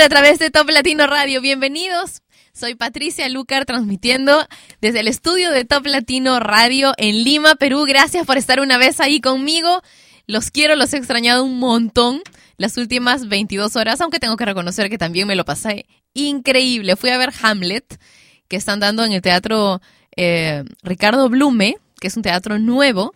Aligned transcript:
A 0.00 0.08
través 0.08 0.38
de 0.38 0.50
Top 0.50 0.68
Latino 0.70 1.06
Radio. 1.06 1.40
Bienvenidos. 1.42 2.22
Soy 2.52 2.74
Patricia 2.74 3.28
Lucar 3.28 3.66
transmitiendo 3.66 4.48
desde 4.80 5.00
el 5.00 5.06
estudio 5.06 5.50
de 5.50 5.64
Top 5.64 5.86
Latino 5.86 6.40
Radio 6.40 6.92
en 6.96 7.22
Lima, 7.22 7.54
Perú. 7.54 7.84
Gracias 7.86 8.26
por 8.26 8.36
estar 8.36 8.58
una 8.60 8.78
vez 8.78 9.00
ahí 9.00 9.20
conmigo. 9.20 9.82
Los 10.26 10.50
quiero, 10.50 10.76
los 10.76 10.92
he 10.92 10.96
extrañado 10.96 11.44
un 11.44 11.58
montón 11.58 12.22
las 12.56 12.78
últimas 12.78 13.28
22 13.28 13.76
horas, 13.76 14.00
aunque 14.00 14.18
tengo 14.18 14.36
que 14.36 14.46
reconocer 14.46 14.88
que 14.88 14.98
también 14.98 15.28
me 15.28 15.36
lo 15.36 15.44
pasé 15.44 15.84
increíble. 16.14 16.96
Fui 16.96 17.10
a 17.10 17.18
ver 17.18 17.30
Hamlet, 17.42 18.00
que 18.48 18.56
están 18.56 18.80
dando 18.80 19.04
en 19.04 19.12
el 19.12 19.22
teatro 19.22 19.80
eh, 20.16 20.64
Ricardo 20.82 21.28
Blume, 21.28 21.76
que 22.00 22.08
es 22.08 22.16
un 22.16 22.22
teatro 22.22 22.58
nuevo 22.58 23.14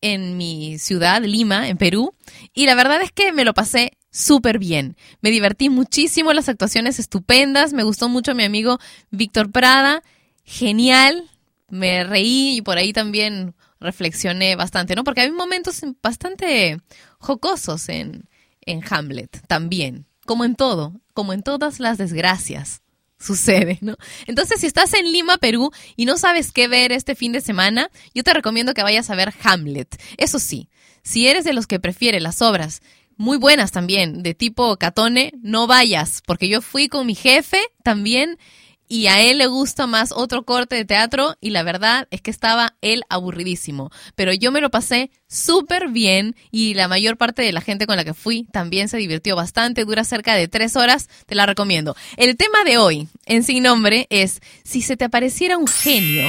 en 0.00 0.36
mi 0.36 0.78
ciudad, 0.78 1.22
Lima, 1.22 1.68
en 1.68 1.78
Perú. 1.78 2.14
Y 2.52 2.66
la 2.66 2.74
verdad 2.74 3.00
es 3.00 3.12
que 3.12 3.32
me 3.32 3.44
lo 3.44 3.54
pasé 3.54 3.92
súper 4.16 4.58
bien. 4.58 4.96
Me 5.20 5.30
divertí 5.30 5.68
muchísimo, 5.68 6.32
las 6.32 6.48
actuaciones 6.48 6.98
estupendas, 6.98 7.72
me 7.72 7.82
gustó 7.82 8.08
mucho 8.08 8.34
mi 8.34 8.44
amigo 8.44 8.78
Víctor 9.10 9.52
Prada, 9.52 10.02
genial, 10.44 11.30
me 11.68 12.04
reí 12.04 12.56
y 12.56 12.62
por 12.62 12.78
ahí 12.78 12.92
también 12.92 13.54
reflexioné 13.78 14.56
bastante, 14.56 14.94
¿no? 14.94 15.04
Porque 15.04 15.20
hay 15.20 15.30
momentos 15.30 15.82
bastante 16.02 16.80
jocosos 17.18 17.88
en, 17.88 18.28
en 18.62 18.82
Hamlet 18.88 19.46
también, 19.46 20.06
como 20.24 20.44
en 20.44 20.54
todo, 20.54 21.00
como 21.12 21.34
en 21.34 21.42
todas 21.42 21.78
las 21.78 21.98
desgracias 21.98 22.82
sucede, 23.18 23.78
¿no? 23.80 23.96
Entonces, 24.26 24.60
si 24.60 24.66
estás 24.66 24.92
en 24.94 25.10
Lima, 25.10 25.38
Perú, 25.38 25.70
y 25.96 26.04
no 26.04 26.18
sabes 26.18 26.52
qué 26.52 26.68
ver 26.68 26.92
este 26.92 27.14
fin 27.14 27.32
de 27.32 27.40
semana, 27.40 27.90
yo 28.14 28.22
te 28.22 28.34
recomiendo 28.34 28.74
que 28.74 28.82
vayas 28.82 29.10
a 29.10 29.14
ver 29.14 29.32
Hamlet. 29.42 30.00
Eso 30.18 30.38
sí, 30.38 30.68
si 31.02 31.28
eres 31.28 31.44
de 31.44 31.52
los 31.52 31.66
que 31.66 31.80
prefiere 31.80 32.20
las 32.20 32.42
obras 32.42 32.82
muy 33.16 33.38
buenas 33.38 33.72
también, 33.72 34.22
de 34.22 34.34
tipo 34.34 34.76
Catone, 34.76 35.32
no 35.40 35.66
vayas, 35.66 36.22
porque 36.26 36.48
yo 36.48 36.60
fui 36.60 36.88
con 36.88 37.06
mi 37.06 37.14
jefe 37.14 37.60
también 37.82 38.38
y 38.88 39.08
a 39.08 39.20
él 39.20 39.38
le 39.38 39.46
gusta 39.46 39.86
más 39.86 40.12
otro 40.12 40.44
corte 40.44 40.76
de 40.76 40.84
teatro 40.84 41.36
y 41.40 41.50
la 41.50 41.62
verdad 41.62 42.06
es 42.10 42.20
que 42.20 42.30
estaba 42.30 42.76
él 42.82 43.02
aburridísimo. 43.08 43.90
Pero 44.14 44.32
yo 44.32 44.52
me 44.52 44.60
lo 44.60 44.70
pasé 44.70 45.10
súper 45.28 45.88
bien 45.88 46.36
y 46.50 46.74
la 46.74 46.88
mayor 46.88 47.16
parte 47.16 47.42
de 47.42 47.52
la 47.52 47.60
gente 47.60 47.86
con 47.86 47.96
la 47.96 48.04
que 48.04 48.14
fui 48.14 48.44
también 48.52 48.88
se 48.88 48.98
divirtió 48.98 49.34
bastante, 49.34 49.84
dura 49.84 50.04
cerca 50.04 50.34
de 50.34 50.48
tres 50.48 50.76
horas, 50.76 51.08
te 51.26 51.34
la 51.34 51.46
recomiendo. 51.46 51.96
El 52.16 52.36
tema 52.36 52.64
de 52.64 52.78
hoy 52.78 53.08
en 53.24 53.42
Sin 53.42 53.64
Nombre 53.64 54.06
es 54.10 54.40
si 54.62 54.82
se 54.82 54.96
te 54.96 55.04
apareciera 55.04 55.58
un 55.58 55.66
genio 55.66 56.28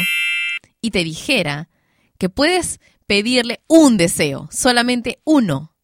y 0.81 0.91
te 0.91 1.03
dijera 1.03 1.69
que 2.17 2.29
puedes 2.29 2.79
pedirle 3.05 3.61
un 3.67 3.97
deseo, 3.97 4.49
solamente 4.51 5.19
uno 5.23 5.76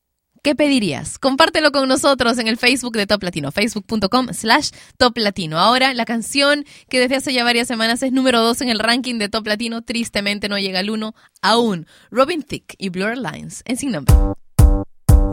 ¿qué 0.44 0.56
pedirías? 0.56 1.18
Compártelo 1.18 1.72
con 1.72 1.90
nosotros 1.90 2.38
en 2.38 2.48
el 2.48 2.58
Facebook 2.58 2.96
de 2.96 3.08
Top 3.08 3.24
Latino, 3.24 3.52
facebook.com 3.52 4.28
slash 4.34 4.70
Top 4.98 5.18
Latino. 5.18 5.58
Ahora, 5.58 5.94
la 5.96 6.06
canción 6.06 6.66
que 6.90 7.00
desde 7.00 7.16
hace 7.16 7.34
ya 7.34 7.44
varias 7.44 7.68
semanas 7.68 8.04
es 8.04 8.12
número 8.12 8.42
2 8.42 8.62
en 8.62 8.70
el 8.70 8.80
ranking 8.80 9.18
de 9.18 9.30
Top 9.30 9.48
Latino, 9.48 9.82
tristemente 9.82 10.50
no 10.50 10.60
llega 10.60 10.80
al 10.80 10.90
1 10.92 11.16
aún. 11.42 11.88
Robin 12.12 12.44
Thicke 12.44 12.76
y 12.78 12.90
Blur 12.90 13.18
Lines 13.18 13.64
en 13.66 13.78
Sin 13.78 13.94
Nombre. 13.94 14.14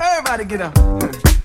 Everybody 0.00 0.44
get 0.48 0.62
up. 0.62 1.39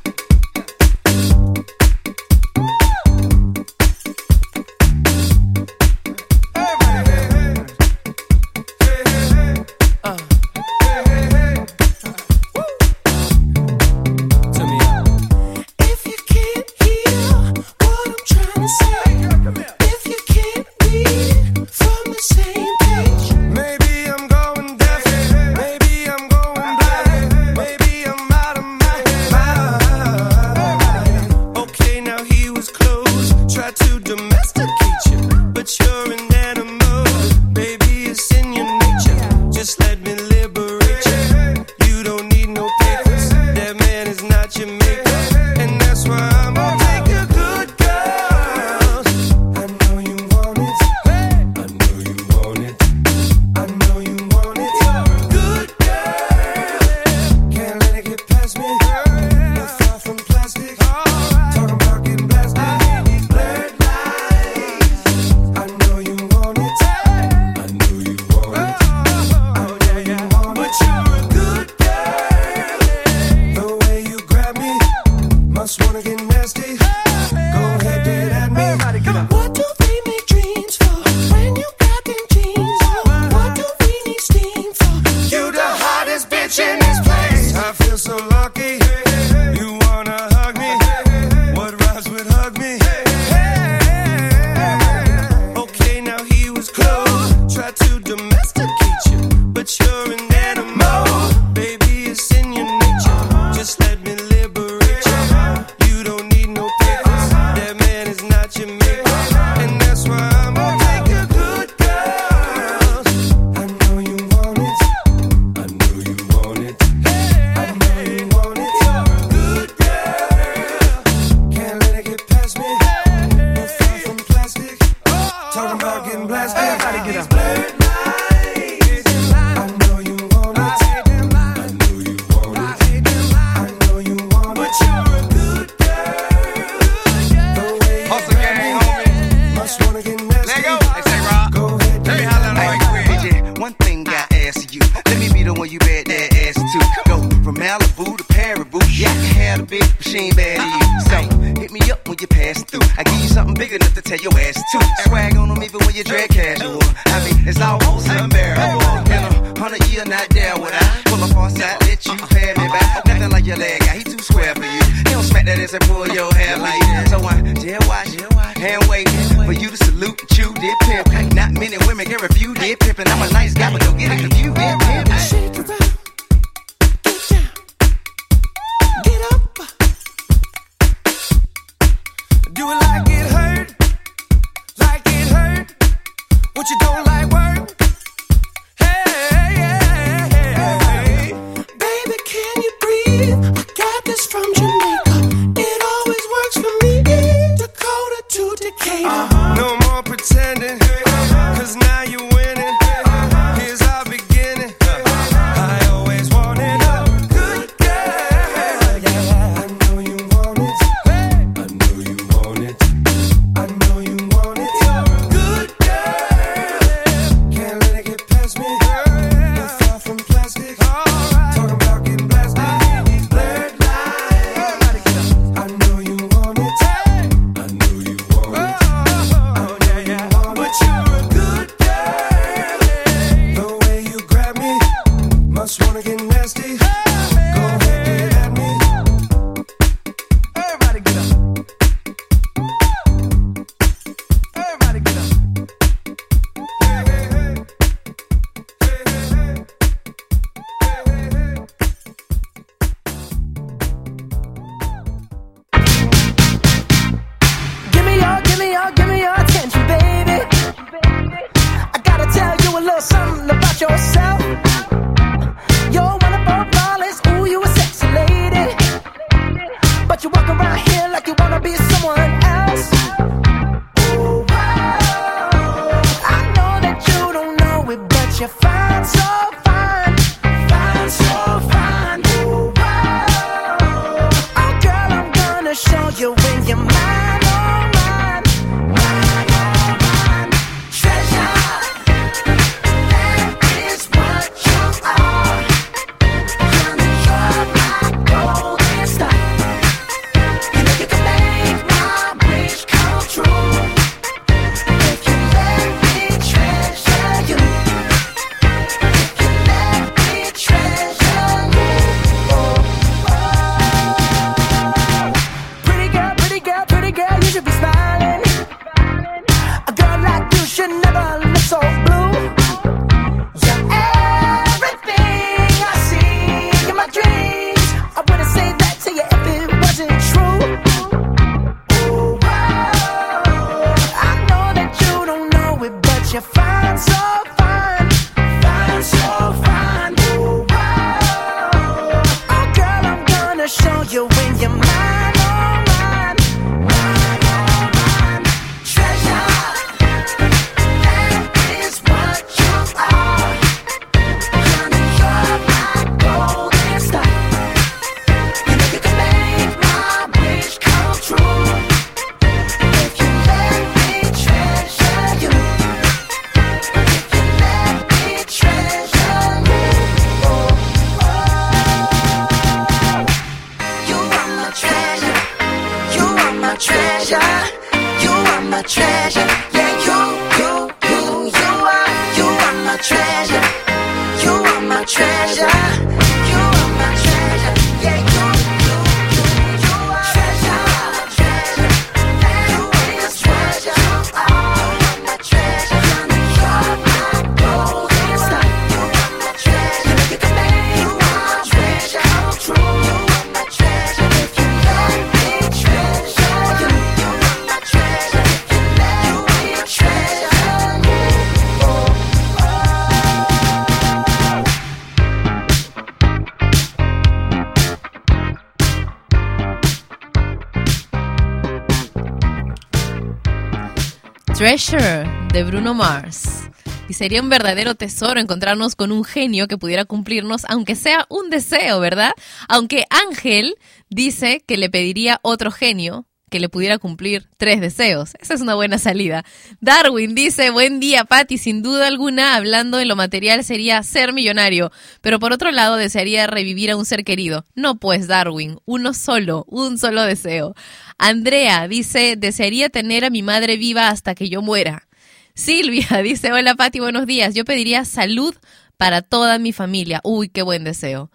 Treasure 424.65 425.29
de 425.53 425.63
Bruno 425.63 425.93
Mars. 425.93 426.72
Y 427.07 427.13
sería 427.13 427.39
un 427.39 427.50
verdadero 427.50 427.93
tesoro 427.93 428.39
encontrarnos 428.39 428.95
con 428.95 429.12
un 429.12 429.24
genio 429.24 429.67
que 429.67 429.77
pudiera 429.77 430.05
cumplirnos, 430.05 430.65
aunque 430.67 430.95
sea 430.95 431.27
un 431.29 431.51
deseo, 431.51 432.00
¿verdad? 432.00 432.31
Aunque 432.67 433.05
Ángel 433.12 433.75
dice 434.10 434.63
que 434.65 434.77
le 434.77 434.89
pediría 434.89 435.39
otro 435.43 435.69
genio 435.69 436.25
que 436.55 436.62
le 436.62 436.69
pudiera 436.69 437.00
cumplir 437.00 437.50
tres 437.57 437.81
deseos. 437.81 438.31
Esa 438.39 438.53
es 438.53 438.62
una 438.62 438.75
buena 438.75 438.97
salida. 438.97 439.43
Darwin 439.81 440.35
dice, 440.35 440.69
buen 440.69 441.01
día, 441.01 441.25
Patty. 441.25 441.57
Sin 441.57 441.83
duda 441.83 442.07
alguna, 442.07 442.55
hablando 442.55 442.97
en 442.97 443.09
lo 443.09 443.17
material, 443.17 443.65
sería 443.65 444.01
ser 444.03 444.31
millonario. 444.31 444.89
Pero 445.19 445.38
por 445.38 445.51
otro 445.51 445.69
lado, 445.71 445.97
desearía 445.97 446.47
revivir 446.47 446.91
a 446.91 446.95
un 446.95 447.05
ser 447.05 447.25
querido. 447.25 447.65
No 447.75 448.00
pues, 448.00 448.29
Darwin. 448.29 448.79
Uno 448.85 449.13
solo, 449.13 449.65
un 449.67 449.97
solo 449.97 450.21
deseo. 450.21 450.75
Andrea 451.17 451.89
dice, 451.89 452.38
desearía 452.38 452.88
tener 452.88 453.25
a 453.25 453.29
mi 453.29 453.41
madre 453.41 453.75
viva 453.75 454.07
hasta 454.07 454.33
que 454.33 454.47
yo 454.47 454.62
muera. 454.62 455.09
Silvia 455.55 456.07
dice, 456.24 456.53
hola 456.53 456.75
Pati, 456.75 457.01
buenos 457.01 457.25
días. 457.25 457.53
Yo 457.53 457.65
pediría 457.65 458.05
salud 458.05 458.55
para 458.95 459.21
toda 459.21 459.59
mi 459.59 459.74
familia. 459.74 460.21
Uy, 460.24 460.47
qué 460.47 460.62
buen 460.62 460.85
deseo. 460.85 461.29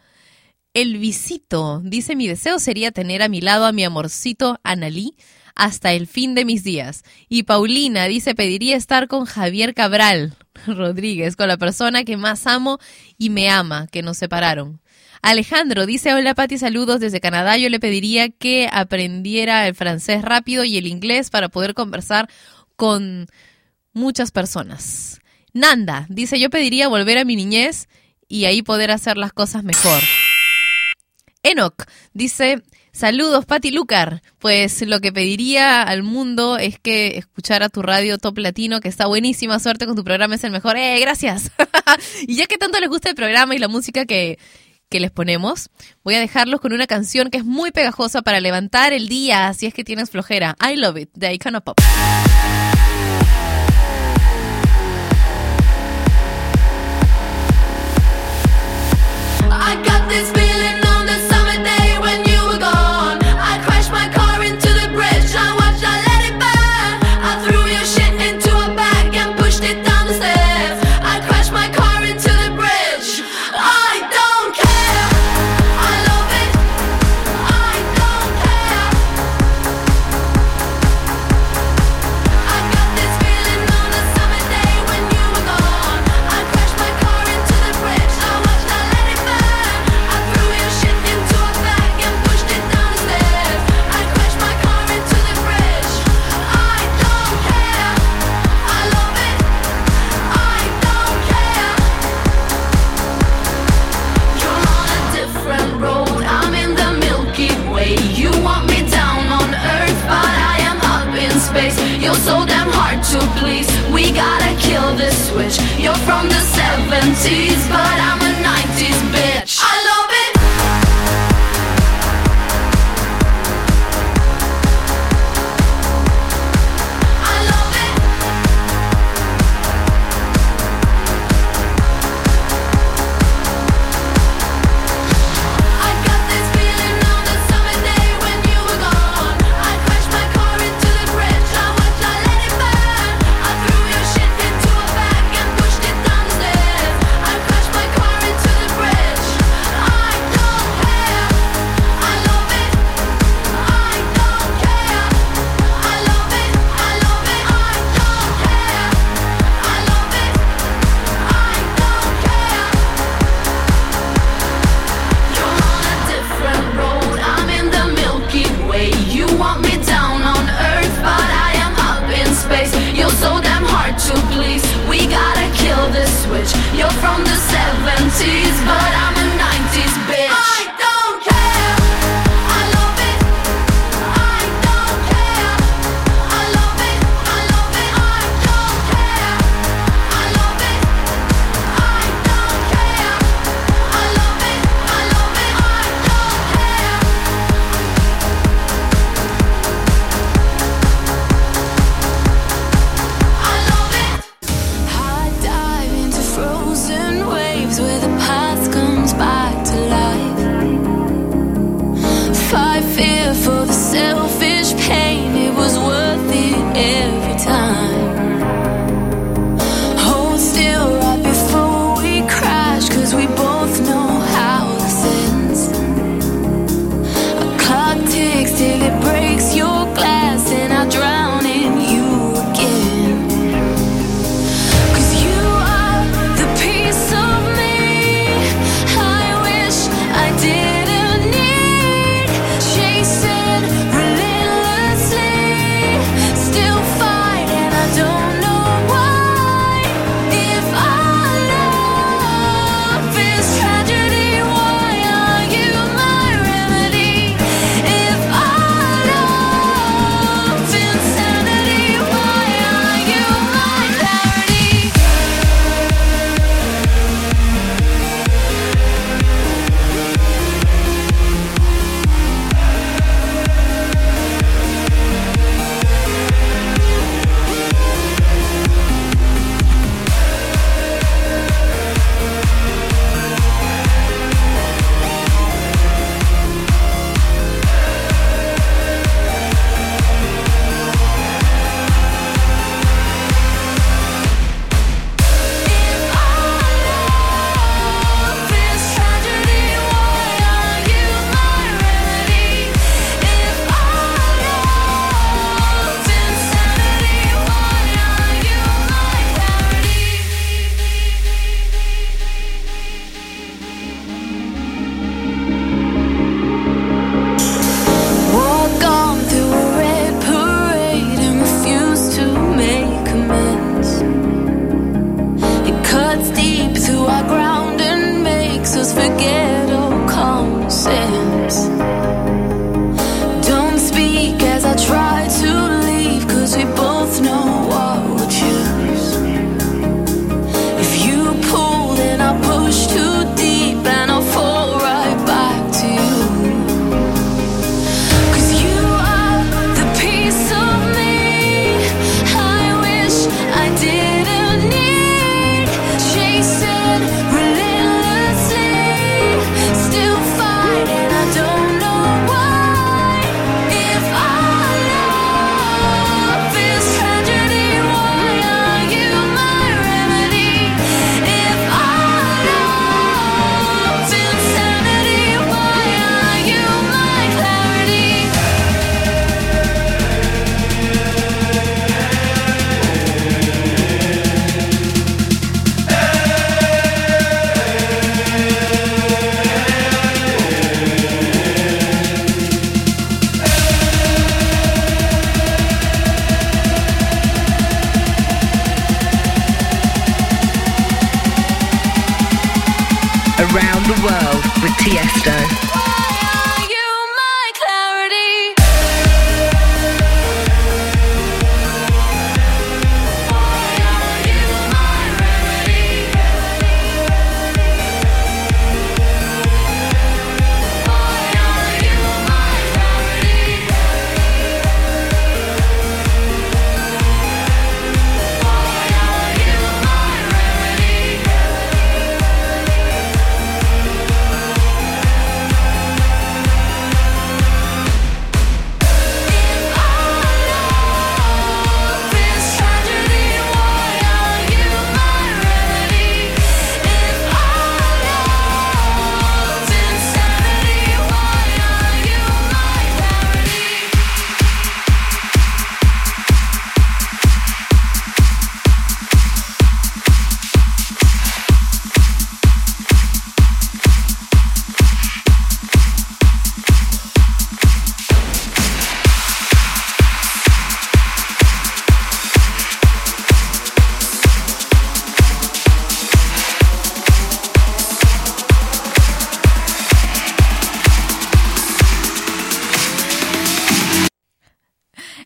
El 0.72 0.98
visito 0.98 1.80
dice, 1.84 2.14
mi 2.14 2.28
deseo 2.28 2.60
sería 2.60 2.92
tener 2.92 3.22
a 3.22 3.28
mi 3.28 3.40
lado 3.40 3.66
a 3.66 3.72
mi 3.72 3.82
amorcito 3.82 4.60
Analí 4.62 5.16
hasta 5.56 5.92
el 5.92 6.06
fin 6.06 6.36
de 6.36 6.44
mis 6.44 6.62
días. 6.62 7.02
Y 7.28 7.42
Paulina 7.42 8.04
dice, 8.04 8.36
pediría 8.36 8.76
estar 8.76 9.08
con 9.08 9.24
Javier 9.24 9.74
Cabral 9.74 10.36
Rodríguez, 10.66 11.34
con 11.34 11.48
la 11.48 11.56
persona 11.56 12.04
que 12.04 12.16
más 12.16 12.46
amo 12.46 12.78
y 13.18 13.30
me 13.30 13.50
ama, 13.50 13.88
que 13.88 14.02
nos 14.02 14.16
separaron. 14.18 14.80
Alejandro 15.22 15.86
dice, 15.86 16.14
hola 16.14 16.36
Pati, 16.36 16.56
saludos 16.56 17.00
desde 17.00 17.20
Canadá. 17.20 17.58
Yo 17.58 17.68
le 17.68 17.80
pediría 17.80 18.28
que 18.28 18.68
aprendiera 18.72 19.66
el 19.66 19.74
francés 19.74 20.22
rápido 20.22 20.62
y 20.62 20.78
el 20.78 20.86
inglés 20.86 21.30
para 21.30 21.48
poder 21.48 21.74
conversar 21.74 22.30
con 22.76 23.26
muchas 23.92 24.30
personas. 24.30 25.20
Nanda 25.52 26.06
dice, 26.08 26.38
yo 26.38 26.48
pediría 26.48 26.86
volver 26.86 27.18
a 27.18 27.24
mi 27.24 27.34
niñez 27.34 27.88
y 28.28 28.44
ahí 28.44 28.62
poder 28.62 28.92
hacer 28.92 29.16
las 29.18 29.32
cosas 29.32 29.64
mejor. 29.64 30.00
Enoch 31.42 31.84
dice, 32.12 32.62
saludos 32.92 33.46
Pati 33.46 33.70
Lucar. 33.70 34.22
Pues 34.38 34.82
lo 34.82 35.00
que 35.00 35.12
pediría 35.12 35.82
al 35.82 36.02
mundo 36.02 36.58
es 36.58 36.78
que 36.78 37.18
escuchara 37.18 37.68
tu 37.68 37.82
radio 37.82 38.18
Top 38.18 38.38
Latino, 38.38 38.80
que 38.80 38.88
está 38.88 39.06
buenísima. 39.06 39.58
Suerte 39.58 39.86
con 39.86 39.96
tu 39.96 40.04
programa, 40.04 40.34
es 40.34 40.44
el 40.44 40.50
mejor. 40.50 40.76
¡Eh, 40.76 40.98
gracias! 41.00 41.50
y 42.26 42.36
ya 42.36 42.46
que 42.46 42.58
tanto 42.58 42.78
les 42.80 42.88
gusta 42.88 43.10
el 43.10 43.14
programa 43.14 43.54
y 43.54 43.58
la 43.58 43.68
música 43.68 44.04
que, 44.04 44.38
que 44.88 45.00
les 45.00 45.10
ponemos, 45.10 45.70
voy 46.04 46.14
a 46.14 46.20
dejarlos 46.20 46.60
con 46.60 46.72
una 46.72 46.86
canción 46.86 47.30
que 47.30 47.38
es 47.38 47.44
muy 47.44 47.70
pegajosa 47.70 48.22
para 48.22 48.40
levantar 48.40 48.92
el 48.92 49.08
día 49.08 49.52
si 49.54 49.66
es 49.66 49.74
que 49.74 49.84
tienes 49.84 50.10
flojera. 50.10 50.56
I 50.60 50.76
Love 50.76 50.98
It, 50.98 51.10
de 51.14 51.32
Icona 51.34 51.60
Pop. 51.60 51.78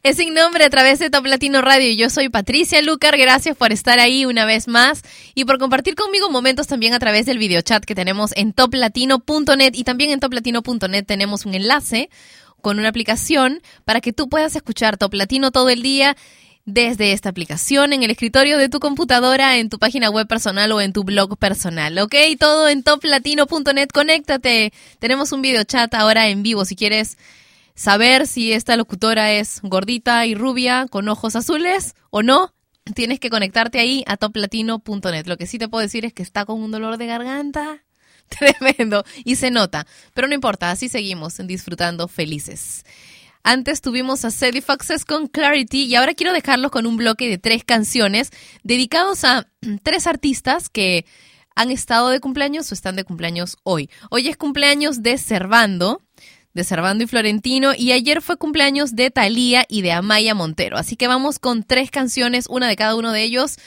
Es 0.05 0.19
sin 0.19 0.35
nombre 0.35 0.67
a 0.67 0.69
través 0.69 0.99
de 0.99 1.09
Top 1.09 1.25
Latino 1.25 1.63
Radio. 1.63 1.91
Yo 1.95 2.11
soy 2.11 2.29
Patricia 2.29 2.83
Lucar. 2.83 3.17
Gracias 3.17 3.57
por 3.57 3.73
estar 3.73 3.99
ahí 3.99 4.27
una 4.27 4.45
vez 4.45 4.69
más 4.69 5.01
y 5.35 5.47
por 5.47 5.59
compartir 5.59 5.95
conmigo 5.95 6.29
momentos 6.29 6.67
también 6.67 6.93
a 6.93 6.99
través 6.99 7.25
del 7.25 7.39
videochat 7.39 7.87
que 7.87 7.95
tenemos 7.95 8.33
en 8.37 8.53
toplatino.net 8.53 9.71
y 9.73 9.83
también 9.83 10.11
en 10.11 10.21
toplatino.net 10.21 11.07
tenemos 11.07 11.47
un 11.47 11.55
enlace 11.55 12.11
con 12.61 12.79
una 12.79 12.91
aplicación 12.91 13.63
para 13.87 14.03
que 14.03 14.13
tú 14.13 14.29
puedas 14.29 14.55
escuchar 14.55 14.99
Top 14.99 15.15
Latino 15.15 15.53
todo 15.53 15.71
el 15.71 15.81
día 15.81 16.19
desde 16.67 17.13
esta 17.13 17.31
aplicación 17.31 17.95
en 17.95 18.03
el 18.03 18.11
escritorio 18.11 18.59
de 18.59 18.69
tu 18.69 18.81
computadora, 18.81 19.57
en 19.57 19.71
tu 19.71 19.79
página 19.79 20.11
web 20.11 20.29
personal 20.29 20.71
o 20.73 20.83
en 20.83 20.93
tu 20.93 21.05
blog 21.05 21.39
personal, 21.39 21.99
¿ok? 21.99 22.15
Todo 22.39 22.69
en 22.69 22.83
toplatino.net. 22.83 23.89
Conéctate. 23.89 24.75
Tenemos 24.99 25.33
un 25.33 25.41
videochat 25.41 25.95
ahora 25.95 26.29
en 26.29 26.43
vivo 26.43 26.67
si 26.67 26.77
quieres 26.77 27.17
saber 27.75 28.27
si 28.27 28.53
esta 28.53 28.77
locutora 28.77 29.33
es 29.33 29.61
gordita 29.63 30.27
y 30.27 30.35
rubia 30.35 30.87
con 30.91 31.09
ojos 31.09 31.37
azules 31.37 31.95
o 32.11 32.23
no, 32.23 32.55
tienes 32.95 33.21
que 33.21 33.31
conectarte 33.31 33.81
ahí 33.81 34.05
a 34.07 34.17
toplatino.net. 34.17 35.27
Lo 35.27 35.37
que 35.37 35.47
sí 35.47 35.59
te 35.59 35.69
puedo 35.69 35.83
decir 35.83 36.05
es 36.05 36.13
que 36.13 36.23
está 36.23 36.45
con 36.45 36.63
un 36.63 36.71
dolor 36.71 36.99
de 36.99 37.07
garganta 37.07 37.85
tremendo 38.29 39.05
y 39.25 39.37
se 39.37 39.51
nota, 39.51 39.87
pero 40.15 40.29
no 40.29 40.35
importa, 40.35 40.71
así 40.71 40.89
seguimos 40.89 41.37
disfrutando 41.47 42.09
felices. 42.09 42.85
Antes 43.47 43.83
tuvimos 43.83 44.25
a 44.25 44.31
Sadie 44.31 44.63
Foxes 44.63 45.05
con 45.05 45.27
Clarity 45.27 45.85
y 45.85 45.95
ahora 45.97 46.15
quiero 46.15 46.33
dejarlos 46.33 46.71
con 46.71 46.87
un 46.87 46.97
bloque 46.97 47.29
de 47.29 47.37
tres 47.37 47.63
canciones 47.63 48.31
dedicados 48.63 49.25
a 49.25 49.47
tres 49.83 50.07
artistas 50.07 50.71
que 50.71 51.05
han 51.55 51.71
estado 51.71 52.09
de 52.09 52.21
cumpleaños 52.21 52.71
o 52.71 52.75
están 52.75 52.97
de 52.97 53.05
cumpleaños 53.05 53.59
hoy. 53.63 53.91
Hoy 54.11 54.29
es 54.29 54.37
cumpleaños 54.37 55.03
de 55.03 55.19
Servando, 55.19 56.01
de 56.55 56.65
Servando 56.65 57.05
y 57.05 57.07
Florentino 57.07 57.73
y 57.77 57.93
ayer 57.93 58.23
fue 58.23 58.37
cumpleaños 58.37 58.95
de 58.95 59.11
Thalía 59.11 59.67
y 59.69 59.83
de 59.83 59.93
Amaya 59.93 60.35
Montero. 60.35 60.79
Así 60.79 60.97
que 60.97 61.09
vamos 61.09 61.39
con 61.39 61.65
tres 61.65 61.91
canciones, 61.91 62.47
una 62.49 62.69
de 62.69 62.77
cada 62.77 62.95
uno 62.95 63.13
de 63.13 63.23
ellos, 63.23 63.59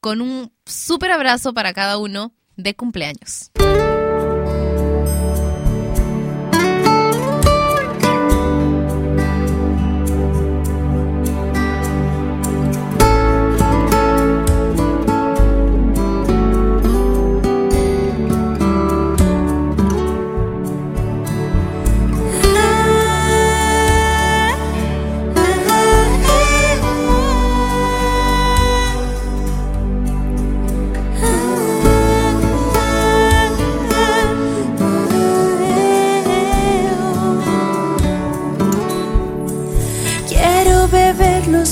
con 0.00 0.20
un 0.20 0.52
súper 0.64 1.10
abrazo 1.10 1.52
para 1.52 1.74
cada 1.74 1.98
uno 1.98 2.32
de 2.56 2.74
cumpleaños. 2.74 3.50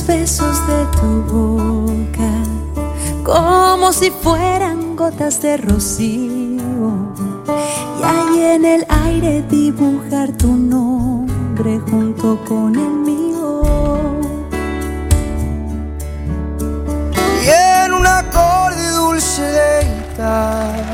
Besos 0.07 0.57
de 0.67 0.85
tu 0.97 1.23
boca 1.33 2.33
como 3.25 3.93
si 3.93 4.11
fueran 4.11 4.97
gotas 4.97 5.41
de 5.41 5.57
rocío. 5.57 7.13
Y 7.99 8.03
ahí 8.03 8.43
en 8.43 8.65
el 8.65 8.87
aire 8.89 9.43
dibujar 9.49 10.31
tu 10.33 10.49
nombre 10.49 11.81
junto 11.91 12.39
con 12.45 12.75
el 12.77 12.91
mío. 12.91 13.63
y 17.43 17.49
en 17.85 17.93
un 17.93 18.07
acorde 18.07 18.89
dulce 18.91 19.43
de 19.43 19.85
guitarra 19.85 20.85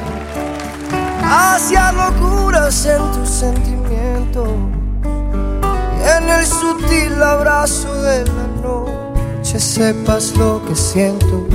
hacia 1.22 1.92
locuras 1.92 2.86
en 2.86 3.12
tu 3.12 3.24
sentimiento 3.24 4.46
y 5.98 6.08
en 6.16 6.28
el 6.28 6.46
sutil 6.46 7.22
abrazo 7.22 7.92
de 8.02 8.24
la 8.24 8.46
noche 8.62 8.99
noche 9.50 9.58
sepas 9.58 10.36
lo 10.36 10.62
que 10.64 10.76
siento. 10.76 11.46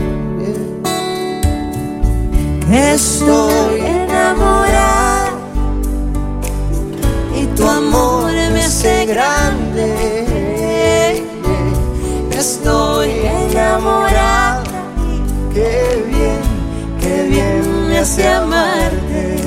Estoy 2.69 3.79
enamorada 3.79 5.31
y 7.39 7.45
tu 7.55 7.65
amor 7.67 8.31
me 8.53 8.63
hace 8.63 9.05
grande. 9.05 9.87
Estoy 12.31 13.11
enamorada, 13.11 14.63
qué 15.53 16.03
bien, 16.07 16.41
qué 16.99 17.23
bien 17.29 17.87
me 17.87 17.99
hace 17.99 18.27
amarte. 18.27 19.37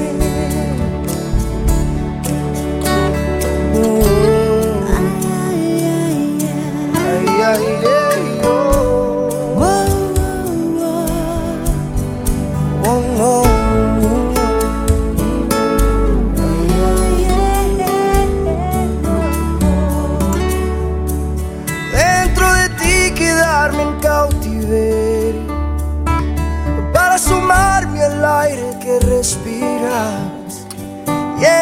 Mm. 3.74 4.18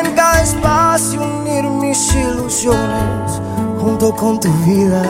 tenga 0.02 0.42
espacio 0.42 1.22
unir 1.22 1.64
mis 1.64 2.14
ilusiones 2.14 3.40
junto 3.80 4.14
con 4.14 4.38
tu 4.38 4.50
vida. 4.66 5.02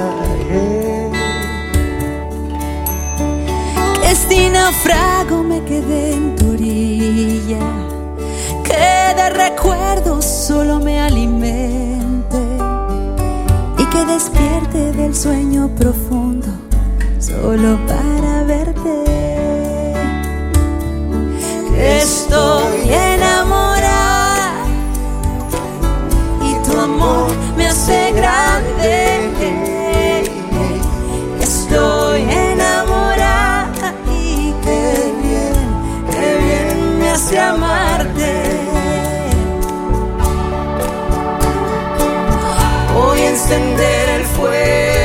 Que 4.02 4.14
si 4.14 4.48
naufrago 4.48 5.42
me 5.42 5.62
quedé 5.64 6.14
en 6.14 6.36
tu 6.36 6.50
orilla, 6.52 7.64
que 8.62 9.14
de 9.18 9.30
recuerdos 9.30 10.24
solo 10.24 10.78
me 10.78 11.00
alimente 11.00 12.40
y 13.78 13.84
que 13.86 14.04
despierte 14.04 14.92
del 14.92 15.14
sueño 15.14 15.68
profundo 15.76 16.48
solo 17.18 17.78
para 17.86 18.44
verte. 18.44 18.94
Que 21.74 21.98
estoy 21.98 22.90
en 22.90 23.15
amor 26.86 27.28
me 27.56 27.66
hace 27.66 28.12
grande. 28.12 29.42
Estoy 31.40 32.20
enamorada 32.22 33.88
y 34.08 34.54
qué 34.64 34.84
bien, 35.22 35.66
qué 36.12 36.28
bien 36.46 36.98
me 36.98 37.10
hace 37.10 37.38
amarte. 37.38 38.32
Voy 42.94 43.20
a 43.20 43.30
encender 43.30 44.08
el 44.18 44.24
fuego. 44.24 44.95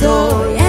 estoy 0.00 0.59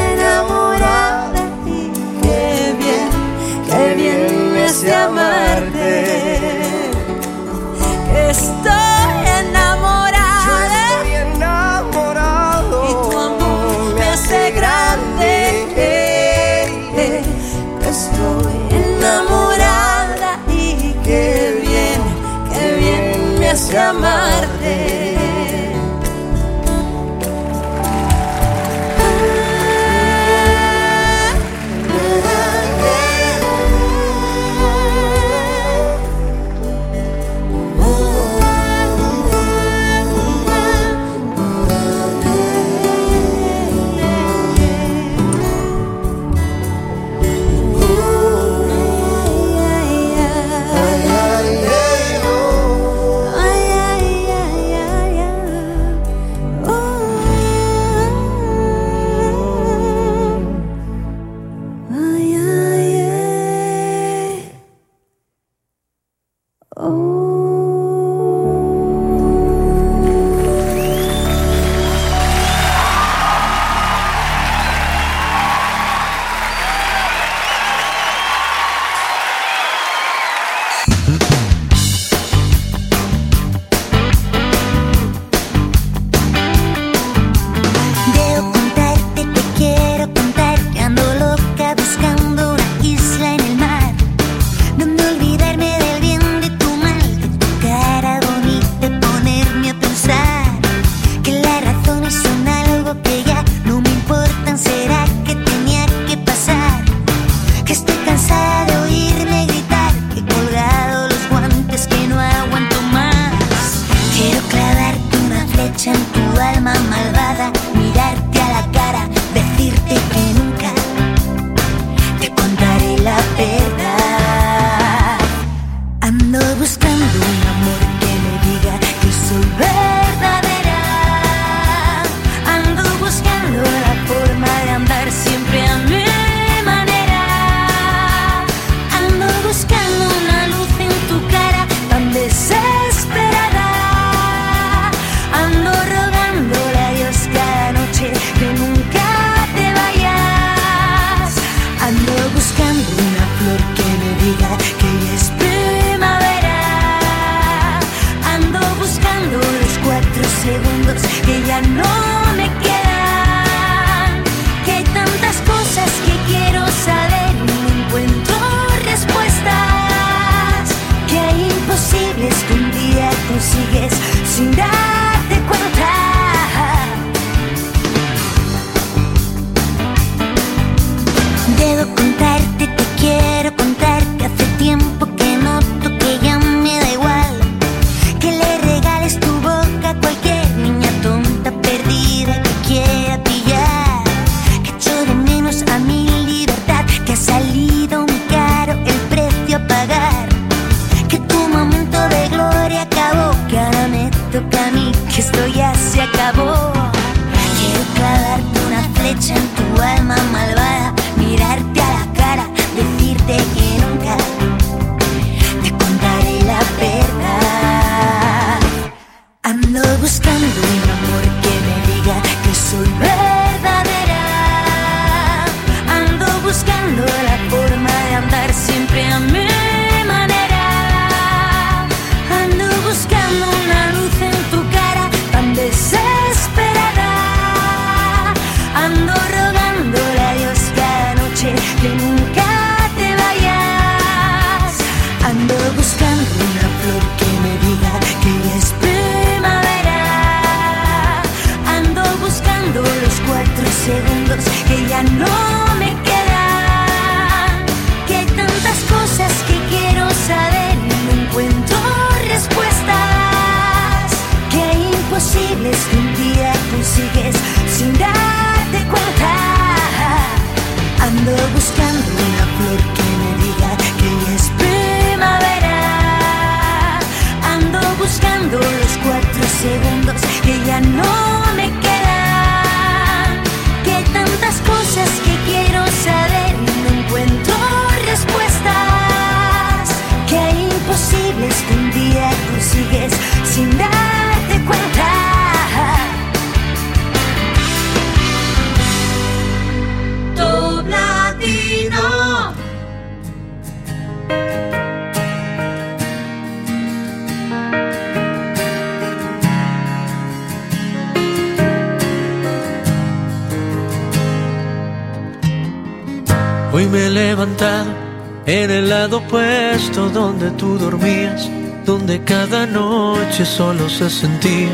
solo 323.51 323.89
se 323.89 324.09
sentía 324.09 324.71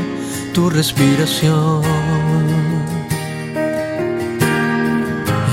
tu 0.53 0.69
respiración. 0.69 1.81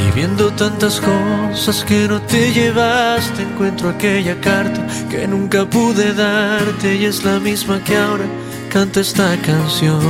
Y 0.02 0.12
viendo 0.14 0.52
tantas 0.52 1.00
cosas 1.00 1.84
que 1.84 2.06
no 2.06 2.20
te 2.20 2.52
llevaste, 2.52 3.42
encuentro 3.42 3.88
aquella 3.88 4.38
carta 4.40 4.86
que 5.10 5.26
nunca 5.26 5.64
pude 5.64 6.12
darte 6.12 6.96
y 6.96 7.06
es 7.06 7.24
la 7.24 7.40
misma 7.40 7.82
que 7.82 7.96
ahora 7.96 8.26
canta 8.68 9.00
esta 9.00 9.36
canción. 9.38 10.02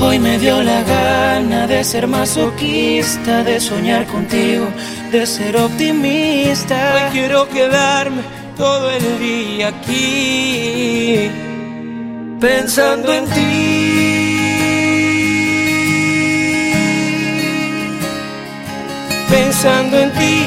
Hoy 0.00 0.18
me 0.18 0.38
dio 0.38 0.62
la 0.62 0.82
gana 0.82 1.66
de 1.66 1.84
ser 1.84 2.06
masoquista, 2.08 3.44
de 3.44 3.60
soñar 3.60 4.06
contigo, 4.06 4.66
de 5.12 5.26
ser 5.26 5.56
optimista. 5.56 6.76
Hoy 6.94 7.12
quiero 7.12 7.48
quedarme 7.48 8.37
todo 8.58 8.90
el 8.90 9.18
día 9.20 9.68
aquí, 9.68 11.30
pensando 12.40 13.12
en 13.14 13.24
ti. 13.26 14.38
Pensando 19.30 19.98
en 19.98 20.12
ti. 20.12 20.44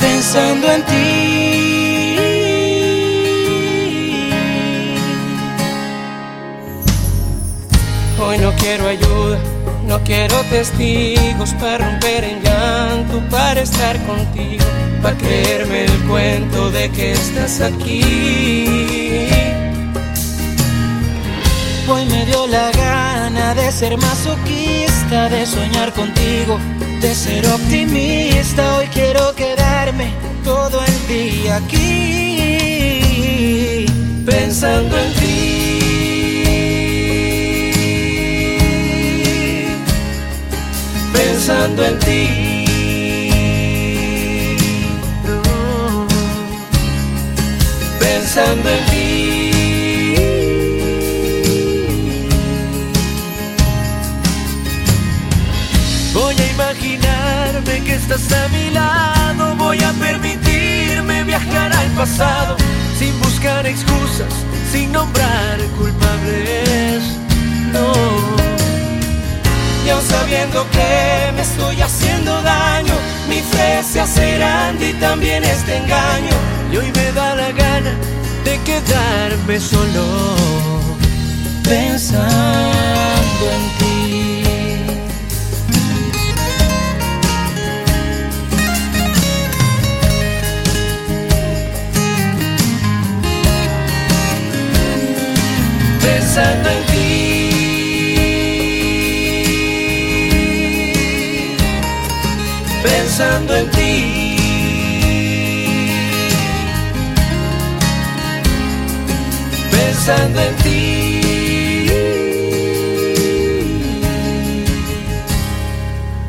Pensando 0.00 0.70
en 0.72 0.82
ti. 0.82 1.34
Hoy 8.26 8.38
no 8.38 8.52
quiero 8.52 8.88
ayuda, 8.88 9.38
no 9.94 10.02
quiero 10.02 10.42
testigos 10.50 11.54
para 11.54 11.88
romper 11.88 12.24
en 12.24 12.42
llanto, 12.42 13.22
para 13.30 13.60
estar 13.60 13.96
contigo, 14.04 14.64
para 15.00 15.16
creerme 15.16 15.84
el 15.84 15.98
cuento 16.08 16.72
de 16.72 16.90
que 16.90 17.12
estás 17.12 17.60
aquí. 17.60 18.00
Hoy 21.88 22.06
me 22.06 22.26
dio 22.26 22.48
la 22.48 22.72
gana 22.72 23.54
de 23.54 23.70
ser 23.70 23.96
masoquista, 23.96 25.28
de 25.28 25.46
soñar 25.46 25.92
contigo, 25.92 26.58
de 27.00 27.14
ser 27.14 27.46
optimista. 27.46 28.78
Hoy 28.78 28.88
quiero 28.88 29.32
quedarme 29.36 30.12
todo 30.42 30.80
el 30.84 31.06
día 31.06 31.56
aquí, 31.56 32.66
pensando 34.26 34.98
en 34.98 35.14
ti. 35.14 35.23
Pensando 41.46 41.84
en 41.84 41.98
ti. 41.98 42.64
Pensando 48.00 48.70
en 48.70 48.86
ti. 48.86 49.50
Voy 56.14 56.34
a 56.34 56.50
imaginarme 56.50 57.84
que 57.84 57.94
estás 57.94 58.32
a 58.32 58.48
mi 58.48 58.70
lado, 58.70 59.54
voy 59.56 59.82
a 59.82 59.92
permitirme 59.92 61.24
viajar 61.24 61.70
al 61.74 61.90
pasado, 61.90 62.56
sin 62.98 63.20
buscar 63.20 63.66
excusas, 63.66 64.32
sin 64.72 64.90
nombrar 64.92 65.58
culpables. 65.76 67.02
No. 67.70 68.53
Y 69.84 69.90
sabiendo 70.00 70.66
que 70.70 71.32
me 71.36 71.42
estoy 71.42 71.78
haciendo 71.82 72.40
daño, 72.40 72.94
mi 73.28 73.40
fe 73.40 73.82
se 73.82 74.00
hace 74.00 74.38
y 74.80 74.94
también 74.94 75.44
este 75.44 75.76
engaño. 75.76 76.34
Y 76.72 76.76
hoy 76.78 76.90
me 76.96 77.12
da 77.12 77.34
la 77.34 77.52
gana 77.52 77.94
de 78.44 78.58
quedarme 78.64 79.60
solo, 79.60 80.36
pensando 81.62 83.44
en 83.56 83.78
ti. 83.78 84.44
Pensando 96.00 96.70
en 96.70 96.83
Pensando 103.16 103.54
en 103.54 103.70
ti. 103.70 104.36
Pensando 109.70 110.40
en 110.40 110.56
ti. 110.56 111.10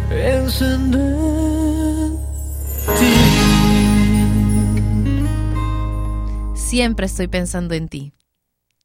pensando 0.09 0.99
en 0.99 2.19
Siempre 6.53 7.07
estoy 7.07 7.27
pensando 7.27 7.73
en 7.73 7.89
ti. 7.89 8.13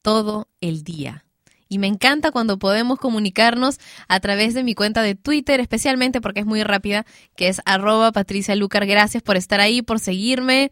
Todo 0.01 0.49
el 0.63 0.85
día. 0.85 1.27
Y 1.71 1.79
me 1.79 1.87
encanta 1.87 2.33
cuando 2.33 2.59
podemos 2.59 2.99
comunicarnos 2.99 3.79
a 4.09 4.19
través 4.19 4.55
de 4.55 4.65
mi 4.65 4.75
cuenta 4.75 5.03
de 5.03 5.15
Twitter, 5.15 5.61
especialmente 5.61 6.21
porque 6.21 6.41
es 6.41 6.47
muy 6.47 6.65
rápida, 6.65 7.07
que 7.37 7.47
es 7.47 7.63
arroba 7.65 8.11
Patricia 8.11 8.57
Lucar. 8.57 8.87
Gracias 8.87 9.23
por 9.23 9.37
estar 9.37 9.61
ahí, 9.61 9.81
por 9.81 10.01
seguirme. 10.01 10.71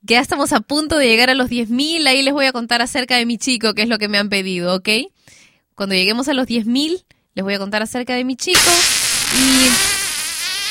Ya 0.00 0.20
estamos 0.20 0.54
a 0.54 0.60
punto 0.60 0.96
de 0.96 1.06
llegar 1.06 1.28
a 1.28 1.34
los 1.34 1.50
10.000. 1.50 2.06
Ahí 2.06 2.22
les 2.22 2.32
voy 2.32 2.46
a 2.46 2.52
contar 2.52 2.80
acerca 2.80 3.16
de 3.16 3.26
mi 3.26 3.36
chico, 3.36 3.74
que 3.74 3.82
es 3.82 3.88
lo 3.90 3.98
que 3.98 4.08
me 4.08 4.16
han 4.16 4.30
pedido, 4.30 4.74
¿ok? 4.74 4.88
Cuando 5.74 5.94
lleguemos 5.94 6.28
a 6.28 6.32
los 6.32 6.46
10.000, 6.46 7.04
les 7.34 7.44
voy 7.44 7.52
a 7.52 7.58
contar 7.58 7.82
acerca 7.82 8.14
de 8.14 8.24
mi 8.24 8.36
chico. 8.36 8.58
Y 9.34 10.05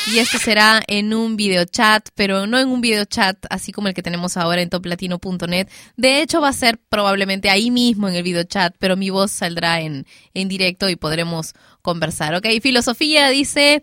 Y 0.08 0.20
esto 0.20 0.38
será 0.38 0.82
en 0.86 1.12
un 1.12 1.36
video 1.36 1.64
chat, 1.64 2.10
pero 2.14 2.46
no 2.46 2.60
en 2.60 2.68
un 2.68 2.80
video 2.80 3.04
chat 3.06 3.44
así 3.50 3.72
como 3.72 3.88
el 3.88 3.94
que 3.94 4.04
tenemos 4.04 4.36
ahora 4.36 4.62
en 4.62 4.70
toplatino.net. 4.70 5.68
De 5.96 6.22
hecho, 6.22 6.40
va 6.40 6.50
a 6.50 6.52
ser 6.52 6.78
probablemente 6.88 7.50
ahí 7.50 7.72
mismo 7.72 8.08
en 8.08 8.14
el 8.14 8.22
video 8.22 8.44
chat, 8.44 8.72
pero 8.78 8.96
mi 8.96 9.10
voz 9.10 9.32
saldrá 9.32 9.80
en, 9.80 10.06
en 10.32 10.48
directo 10.48 10.88
y 10.88 10.94
podremos 10.94 11.54
conversar. 11.82 12.34
Ok, 12.34 12.46
filosofía 12.62 13.30
dice. 13.30 13.82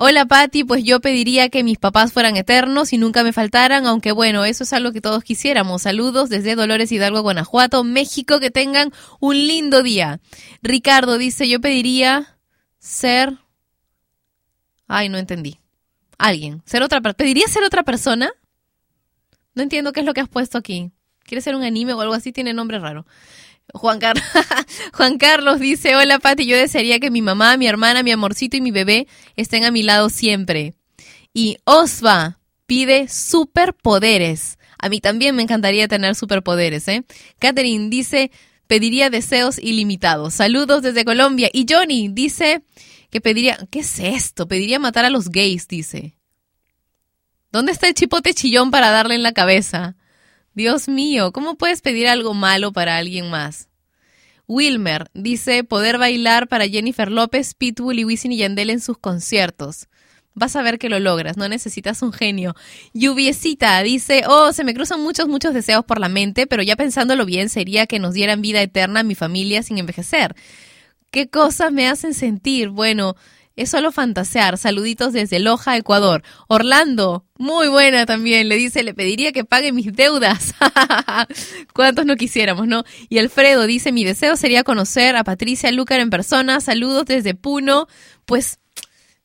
Hola 0.00 0.26
Patti, 0.26 0.62
pues 0.62 0.84
yo 0.84 1.00
pediría 1.00 1.48
que 1.48 1.64
mis 1.64 1.76
papás 1.76 2.12
fueran 2.12 2.36
eternos 2.36 2.92
y 2.92 2.98
nunca 2.98 3.24
me 3.24 3.32
faltaran, 3.32 3.84
aunque 3.84 4.12
bueno, 4.12 4.44
eso 4.44 4.62
es 4.62 4.72
algo 4.72 4.92
que 4.92 5.00
todos 5.00 5.24
quisiéramos. 5.24 5.82
Saludos 5.82 6.28
desde 6.28 6.54
Dolores 6.54 6.92
Hidalgo, 6.92 7.22
Guanajuato, 7.22 7.82
México, 7.82 8.38
que 8.38 8.52
tengan 8.52 8.92
un 9.18 9.34
lindo 9.34 9.82
día. 9.82 10.20
Ricardo 10.62 11.18
dice, 11.18 11.48
yo 11.48 11.60
pediría 11.60 12.38
ser... 12.78 13.38
Ay, 14.88 15.08
no 15.08 15.18
entendí. 15.18 15.60
Alguien. 16.16 16.62
Ser 16.64 16.82
otra 16.82 17.00
¿Pediría 17.00 17.46
ser 17.46 17.62
otra 17.62 17.84
persona? 17.84 18.30
No 19.54 19.62
entiendo 19.62 19.92
qué 19.92 20.00
es 20.00 20.06
lo 20.06 20.14
que 20.14 20.20
has 20.20 20.28
puesto 20.28 20.58
aquí. 20.58 20.90
¿Quieres 21.24 21.44
ser 21.44 21.54
un 21.54 21.62
anime 21.62 21.92
o 21.92 22.00
algo 22.00 22.14
así? 22.14 22.32
Tiene 22.32 22.54
nombre 22.54 22.78
raro. 22.78 23.06
Juan, 23.74 23.98
Car 23.98 24.16
Juan 24.94 25.18
Carlos 25.18 25.60
dice, 25.60 25.94
hola 25.94 26.18
Pati, 26.18 26.46
yo 26.46 26.56
desearía 26.56 27.00
que 27.00 27.10
mi 27.10 27.20
mamá, 27.20 27.56
mi 27.58 27.66
hermana, 27.66 28.02
mi 28.02 28.10
amorcito 28.10 28.56
y 28.56 28.62
mi 28.62 28.70
bebé 28.70 29.06
estén 29.36 29.64
a 29.64 29.70
mi 29.70 29.82
lado 29.82 30.08
siempre. 30.08 30.74
Y 31.34 31.58
Osva 31.64 32.38
pide 32.66 33.08
superpoderes. 33.08 34.58
A 34.78 34.88
mí 34.88 35.00
también 35.00 35.36
me 35.36 35.42
encantaría 35.42 35.86
tener 35.86 36.14
superpoderes, 36.14 36.88
¿eh? 36.88 37.04
Catherine 37.38 37.90
dice, 37.90 38.30
pediría 38.66 39.10
deseos 39.10 39.58
ilimitados. 39.58 40.34
Saludos 40.34 40.82
desde 40.82 41.04
Colombia. 41.04 41.50
Y 41.52 41.66
Johnny 41.68 42.08
dice 42.08 42.62
que 43.10 43.20
pediría, 43.20 43.58
¿qué 43.70 43.80
es 43.80 43.98
esto? 43.98 44.48
Pediría 44.48 44.78
matar 44.78 45.04
a 45.04 45.10
los 45.10 45.30
gays, 45.30 45.68
dice. 45.68 46.16
¿Dónde 47.50 47.72
está 47.72 47.88
el 47.88 47.94
chipote 47.94 48.34
chillón 48.34 48.70
para 48.70 48.90
darle 48.90 49.14
en 49.14 49.22
la 49.22 49.32
cabeza? 49.32 49.96
Dios 50.54 50.88
mío, 50.88 51.32
¿cómo 51.32 51.56
puedes 51.56 51.80
pedir 51.80 52.08
algo 52.08 52.34
malo 52.34 52.72
para 52.72 52.96
alguien 52.96 53.30
más? 53.30 53.68
Wilmer 54.46 55.10
dice 55.14 55.62
poder 55.62 55.98
bailar 55.98 56.48
para 56.48 56.66
Jennifer 56.66 57.10
López, 57.10 57.54
Pitbull 57.54 57.98
y 57.98 58.04
Wisin 58.04 58.32
y 58.32 58.38
Yandel 58.38 58.70
en 58.70 58.80
sus 58.80 58.98
conciertos. 58.98 59.88
Vas 60.34 60.56
a 60.56 60.62
ver 60.62 60.78
que 60.78 60.88
lo 60.88 61.00
logras, 61.00 61.36
no 61.36 61.48
necesitas 61.48 62.00
un 62.00 62.12
genio. 62.12 62.54
Lluviecita 62.94 63.82
dice, 63.82 64.22
oh, 64.26 64.52
se 64.52 64.64
me 64.64 64.72
cruzan 64.72 65.02
muchos, 65.02 65.28
muchos 65.28 65.52
deseos 65.52 65.84
por 65.84 65.98
la 65.98 66.08
mente, 66.08 66.46
pero 66.46 66.62
ya 66.62 66.76
pensándolo 66.76 67.26
bien 67.26 67.48
sería 67.48 67.86
que 67.86 67.98
nos 67.98 68.14
dieran 68.14 68.40
vida 68.40 68.62
eterna 68.62 69.00
a 69.00 69.04
mi 69.04 69.14
familia 69.14 69.62
sin 69.62 69.78
envejecer. 69.78 70.36
¿Qué 71.10 71.28
cosas 71.28 71.72
me 71.72 71.88
hacen 71.88 72.14
sentir? 72.14 72.68
Bueno, 72.68 73.14
es 73.58 73.70
solo 73.70 73.90
fantasear. 73.90 74.56
Saluditos 74.56 75.12
desde 75.12 75.40
Loja, 75.40 75.76
Ecuador. 75.76 76.22
Orlando, 76.46 77.24
muy 77.38 77.68
buena 77.68 78.06
también. 78.06 78.48
Le 78.48 78.56
dice, 78.56 78.84
le 78.84 78.94
pediría 78.94 79.32
que 79.32 79.44
pague 79.44 79.72
mis 79.72 79.92
deudas. 79.92 80.54
¿Cuántos 81.74 82.06
no 82.06 82.16
quisiéramos, 82.16 82.68
no? 82.68 82.84
Y 83.08 83.18
Alfredo 83.18 83.66
dice, 83.66 83.90
mi 83.90 84.04
deseo 84.04 84.36
sería 84.36 84.62
conocer 84.62 85.16
a 85.16 85.24
Patricia 85.24 85.72
Lucar 85.72 85.98
en 85.98 86.10
persona. 86.10 86.60
Saludos 86.60 87.06
desde 87.06 87.34
Puno. 87.34 87.88
Pues 88.26 88.60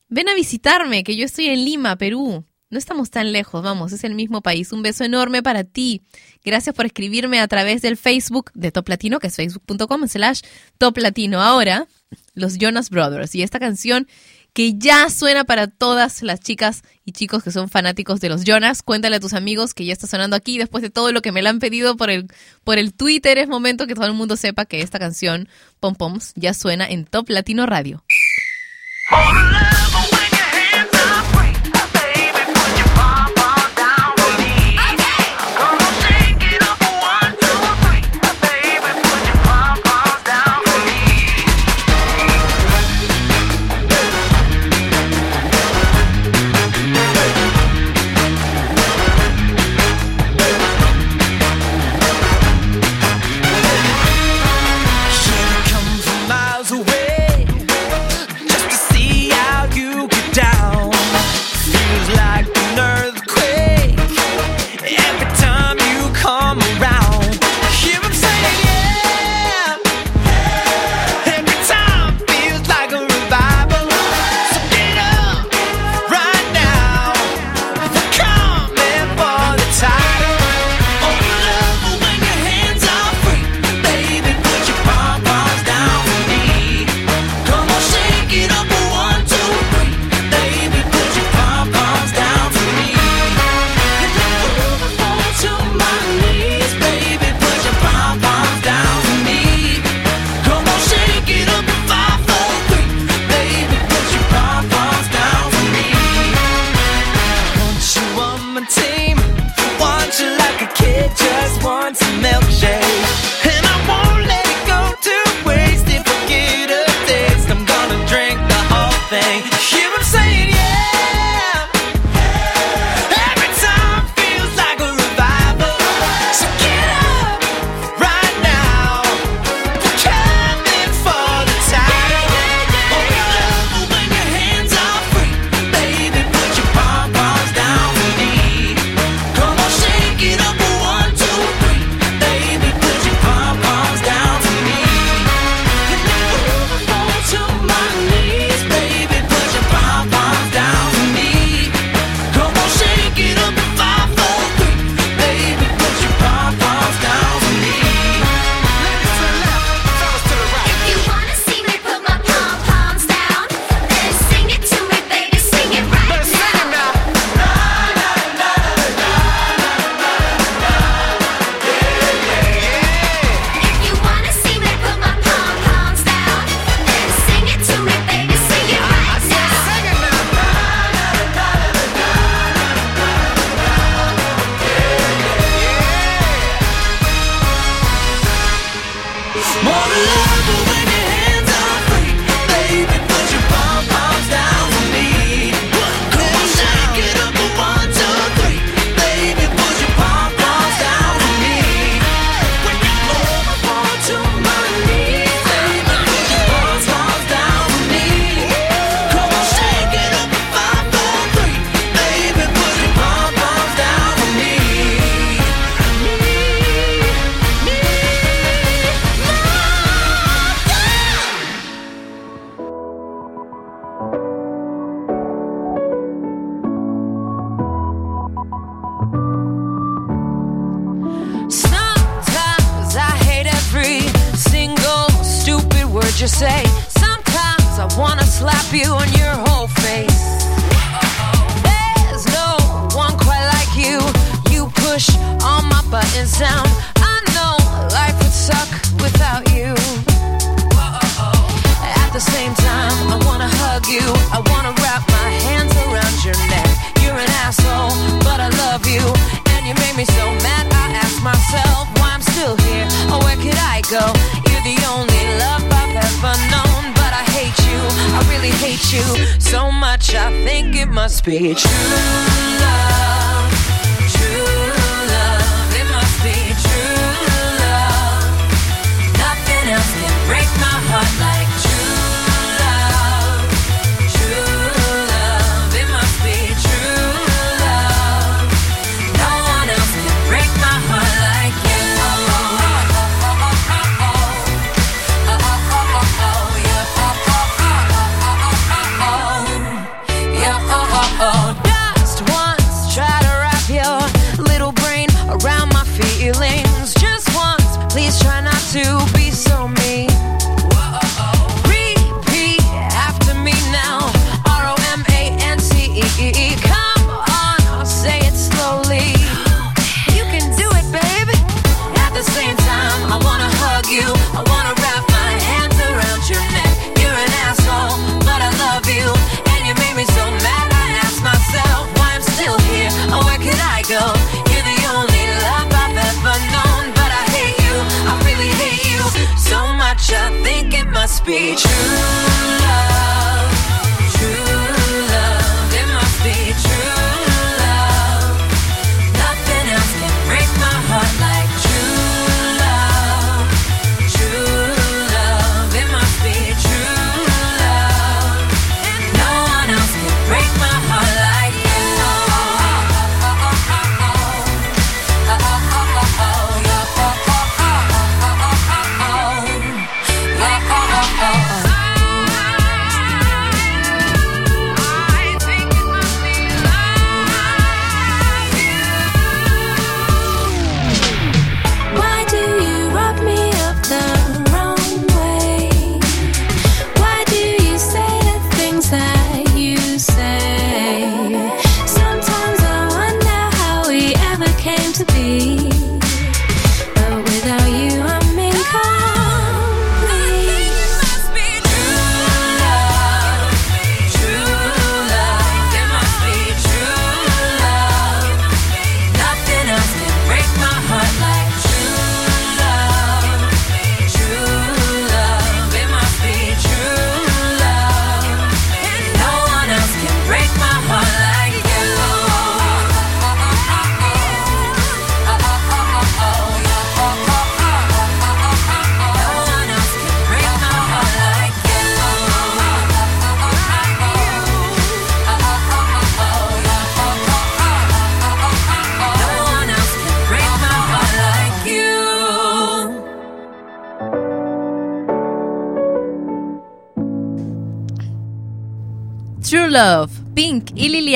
ven 0.08 0.28
a 0.28 0.34
visitarme, 0.34 1.04
que 1.04 1.16
yo 1.16 1.26
estoy 1.26 1.46
en 1.46 1.64
Lima, 1.64 1.96
Perú. 1.96 2.44
No 2.74 2.78
estamos 2.78 3.08
tan 3.08 3.30
lejos, 3.30 3.62
vamos, 3.62 3.92
es 3.92 4.02
el 4.02 4.16
mismo 4.16 4.42
país. 4.42 4.72
Un 4.72 4.82
beso 4.82 5.04
enorme 5.04 5.44
para 5.44 5.62
ti. 5.62 6.02
Gracias 6.44 6.74
por 6.74 6.86
escribirme 6.86 7.38
a 7.38 7.46
través 7.46 7.82
del 7.82 7.96
Facebook 7.96 8.50
de 8.52 8.72
Top 8.72 8.88
Latino, 8.88 9.20
que 9.20 9.28
es 9.28 9.36
facebook.com 9.36 10.08
slash 10.08 10.40
Top 10.76 10.98
Latino. 10.98 11.40
Ahora, 11.40 11.86
los 12.34 12.58
Jonas 12.58 12.90
Brothers 12.90 13.32
y 13.36 13.44
esta 13.44 13.60
canción 13.60 14.08
que 14.54 14.74
ya 14.76 15.08
suena 15.08 15.44
para 15.44 15.68
todas 15.68 16.24
las 16.24 16.40
chicas 16.40 16.82
y 17.04 17.12
chicos 17.12 17.44
que 17.44 17.52
son 17.52 17.68
fanáticos 17.68 18.18
de 18.18 18.28
los 18.28 18.42
Jonas. 18.42 18.82
Cuéntale 18.82 19.14
a 19.14 19.20
tus 19.20 19.34
amigos 19.34 19.72
que 19.72 19.84
ya 19.84 19.92
está 19.92 20.08
sonando 20.08 20.34
aquí 20.34 20.58
después 20.58 20.82
de 20.82 20.90
todo 20.90 21.12
lo 21.12 21.22
que 21.22 21.30
me 21.30 21.42
la 21.42 21.50
han 21.50 21.60
pedido 21.60 21.96
por 21.96 22.10
el, 22.10 22.26
por 22.64 22.78
el 22.78 22.92
Twitter. 22.92 23.38
Es 23.38 23.46
momento 23.46 23.86
que 23.86 23.94
todo 23.94 24.06
el 24.06 24.14
mundo 24.14 24.36
sepa 24.36 24.64
que 24.64 24.80
esta 24.80 24.98
canción, 24.98 25.48
Pom 25.78 25.94
Poms, 25.94 26.32
ya 26.34 26.52
suena 26.52 26.88
en 26.88 27.04
Top 27.04 27.30
Latino 27.30 27.66
Radio. 27.66 28.02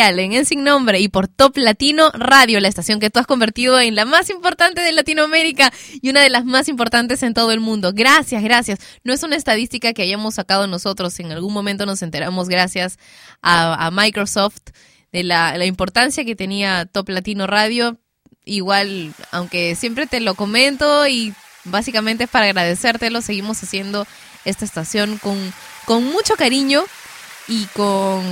en 0.09 0.33
El 0.33 0.47
Sin 0.47 0.65
Nombre 0.65 1.01
y 1.01 1.09
por 1.09 1.29
Top 1.29 1.59
Latino 1.59 2.11
Radio, 2.15 2.61
la 2.61 2.69
estación 2.69 2.99
que 2.99 3.11
tú 3.11 3.19
has 3.19 3.27
convertido 3.27 3.79
en 3.79 3.95
la 3.95 4.07
más 4.07 4.31
importante 4.31 4.81
de 4.81 4.93
Latinoamérica 4.93 5.71
y 6.01 6.09
una 6.09 6.23
de 6.23 6.31
las 6.31 6.47
más 6.47 6.69
importantes 6.69 7.23
en 7.23 7.35
todo 7.35 7.53
el 7.53 7.61
mundo. 7.61 7.93
Gracias, 7.95 8.43
gracias. 8.43 8.79
No 9.05 9.13
es 9.13 9.23
una 9.23 9.37
estadística 9.37 9.93
que 9.93 10.03
hayamos 10.03 10.37
sacado 10.37 10.67
nosotros, 10.67 11.21
en 11.21 11.31
algún 11.31 11.53
momento 11.53 11.85
nos 11.85 12.01
enteramos 12.03 12.49
gracias 12.49 12.99
a, 13.43 13.91
Microsoft 13.93 14.71
de 15.13 15.25
la, 15.25 15.63
importancia 15.67 16.25
que 16.25 16.35
tenía 16.35 16.87
Top 16.87 17.11
Latino 17.11 17.47
Radio. 17.47 17.99
Igual, 18.47 19.13
aunque 19.31 19.75
siempre 19.75 20.07
te 20.07 20.21
lo 20.21 20.35
comento 20.35 21.07
y 21.07 21.35
básicamente 21.65 22.25
es 22.25 22.31
para 22.31 22.47
agradecértelo, 22.47 23.21
seguimos 23.21 23.63
haciendo 23.63 24.07
esta 24.47 24.65
estación 24.65 25.19
con, 25.19 25.37
con 25.85 26.05
mucho 26.05 26.35
cariño 26.37 26.85
y 27.47 27.67
con 27.67 28.25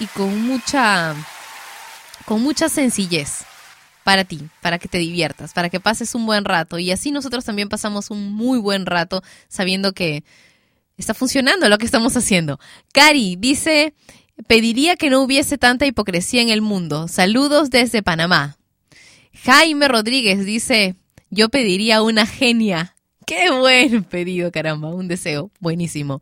y 0.00 0.06
con 0.06 0.42
mucha, 0.42 1.14
con 2.24 2.42
mucha 2.42 2.68
sencillez 2.68 3.44
para 4.02 4.24
ti, 4.24 4.40
para 4.62 4.78
que 4.78 4.88
te 4.88 4.98
diviertas, 4.98 5.52
para 5.52 5.68
que 5.68 5.78
pases 5.78 6.14
un 6.14 6.26
buen 6.26 6.44
rato. 6.44 6.78
Y 6.78 6.90
así 6.90 7.12
nosotros 7.12 7.44
también 7.44 7.68
pasamos 7.68 8.10
un 8.10 8.32
muy 8.32 8.58
buen 8.58 8.86
rato 8.86 9.22
sabiendo 9.48 9.92
que 9.92 10.24
está 10.96 11.14
funcionando 11.14 11.68
lo 11.68 11.78
que 11.78 11.86
estamos 11.86 12.16
haciendo. 12.16 12.58
Cari 12.92 13.36
dice, 13.36 13.94
pediría 14.46 14.96
que 14.96 15.10
no 15.10 15.20
hubiese 15.22 15.58
tanta 15.58 15.86
hipocresía 15.86 16.42
en 16.42 16.48
el 16.48 16.62
mundo. 16.62 17.06
Saludos 17.08 17.70
desde 17.70 18.02
Panamá. 18.02 18.56
Jaime 19.44 19.86
Rodríguez 19.86 20.44
dice, 20.44 20.96
yo 21.28 21.50
pediría 21.50 22.02
una 22.02 22.26
genia. 22.26 22.96
Qué 23.26 23.50
buen 23.50 24.02
pedido, 24.04 24.50
caramba, 24.50 24.88
un 24.88 25.08
deseo 25.08 25.50
buenísimo. 25.60 26.20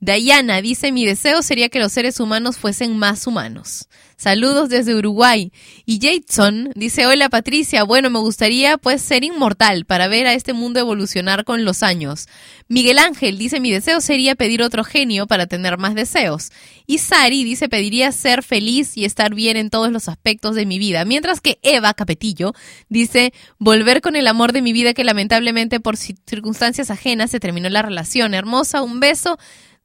Dayana 0.00 0.62
dice, 0.62 0.92
mi 0.92 1.04
deseo 1.04 1.42
sería 1.42 1.68
que 1.68 1.80
los 1.80 1.92
seres 1.92 2.20
humanos 2.20 2.56
fuesen 2.56 2.96
más 2.96 3.26
humanos. 3.26 3.88
Saludos 4.16 4.68
desde 4.68 4.96
Uruguay. 4.96 5.52
Y 5.86 6.00
Jason 6.00 6.72
dice, 6.74 7.06
hola 7.06 7.28
Patricia, 7.28 7.84
bueno, 7.84 8.10
me 8.10 8.18
gustaría 8.18 8.76
pues 8.76 9.00
ser 9.00 9.22
inmortal 9.22 9.84
para 9.84 10.08
ver 10.08 10.26
a 10.26 10.34
este 10.34 10.52
mundo 10.52 10.80
evolucionar 10.80 11.44
con 11.44 11.64
los 11.64 11.84
años. 11.84 12.26
Miguel 12.66 12.98
Ángel 12.98 13.38
dice, 13.38 13.60
mi 13.60 13.70
deseo 13.70 14.00
sería 14.00 14.34
pedir 14.34 14.62
otro 14.62 14.82
genio 14.82 15.28
para 15.28 15.46
tener 15.46 15.78
más 15.78 15.94
deseos. 15.94 16.50
Y 16.86 16.98
Sari 16.98 17.44
dice, 17.44 17.68
pediría 17.68 18.10
ser 18.10 18.42
feliz 18.42 18.96
y 18.96 19.04
estar 19.04 19.34
bien 19.34 19.56
en 19.56 19.70
todos 19.70 19.92
los 19.92 20.08
aspectos 20.08 20.56
de 20.56 20.66
mi 20.66 20.80
vida. 20.80 21.04
Mientras 21.04 21.40
que 21.40 21.60
Eva 21.62 21.94
Capetillo 21.94 22.54
dice, 22.88 23.32
volver 23.58 24.00
con 24.00 24.16
el 24.16 24.26
amor 24.26 24.52
de 24.52 24.62
mi 24.62 24.72
vida 24.72 24.94
que 24.94 25.04
lamentablemente 25.04 25.78
por 25.78 25.96
circunstancias 25.96 26.90
ajenas 26.90 27.30
se 27.30 27.38
terminó 27.38 27.68
la 27.68 27.82
relación. 27.82 28.34
Hermosa, 28.34 28.82
un 28.82 28.98
beso 28.98 29.38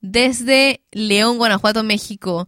desde 0.03 0.81
León, 0.91 1.37
Guanajuato, 1.37 1.81
México. 1.81 2.47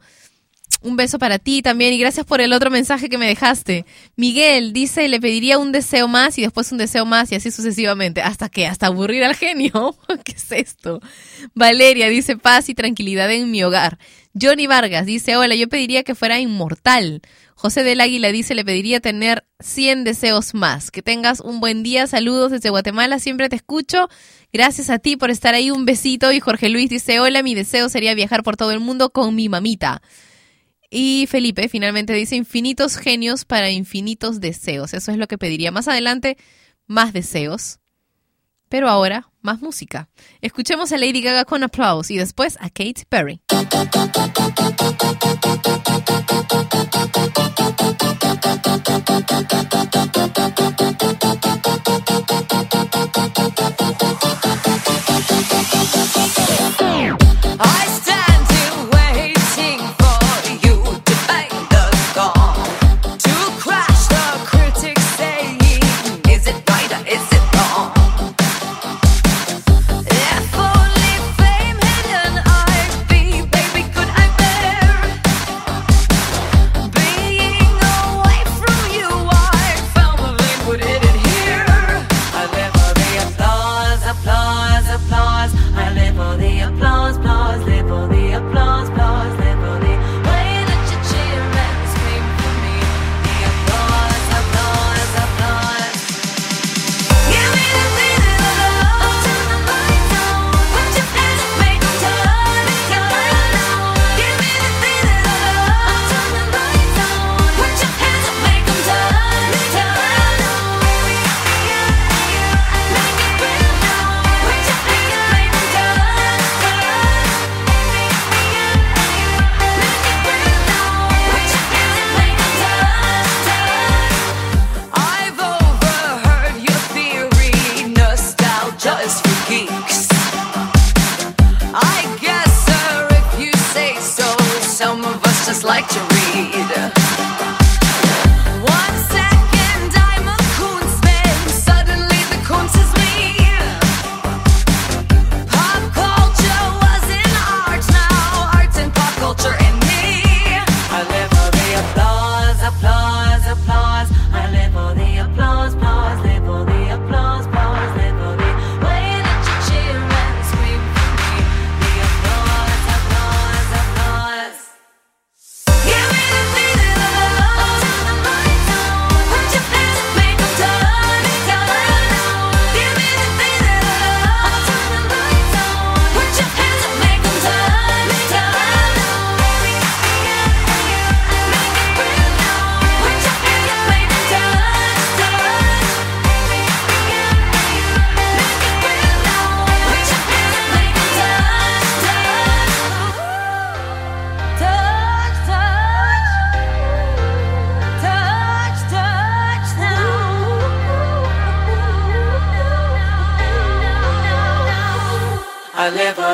Un 0.82 0.97
beso 0.97 1.18
para 1.18 1.39
ti 1.39 1.62
también 1.62 1.93
y 1.93 1.97
gracias 1.97 2.26
por 2.26 2.41
el 2.41 2.53
otro 2.53 2.70
mensaje 2.70 3.10
que 3.10 3.18
me 3.18 3.26
dejaste. 3.26 3.86
Miguel 4.18 4.74
dice, 4.74 5.08
le 5.08 5.22
pediría 5.22 5.58
un 5.58 5.72
deseo 5.72 6.08
más 6.08 6.38
y 6.38 6.41
después 6.41 6.72
un 6.72 6.78
deseo 6.78 7.06
más 7.06 7.32
y 7.32 7.36
así 7.36 7.49
sucesivamente. 7.49 8.22
¿Hasta 8.22 8.49
qué? 8.49 8.68
¿Hasta 8.68 8.88
aburrir 8.88 9.24
al 9.24 9.36
genio? 9.36 9.95
¿Qué 10.26 10.34
es 10.34 10.51
esto? 10.51 10.99
Valeria 11.56 12.10
dice, 12.10 12.38
paz 12.38 12.70
y 12.70 12.76
tranquilidad 12.76 13.32
en 13.32 13.49
mi 13.49 13.64
hogar. 13.64 13.97
Johnny 14.39 14.68
Vargas 14.68 15.06
dice, 15.06 15.38
hola, 15.38 15.56
yo 15.56 15.70
pediría 15.70 16.03
que 16.03 16.14
fuera 16.14 16.39
inmortal. 16.39 17.22
José 17.56 17.84
del 17.84 18.01
Águila 18.01 18.34
dice, 18.34 18.53
le 18.53 18.66
pediría 18.66 18.99
tener 18.99 19.45
100 19.62 20.03
deseos 20.03 20.53
más. 20.53 20.91
Que 20.91 21.01
tengas 21.01 21.39
un 21.39 21.62
buen 21.62 21.84
día. 21.84 22.06
Saludos 22.06 22.51
desde 22.51 22.70
Guatemala, 22.70 23.18
siempre 23.20 23.47
te 23.47 23.56
escucho. 23.56 24.10
Gracias 24.56 24.89
a 24.89 24.99
ti 24.99 25.18
por 25.18 25.32
estar 25.32 25.53
ahí. 25.53 25.70
Un 25.70 25.84
besito. 25.84 26.32
Y 26.32 26.39
Jorge 26.39 26.70
Luis 26.70 26.89
dice, 26.89 27.20
hola, 27.20 27.43
mi 27.43 27.56
deseo 27.56 27.89
sería 27.89 28.14
viajar 28.14 28.41
por 28.41 28.56
todo 28.56 28.72
el 28.72 28.80
mundo 28.80 29.10
con 29.10 29.36
mi 29.36 29.49
mamita. 29.49 30.01
Y 30.89 31.28
Felipe 31.30 31.68
finalmente 31.68 32.14
dice 32.14 32.38
infinitos 32.38 32.95
genios 32.95 33.43
para 33.43 33.70
infinitos 33.70 34.39
deseos. 34.39 34.93
Eso 34.93 35.12
es 35.12 35.18
lo 35.18 35.28
que 35.28 35.38
pediría. 35.38 35.72
Más 35.72 35.89
adelante, 35.89 36.38
más 36.88 37.12
deseos. 37.12 37.80
Pero 38.70 38.88
ahora, 38.88 39.30
más 39.41 39.60
música. 39.60 40.08
Escuchemos 40.39 40.93
a 40.93 40.97
Lady 40.97 41.20
Gaga 41.20 41.43
con 41.43 41.62
aplausos 41.62 42.10
y 42.12 42.18
después 42.18 42.56
a 42.62 42.70
Katy 42.70 43.03
Perry. 43.10 43.41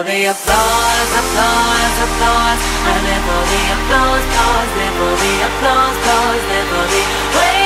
The 0.04 0.26
applause, 0.26 1.12
applause, 1.22 1.96
applause. 2.02 2.62
I 2.90 2.96
live 3.06 3.24
for 3.28 3.44
the 3.52 3.62
applause, 3.76 4.24
applause, 4.26 4.72
live 4.78 4.96
for 4.98 5.14
the 5.22 5.34
applause, 5.46 5.98
applause, 5.98 6.44
live 6.50 6.68
for 6.70 6.86
the 6.90 7.04
way 7.38 7.61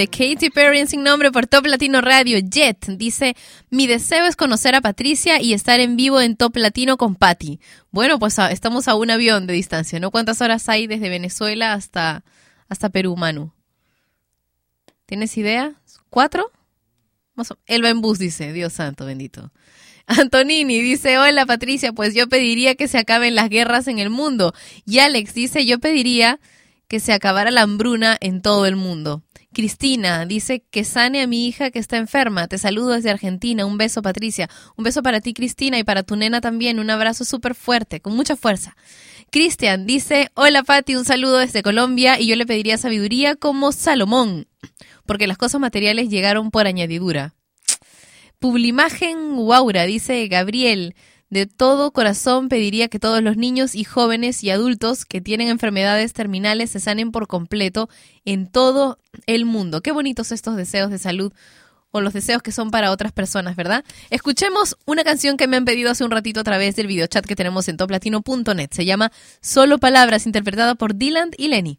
de 0.00 0.08
Katy 0.08 0.48
Perry 0.48 0.78
en 0.78 0.88
sin 0.88 1.02
nombre 1.02 1.30
por 1.30 1.46
Top 1.46 1.66
Latino 1.66 2.00
Radio. 2.00 2.38
Jet 2.38 2.86
dice, 2.86 3.36
mi 3.68 3.86
deseo 3.86 4.24
es 4.24 4.34
conocer 4.34 4.74
a 4.74 4.80
Patricia 4.80 5.42
y 5.42 5.52
estar 5.52 5.78
en 5.78 5.94
vivo 5.94 6.22
en 6.22 6.36
Top 6.36 6.56
Latino 6.56 6.96
con 6.96 7.16
Patty. 7.16 7.60
Bueno, 7.90 8.18
pues 8.18 8.38
estamos 8.38 8.88
a 8.88 8.94
un 8.94 9.10
avión 9.10 9.46
de 9.46 9.52
distancia, 9.52 10.00
¿no? 10.00 10.10
¿Cuántas 10.10 10.40
horas 10.40 10.66
hay 10.70 10.86
desde 10.86 11.10
Venezuela 11.10 11.74
hasta, 11.74 12.24
hasta 12.70 12.88
Perú, 12.88 13.14
Manu? 13.14 13.52
¿Tienes 15.04 15.36
idea? 15.36 15.74
¿Cuatro? 16.08 16.50
Él 17.66 17.84
va 17.84 17.90
en 17.90 18.00
bus, 18.00 18.18
dice. 18.18 18.54
Dios 18.54 18.72
santo, 18.72 19.04
bendito. 19.04 19.52
Antonini 20.06 20.80
dice, 20.80 21.18
hola 21.18 21.44
Patricia, 21.44 21.92
pues 21.92 22.14
yo 22.14 22.26
pediría 22.26 22.74
que 22.74 22.88
se 22.88 22.96
acaben 22.96 23.34
las 23.34 23.50
guerras 23.50 23.86
en 23.86 23.98
el 23.98 24.08
mundo. 24.08 24.54
Y 24.86 25.00
Alex 25.00 25.34
dice, 25.34 25.66
yo 25.66 25.78
pediría 25.78 26.40
que 26.88 27.00
se 27.00 27.12
acabara 27.12 27.50
la 27.50 27.60
hambruna 27.60 28.16
en 28.18 28.40
todo 28.40 28.64
el 28.64 28.76
mundo. 28.76 29.22
Cristina 29.52 30.26
dice 30.26 30.62
que 30.70 30.84
sane 30.84 31.22
a 31.22 31.26
mi 31.26 31.48
hija 31.48 31.70
que 31.70 31.78
está 31.78 31.96
enferma. 31.96 32.46
Te 32.46 32.58
saludo 32.58 32.90
desde 32.90 33.10
Argentina. 33.10 33.66
Un 33.66 33.78
beso, 33.78 34.00
Patricia. 34.00 34.48
Un 34.76 34.84
beso 34.84 35.02
para 35.02 35.20
ti, 35.20 35.34
Cristina, 35.34 35.78
y 35.78 35.84
para 35.84 36.02
tu 36.04 36.16
nena 36.16 36.40
también. 36.40 36.78
Un 36.78 36.90
abrazo 36.90 37.24
súper 37.24 37.54
fuerte, 37.54 38.00
con 38.00 38.14
mucha 38.14 38.36
fuerza. 38.36 38.76
Cristian 39.30 39.86
dice, 39.86 40.30
hola 40.34 40.64
Pati, 40.64 40.96
un 40.96 41.04
saludo 41.04 41.38
desde 41.38 41.62
Colombia 41.62 42.18
y 42.18 42.26
yo 42.26 42.34
le 42.34 42.46
pediría 42.46 42.76
sabiduría 42.78 43.36
como 43.36 43.70
Salomón, 43.70 44.48
porque 45.06 45.28
las 45.28 45.38
cosas 45.38 45.60
materiales 45.60 46.08
llegaron 46.08 46.50
por 46.50 46.66
añadidura. 46.66 47.34
Publimagen 48.40 49.36
Guaura, 49.36 49.84
dice 49.84 50.26
Gabriel, 50.26 50.96
de 51.30 51.46
todo 51.46 51.92
corazón 51.92 52.48
pediría 52.48 52.88
que 52.88 52.98
todos 52.98 53.22
los 53.22 53.36
niños 53.36 53.74
y 53.74 53.84
jóvenes 53.84 54.42
y 54.44 54.50
adultos 54.50 55.04
que 55.04 55.20
tienen 55.20 55.48
enfermedades 55.48 56.12
terminales 56.12 56.70
se 56.70 56.80
sanen 56.80 57.12
por 57.12 57.28
completo 57.28 57.88
en 58.24 58.48
todo 58.48 58.98
el 59.26 59.44
mundo. 59.44 59.80
Qué 59.80 59.92
bonitos 59.92 60.32
estos 60.32 60.56
deseos 60.56 60.90
de 60.90 60.98
salud 60.98 61.32
o 61.92 62.00
los 62.00 62.12
deseos 62.12 62.42
que 62.42 62.52
son 62.52 62.70
para 62.70 62.90
otras 62.90 63.12
personas, 63.12 63.56
¿verdad? 63.56 63.84
Escuchemos 64.10 64.76
una 64.86 65.04
canción 65.04 65.36
que 65.36 65.46
me 65.46 65.56
han 65.56 65.64
pedido 65.64 65.90
hace 65.90 66.04
un 66.04 66.10
ratito 66.10 66.40
a 66.40 66.44
través 66.44 66.76
del 66.76 66.86
videochat 66.86 67.24
que 67.24 67.36
tenemos 67.36 67.68
en 67.68 67.76
toplatino.net. 67.76 68.70
Se 68.70 68.84
llama 68.84 69.10
Solo 69.40 69.78
Palabras, 69.78 70.26
interpretada 70.26 70.74
por 70.74 70.94
Dylan 70.94 71.30
y 71.36 71.48
Lenny. 71.48 71.78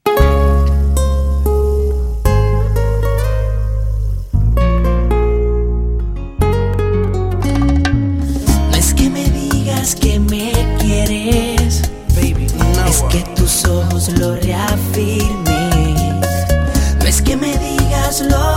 Ojos 13.72 14.10
lo 14.20 14.36
reafirmen. 14.36 16.20
No 17.00 17.06
es 17.06 17.22
que 17.22 17.36
me 17.36 17.58
digas 17.58 18.22
lo 18.22 18.51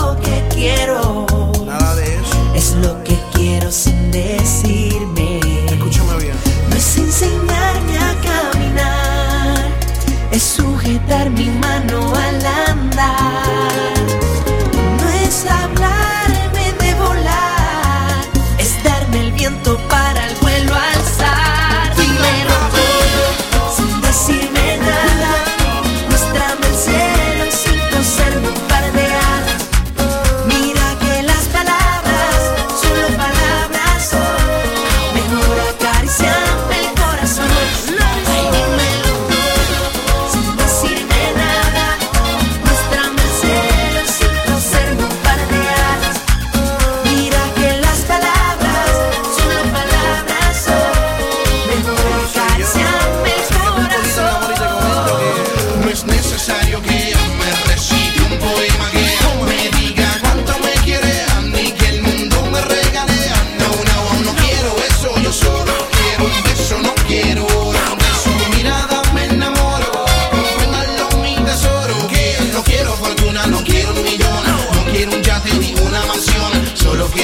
que 67.07 67.35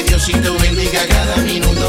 Diosito 0.04 0.56
bendiga 0.58 1.06
cada 1.08 1.36
minuto 1.38 1.79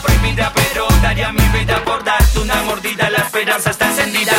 prohibida, 0.00 0.52
pero 0.54 0.86
daría 1.02 1.32
mi 1.32 1.48
vida 1.48 1.82
por 1.84 2.02
darte 2.04 2.38
una 2.38 2.62
mordida. 2.62 3.10
La 3.10 3.18
esperanza 3.18 3.70
está 3.70 3.88
encendida. 3.88 4.32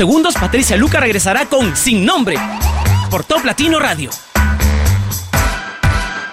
segundos, 0.00 0.32
Patricia 0.32 0.78
Luca 0.78 0.98
regresará 0.98 1.44
con 1.44 1.76
Sin 1.76 2.06
Nombre 2.06 2.38
por 3.10 3.22
Top 3.22 3.44
Latino 3.44 3.78
Radio. 3.78 4.08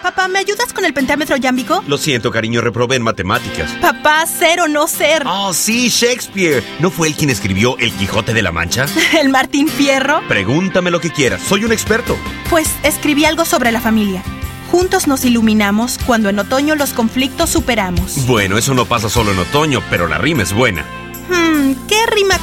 Papá, 0.01 0.29
¿me 0.29 0.39
ayudas 0.39 0.71
con 0.71 0.85
el 0.85 0.93
pentámetro 0.93 1.35
yámbico? 1.35 1.83
Lo 1.85 1.97
siento, 1.97 2.31
cariño, 2.31 2.61
reprobé 2.61 2.95
en 2.95 3.01
matemáticas. 3.01 3.69
Papá, 3.81 4.25
ser 4.25 4.61
o 4.61 4.69
no 4.69 4.87
ser. 4.87 5.23
Oh, 5.25 5.51
sí, 5.51 5.89
Shakespeare. 5.89 6.63
¿No 6.79 6.89
fue 6.91 7.09
él 7.09 7.15
quien 7.15 7.29
escribió 7.29 7.77
El 7.77 7.91
Quijote 7.91 8.33
de 8.33 8.41
la 8.41 8.53
Mancha? 8.53 8.85
¿El 9.19 9.27
Martín 9.27 9.67
Fierro? 9.67 10.21
Pregúntame 10.29 10.89
lo 10.89 11.01
que 11.01 11.11
quieras, 11.11 11.41
soy 11.41 11.65
un 11.65 11.73
experto. 11.73 12.17
Pues 12.49 12.69
escribí 12.83 13.25
algo 13.25 13.43
sobre 13.43 13.73
la 13.73 13.81
familia. 13.81 14.23
Juntos 14.71 15.07
nos 15.07 15.25
iluminamos 15.25 15.99
cuando 16.05 16.29
en 16.29 16.39
otoño 16.39 16.75
los 16.75 16.93
conflictos 16.93 17.49
superamos. 17.49 18.27
Bueno, 18.27 18.57
eso 18.57 18.73
no 18.73 18.85
pasa 18.85 19.09
solo 19.09 19.33
en 19.33 19.39
otoño, 19.39 19.83
pero 19.89 20.07
la 20.07 20.19
rima 20.19 20.43
es 20.43 20.53
buena 20.53 20.85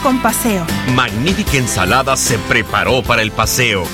con 0.04 0.20
paseo. 0.20 0.66
Magnífica 0.94 1.56
ensalada 1.56 2.16
se 2.18 2.38
preparó 2.38 3.02
para 3.02 3.22
el 3.22 3.32
paseo. 3.32 3.84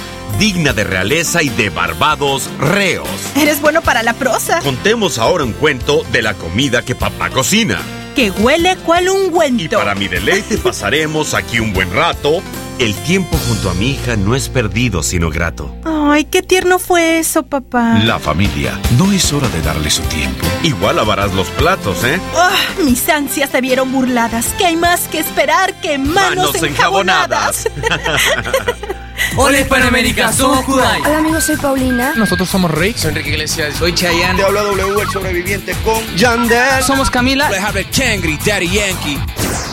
Digna 0.40 0.72
de 0.72 0.82
realeza 0.82 1.40
y 1.42 1.50
de 1.50 1.70
barbados 1.70 2.50
reos. 2.58 3.08
Eres 3.36 3.61
bueno 3.61 3.80
para 3.80 4.02
la 4.02 4.12
prosa. 4.14 4.58
Contemos 4.58 5.18
ahora 5.18 5.44
un 5.44 5.52
cuento 5.52 6.02
de 6.11 6.22
la 6.22 6.34
comida 6.34 6.82
que 6.84 6.96
papá 6.96 7.30
cocina. 7.30 7.78
Que 8.16 8.32
huele 8.32 8.76
cual 8.78 9.08
un 9.08 9.26
ungüento. 9.26 9.62
Y 9.62 9.68
para 9.68 9.94
mi 9.94 10.08
deleite 10.08 10.58
pasaremos 10.58 11.32
aquí 11.32 11.61
un 11.61 11.72
buen 11.72 11.92
rato 11.92 12.42
el 12.81 12.95
tiempo 12.95 13.37
junto 13.47 13.68
a 13.68 13.74
mi 13.74 13.91
hija 13.91 14.16
no 14.16 14.35
es 14.35 14.49
perdido, 14.49 15.03
sino 15.03 15.28
grato. 15.28 15.76
Ay, 15.85 16.24
qué 16.24 16.41
tierno 16.41 16.78
fue 16.78 17.18
eso, 17.18 17.43
papá. 17.43 17.99
La 18.05 18.18
familia, 18.18 18.81
no 18.97 19.12
es 19.12 19.35
hora 19.35 19.51
de 19.51 19.61
darle 19.61 19.91
su 19.91 20.01
tiempo. 20.05 20.47
Igual 20.62 20.97
lavarás 20.97 21.35
los 21.35 21.47
platos, 21.51 22.03
¿eh? 22.05 22.18
Ah, 22.35 22.57
mis 22.83 23.07
ansias 23.11 23.51
se 23.51 23.61
vieron 23.61 23.93
burladas. 23.93 24.47
¿Qué 24.57 24.64
hay 24.64 24.76
más 24.76 25.09
que 25.09 25.18
esperar 25.18 25.78
que 25.83 25.99
manos, 25.99 26.55
manos 26.55 26.62
enjabonadas? 26.62 27.66
enjabonadas. 27.66 28.91
Hola 29.37 29.61
Hispanoamérica, 29.61 30.33
somos 30.33 30.64
Kudai. 30.64 31.01
Hola 31.03 31.18
amigos, 31.18 31.45
soy 31.45 31.57
Paulina. 31.57 32.14
Nosotros 32.16 32.49
somos 32.49 32.70
Rick. 32.70 32.97
Soy 32.97 33.11
Enrique 33.11 33.31
Iglesias. 33.31 33.74
Soy 33.76 33.95
Chayanne. 33.95 34.37
Te 34.37 34.45
habla 34.45 34.62
W, 34.62 35.03
el 35.03 35.09
sobreviviente 35.09 35.74
con 35.85 36.05
Yandel. 36.16 36.83
Somos 36.83 37.11
Camila. 37.11 37.49
Kangri, 37.97 38.39
Daddy 38.45 38.68
Yankee. 38.68 39.18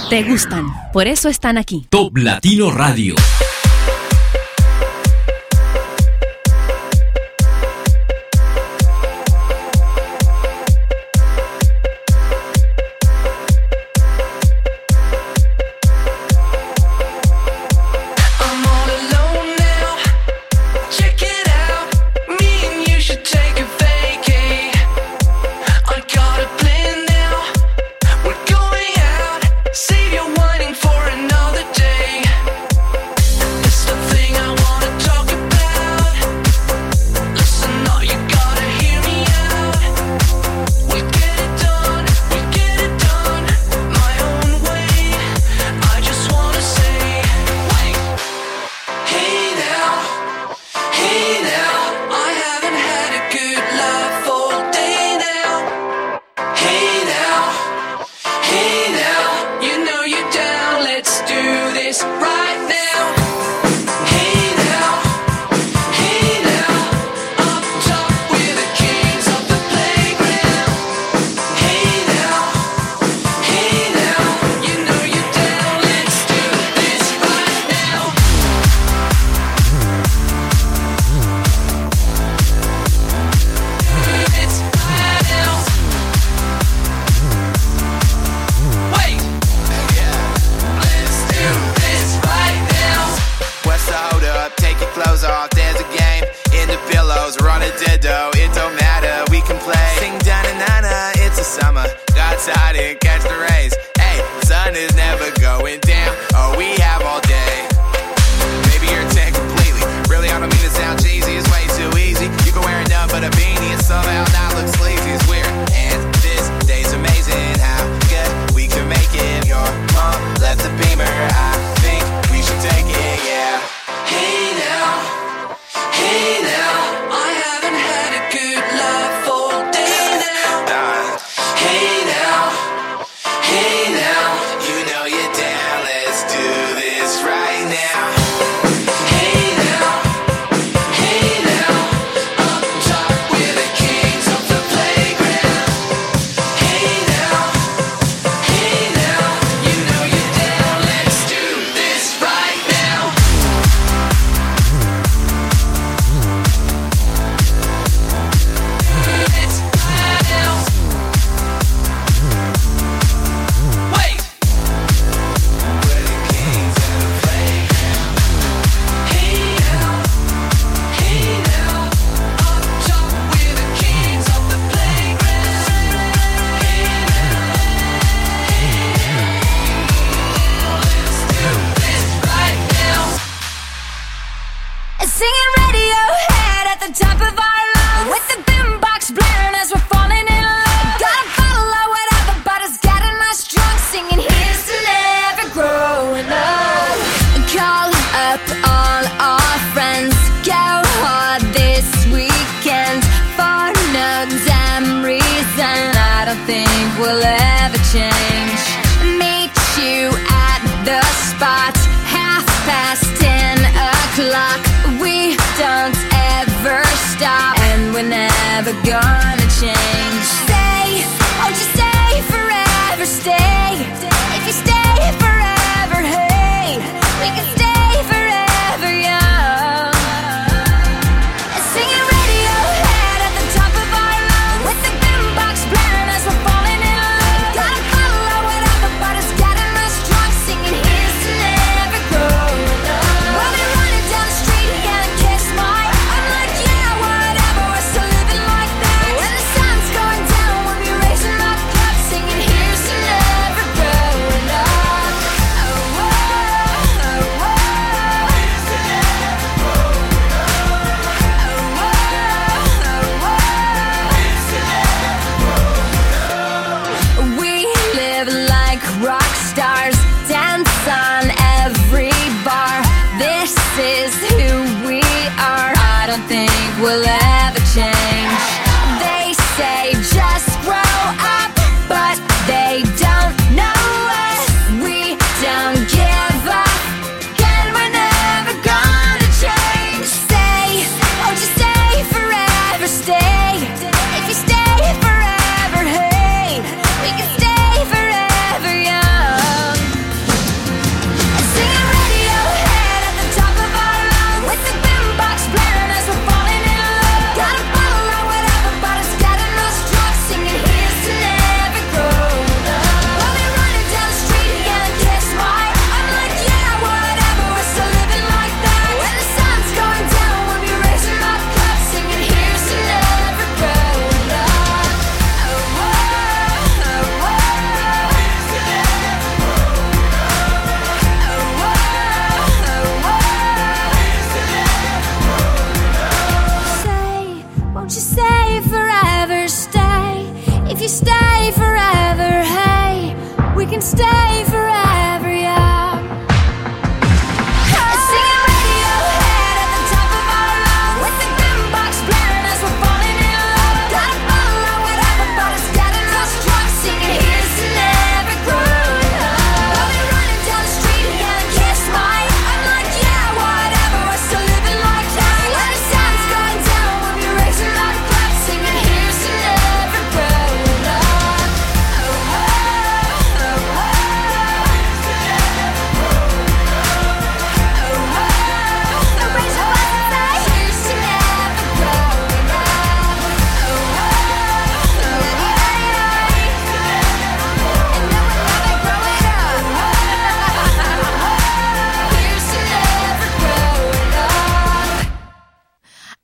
Te 0.10 0.24
gustan, 0.24 0.68
por 0.94 1.08
eso 1.08 1.28
están 1.28 1.58
aquí. 1.58 1.88
Top 1.90 2.16
Latino 2.18 2.72
Radio. 2.72 3.16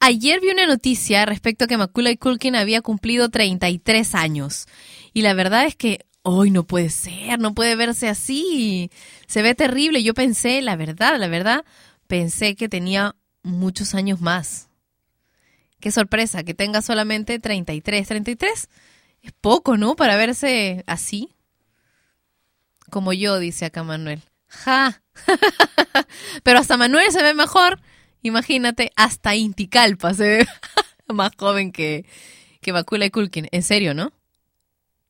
Ayer 0.05 0.41
vi 0.41 0.49
una 0.49 0.67
noticia 0.67 1.25
respecto 1.25 1.63
a 1.63 1.67
que 1.67 1.77
Macaulay 1.77 2.17
Culkin 2.17 2.57
había 2.57 2.81
cumplido 2.81 3.29
33 3.29 4.15
años. 4.15 4.67
Y 5.13 5.21
la 5.21 5.33
verdad 5.33 5.65
es 5.65 5.77
que 5.77 6.05
Hoy 6.25 6.51
no 6.51 6.63
puede 6.63 6.89
ser, 6.89 7.37
no 7.39 7.53
puede 7.53 7.75
verse 7.75 8.07
así. 8.07 8.89
Se 9.27 9.41
ve 9.41 9.55
terrible. 9.55 10.03
Yo 10.03 10.13
pensé, 10.13 10.61
la 10.61 10.77
verdad, 10.77 11.19
la 11.19 11.27
verdad, 11.27 11.65
pensé 12.07 12.55
que 12.55 12.69
tenía 12.69 13.15
muchos 13.43 13.93
años 13.93 14.21
más. 14.21 14.69
Qué 15.81 15.91
sorpresa, 15.91 16.43
que 16.43 16.53
tenga 16.53 16.81
solamente 16.81 17.39
33. 17.39 18.07
33 18.07 18.69
es 19.21 19.31
poco, 19.33 19.75
¿no? 19.75 19.97
Para 19.97 20.15
verse 20.15 20.85
así. 20.87 21.35
Como 22.89 23.11
yo, 23.11 23.37
dice 23.39 23.65
acá 23.65 23.83
Manuel. 23.83 24.21
Ja. 24.47 25.01
Pero 26.43 26.59
hasta 26.59 26.77
Manuel 26.77 27.11
se 27.11 27.21
ve 27.21 27.33
mejor. 27.33 27.81
Imagínate, 28.23 28.91
hasta 28.95 29.35
Inticalpa 29.35 30.13
se 30.13 30.23
ve 30.23 30.47
más 31.13 31.31
joven 31.37 31.71
que, 31.71 32.05
que 32.61 32.71
Bakula 32.71 33.05
y 33.05 33.09
Kulkin. 33.09 33.47
En 33.51 33.63
serio, 33.63 33.93
¿no? 33.93 34.11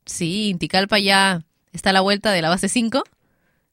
Sí, 0.05 0.49
Inticalpa 0.49 0.99
ya 0.99 1.43
está 1.71 1.91
a 1.91 1.93
la 1.93 2.01
vuelta 2.01 2.31
de 2.31 2.41
la 2.41 2.49
base 2.49 2.67
5. 2.67 3.03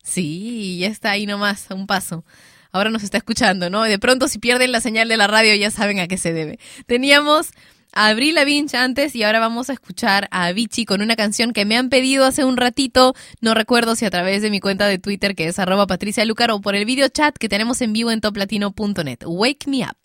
Sí, 0.02 0.78
ya 0.78 0.88
está 0.88 1.10
ahí 1.10 1.26
nomás, 1.26 1.70
a 1.70 1.74
un 1.74 1.86
paso. 1.86 2.24
Ahora 2.72 2.90
nos 2.90 3.02
está 3.02 3.18
escuchando, 3.18 3.68
¿no? 3.68 3.86
Y 3.86 3.90
de 3.90 3.98
pronto 3.98 4.28
si 4.28 4.38
pierden 4.38 4.70
la 4.72 4.80
señal 4.80 5.08
de 5.08 5.16
la 5.16 5.26
radio 5.26 5.54
ya 5.54 5.70
saben 5.70 5.98
a 5.98 6.06
qué 6.06 6.16
se 6.16 6.32
debe. 6.32 6.58
Teníamos 6.86 7.50
a 7.92 8.08
Abril 8.08 8.34
Lavinch 8.34 8.74
antes 8.74 9.14
y 9.14 9.22
ahora 9.22 9.40
vamos 9.40 9.70
a 9.70 9.72
escuchar 9.72 10.28
a 10.30 10.46
Avicii 10.46 10.84
con 10.84 11.02
una 11.02 11.16
canción 11.16 11.52
que 11.52 11.64
me 11.64 11.76
han 11.76 11.88
pedido 11.88 12.24
hace 12.24 12.44
un 12.44 12.56
ratito. 12.56 13.14
No 13.40 13.54
recuerdo 13.54 13.96
si 13.96 14.04
a 14.04 14.10
través 14.10 14.42
de 14.42 14.50
mi 14.50 14.60
cuenta 14.60 14.86
de 14.86 14.98
Twitter 14.98 15.34
que 15.34 15.48
es 15.48 15.58
arroba 15.58 15.86
Patricia 15.86 16.24
Lucar 16.24 16.50
o 16.50 16.60
por 16.60 16.74
el 16.74 16.84
video 16.84 17.08
chat 17.08 17.36
que 17.36 17.48
tenemos 17.48 17.80
en 17.80 17.92
vivo 17.92 18.10
en 18.10 18.20
toplatino.net. 18.20 19.18
Wake 19.26 19.66
me 19.66 19.84
up. 19.84 19.96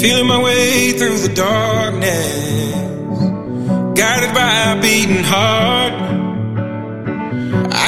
Feeling 0.00 0.28
my 0.28 0.40
way 0.40 0.92
through 0.92 1.18
the 1.18 1.32
darkness, 1.34 2.72
guided 3.98 4.32
by 4.32 4.72
a 4.72 4.80
beating 4.80 5.24
heart. 5.24 6.17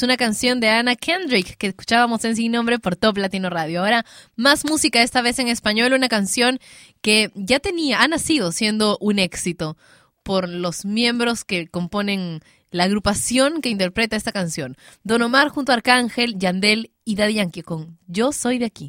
es 0.00 0.04
una 0.04 0.16
canción 0.16 0.60
de 0.60 0.70
Anna 0.70 0.96
Kendrick 0.96 1.58
que 1.58 1.66
escuchábamos 1.66 2.24
en 2.24 2.34
Sin 2.34 2.52
Nombre 2.52 2.78
por 2.78 2.96
Top 2.96 3.18
Latino 3.18 3.50
Radio. 3.50 3.80
Ahora, 3.80 4.06
más 4.34 4.64
música, 4.64 5.02
esta 5.02 5.20
vez 5.20 5.38
en 5.38 5.48
español, 5.48 5.92
una 5.92 6.08
canción 6.08 6.58
que 7.02 7.30
ya 7.34 7.60
tenía, 7.60 8.00
ha 8.00 8.08
nacido 8.08 8.50
siendo 8.50 8.96
un 9.02 9.18
éxito 9.18 9.76
por 10.22 10.48
los 10.48 10.86
miembros 10.86 11.44
que 11.44 11.68
componen 11.68 12.40
la 12.70 12.84
agrupación 12.84 13.60
que 13.60 13.68
interpreta 13.68 14.16
esta 14.16 14.32
canción. 14.32 14.78
Don 15.04 15.20
Omar 15.20 15.50
junto 15.50 15.72
a 15.72 15.74
Arcángel, 15.74 16.38
Yandel 16.38 16.92
y 17.04 17.16
Daddy 17.16 17.34
Yankee 17.34 17.60
con 17.60 17.98
Yo 18.06 18.32
Soy 18.32 18.56
de 18.56 18.64
Aquí. 18.64 18.88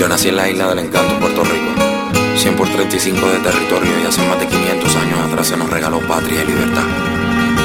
Yo 0.00 0.08
nací 0.08 0.30
en 0.30 0.36
la 0.36 0.50
isla 0.50 0.70
del 0.70 0.86
encanto, 0.86 1.20
Puerto 1.20 1.44
Rico. 1.44 2.36
100 2.36 2.56
por 2.56 2.68
35 2.68 3.30
de 3.30 3.38
territorio 3.38 4.00
y 4.02 4.06
hace 4.06 4.26
más 4.26 4.40
de 4.40 4.48
500 4.48 4.96
años 4.96 5.18
atrás 5.20 5.46
se 5.46 5.56
nos 5.56 5.70
regaló 5.70 6.00
patria 6.08 6.42
y 6.42 6.46
libertad. 6.48 6.86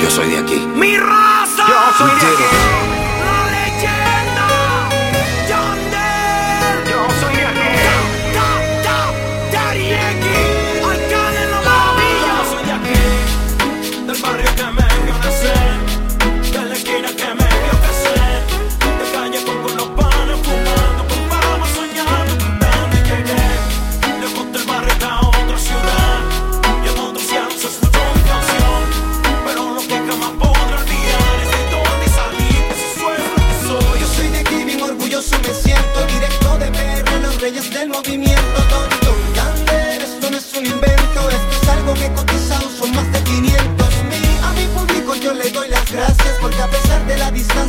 Yo 0.03 0.11
soy 0.11 0.29
de 0.29 0.37
aquí. 0.37 0.59
¡Mi 0.75 0.95
raza! 0.95 1.46
Yo 1.67 1.73
soy 1.97 2.11
de 2.11 4.16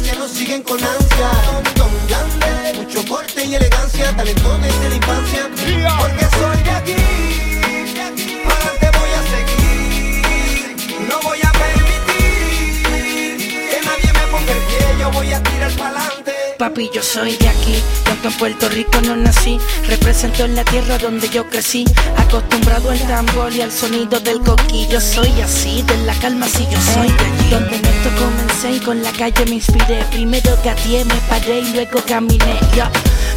distancia 0.09 0.15
nos 0.19 0.31
siguen 0.31 0.63
con 0.63 0.83
ansia. 0.83 1.31
Don 1.77 1.91
Gander, 2.09 2.77
mucho 2.77 3.05
porte 3.05 3.45
y 3.45 3.55
elegancia 3.55 4.17
Talento 4.17 4.59
desde 4.59 4.89
la 4.89 4.97
infancia. 4.97 5.51
Porque 6.01 6.28
Papi, 16.59 16.91
yo 16.93 17.01
soy 17.05 17.37
de 17.37 17.49
aquí, 17.49 17.75
yo 18.05 18.11
aunque 18.11 18.27
en 18.27 18.35
Puerto 18.35 18.69
Rico 18.69 19.01
no 19.03 19.15
nací. 19.15 19.61
Represento 19.87 20.45
en 20.45 20.57
la 20.57 20.65
tierra 20.65 20.99
donde 20.99 21.29
yo 21.29 21.49
crecí, 21.49 21.85
acostumbrado 22.17 22.91
al 22.91 22.99
tambor 23.07 23.53
y 23.53 23.61
al 23.61 23.71
sonido 23.71 24.19
del 24.19 24.41
coquillo. 24.41 25.01
Soy 25.01 25.41
así, 25.41 25.83
de 25.83 25.97
la 25.99 26.15
calma, 26.15 26.49
si 26.49 26.65
yo 26.65 26.81
soy 26.95 27.07
de 27.07 27.25
allí. 27.25 27.51
Donde 27.51 27.77
en 27.77 27.85
esto 27.85 28.11
comencé 28.19 28.73
y 28.73 28.81
con 28.81 29.01
la 29.05 29.13
calle 29.13 29.45
me 29.47 29.55
inspiré. 29.55 30.03
Primero 30.11 30.59
gateé, 30.65 31.05
me 31.05 31.15
paré 31.29 31.61
y 31.61 31.73
luego 31.75 32.03
caminé. 32.05 32.59
Ya, 32.75 32.91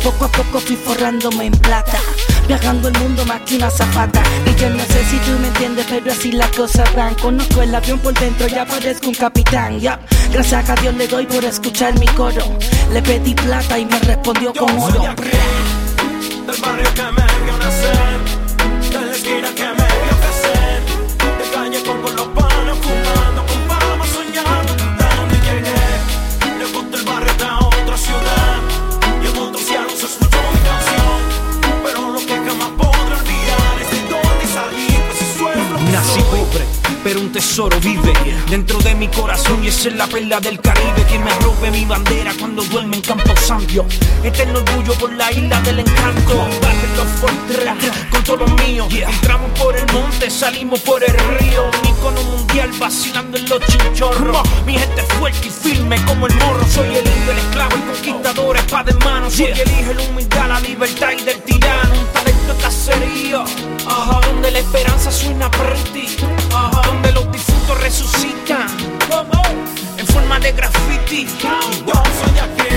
poco 0.04 0.26
a 0.26 0.32
poco 0.32 0.60
fui 0.60 0.76
forrándome 0.76 1.46
en 1.46 1.54
plata. 1.54 2.00
Viajando 2.52 2.90
el 2.90 3.00
mundo 3.00 3.24
una 3.56 3.72
zapata. 3.72 4.22
Y 4.46 4.54
yo 4.60 4.70
no 4.72 4.84
sé 4.84 5.06
me 5.40 5.48
entiendes 5.48 5.86
pero 5.90 6.12
así 6.12 6.34
las 6.34 6.50
cosas 6.50 6.94
van. 6.94 7.16
Conozco 7.16 7.62
el 7.62 7.74
avión 7.74 7.98
por 8.00 8.14
dentro, 8.14 8.46
ya 8.46 8.66
parezco 8.66 9.08
un 9.08 9.14
capitán 9.14 9.80
Gracias 10.34 10.70
a 10.70 10.76
Dios 10.76 10.94
le 10.96 11.08
doy 11.08 11.26
por 11.28 11.46
escuchar 11.46 11.98
mi 11.98 12.08
coro. 12.08 12.44
Le 12.92 13.02
pedí 13.04 13.34
plata 13.36 13.80
y 13.80 13.86
me 13.86 13.98
respondió 14.00 14.54
con 14.54 14.70
oro 14.78 15.16
pero 37.04 37.20
un 37.20 37.32
tesoro 37.32 37.80
vive 37.80 38.14
dentro 38.50 38.78
de 38.80 38.94
mi 38.96 39.08
corazón 39.08 39.64
y 39.64 39.68
esa 39.68 39.90
es 39.90 39.96
la 39.96 40.08
perla 40.08 40.40
del 40.40 40.60
Caribe 40.60 41.06
que 41.10 41.18
me 41.20 41.32
rompe 41.40 41.72
mi 41.72 41.86
bandera 41.86 42.34
cuando 42.40 42.64
duerme 42.64 42.98
en 42.98 43.02
Campo 43.02 43.34
Santo. 43.38 43.86
Eterno 44.24 44.60
orgullo 44.60 44.94
por 44.96 45.12
la 45.14 45.32
isla 45.32 45.60
del 45.62 45.80
encanto. 45.80 46.48
Con 48.10 48.24
todo 48.24 48.46
mío. 48.66 48.88
Entramos 48.92 49.52
por 49.60 49.76
el 49.76 49.86
monte, 49.94 50.30
salimos 50.30 50.80
por 50.82 51.04
el 51.04 51.14
río. 51.40 51.70
Un 51.82 51.90
icono 51.90 52.24
mundial 52.24 52.70
vacilando 52.80 53.38
en 53.38 53.50
los 53.50 53.60
chinchorros. 53.68 54.48
Mi 54.66 54.78
gente 54.78 55.02
fuerte 55.04 55.48
y 55.48 55.50
firme 55.50 56.04
como 56.06 56.28
el 56.28 56.36
morro. 56.36 56.66
Soy 56.68 56.88
el 56.88 57.08
indio, 57.08 57.32
el 57.32 57.38
esclavo, 57.38 57.76
el 57.76 57.84
conquistador, 57.84 58.58
espada 58.58 58.92
en 58.92 59.00
mano. 59.00 59.32
Soy 59.32 59.46
el 59.46 59.72
hijo, 59.72 59.94
la 59.94 60.04
humildad, 60.04 60.48
la 60.48 60.60
libertad 60.60 61.12
y 61.18 61.24
del 61.24 61.42
tirano. 61.42 62.21
Ajá, 63.88 64.20
donde 64.28 64.52
la 64.52 64.60
esperanza 64.60 65.10
suena 65.12 65.50
pretty. 65.52 66.18
Ajá, 66.54 66.82
donde 66.88 67.12
los 67.14 67.32
difuntos 67.32 67.80
resucitan. 67.82 68.68
En 69.98 70.08
forma 70.08 70.40
de 70.40 70.52
graffiti. 70.52 71.28
Yo 71.86 71.94
soy 72.20 72.40
aquí, 72.40 72.76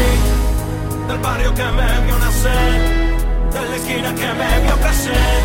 del 1.09 1.19
barrio 1.19 1.55
que 1.55 1.65
me 1.65 2.01
vio 2.07 2.19
nacer, 2.19 2.81
de 3.53 3.69
la 3.69 3.77
esquina 3.77 4.15
que 4.15 4.27
me 4.27 4.61
vio 4.61 4.77
crecer, 4.77 5.43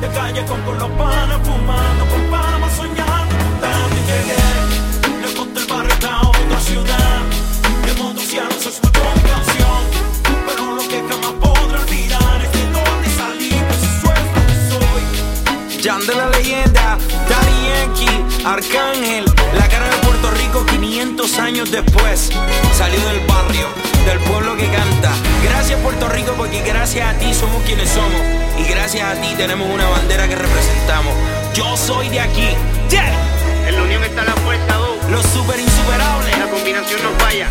de 0.00 0.08
calle 0.08 0.44
con, 0.46 0.78
los 0.78 0.90
panes 0.90 1.38
fumando, 1.44 2.06
con 2.06 2.30
fama 2.30 2.68
soñando, 2.76 3.34
y 3.90 4.00
llegué, 4.08 5.26
lejos 5.26 5.54
del 5.54 5.66
barrio 5.66 5.94
a 6.10 6.28
otra 6.28 6.60
ciudad, 6.60 7.16
Jan 15.86 16.04
de 16.04 16.16
la 16.16 16.28
leyenda, 16.30 16.98
Daddy 17.28 17.68
Yankee, 17.68 18.44
Arcángel, 18.44 19.24
la 19.56 19.68
cara 19.68 19.88
de 19.88 19.96
Puerto 19.98 20.32
Rico 20.32 20.66
500 20.66 21.38
años 21.38 21.70
después. 21.70 22.32
Salió 22.76 22.98
del 23.06 23.20
barrio, 23.20 23.68
del 24.04 24.18
pueblo 24.18 24.56
que 24.56 24.66
canta. 24.68 25.12
Gracias 25.44 25.78
Puerto 25.82 26.08
Rico 26.08 26.32
porque 26.36 26.60
gracias 26.62 27.14
a 27.14 27.16
ti 27.20 27.32
somos 27.32 27.62
quienes 27.62 27.88
somos. 27.88 28.20
Y 28.58 28.68
gracias 28.68 29.04
a 29.04 29.20
ti 29.20 29.32
tenemos 29.36 29.72
una 29.72 29.88
bandera 29.88 30.26
que 30.26 30.34
representamos. 30.34 31.14
Yo 31.54 31.76
soy 31.76 32.08
de 32.08 32.18
aquí. 32.18 32.48
Yeah. 32.90 33.68
En 33.68 33.76
la 33.76 33.82
unión 33.84 34.02
está 34.02 34.24
la 34.24 34.34
fuerza, 34.42 34.80
oh. 34.80 35.08
Los 35.08 35.24
super 35.26 35.60
insuperables. 35.60 36.36
La 36.36 36.50
combinación 36.50 37.00
nos 37.04 37.22
falla. 37.22 37.48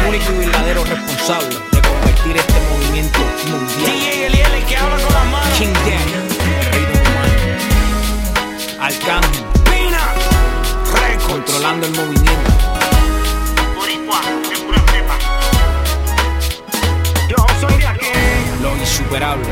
El 0.00 0.08
único 0.08 0.32
y 0.32 0.38
verdadero 0.38 0.82
responsable 0.82 1.54
de 1.70 1.80
convertir 1.80 2.38
este 2.38 2.60
movimiento 2.72 3.20
mundial. 3.46 3.92
DJ 3.92 4.26
Eliel, 4.26 4.64
que 4.66 4.76
habla 4.76 4.96
con 4.96 5.14
las 5.14 5.26
manos. 5.26 5.58
King 5.58 6.15
Arcángel, 8.86 9.44
Pina. 9.64 9.98
Records. 10.92 11.24
controlando 11.26 11.86
el 11.88 11.92
movimiento. 11.96 12.50
Boricua, 13.74 14.20
de 14.48 14.56
pura 14.58 14.78
cepa. 14.92 15.18
Yo 17.28 17.36
soy 17.60 17.78
de 17.80 17.86
aquí. 17.88 18.06
Lo 18.62 18.76
insuperable. 18.76 19.48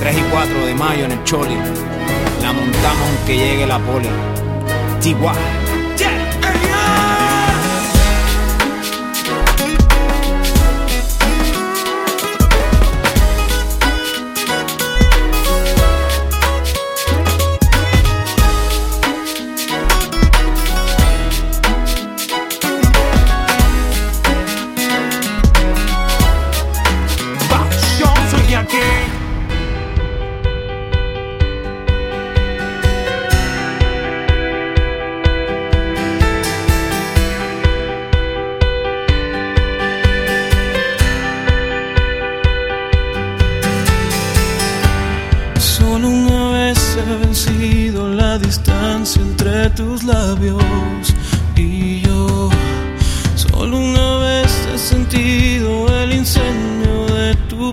3 0.00 0.16
y 0.16 0.22
4 0.22 0.64
de 0.64 0.74
mayo 0.74 1.04
en 1.04 1.12
el 1.12 1.24
Choli. 1.24 1.58
La 2.40 2.54
montamos 2.54 3.08
aunque 3.10 3.36
llegue 3.36 3.66
la 3.66 3.78
poli. 3.78 4.08
Tiguá. 5.02 5.34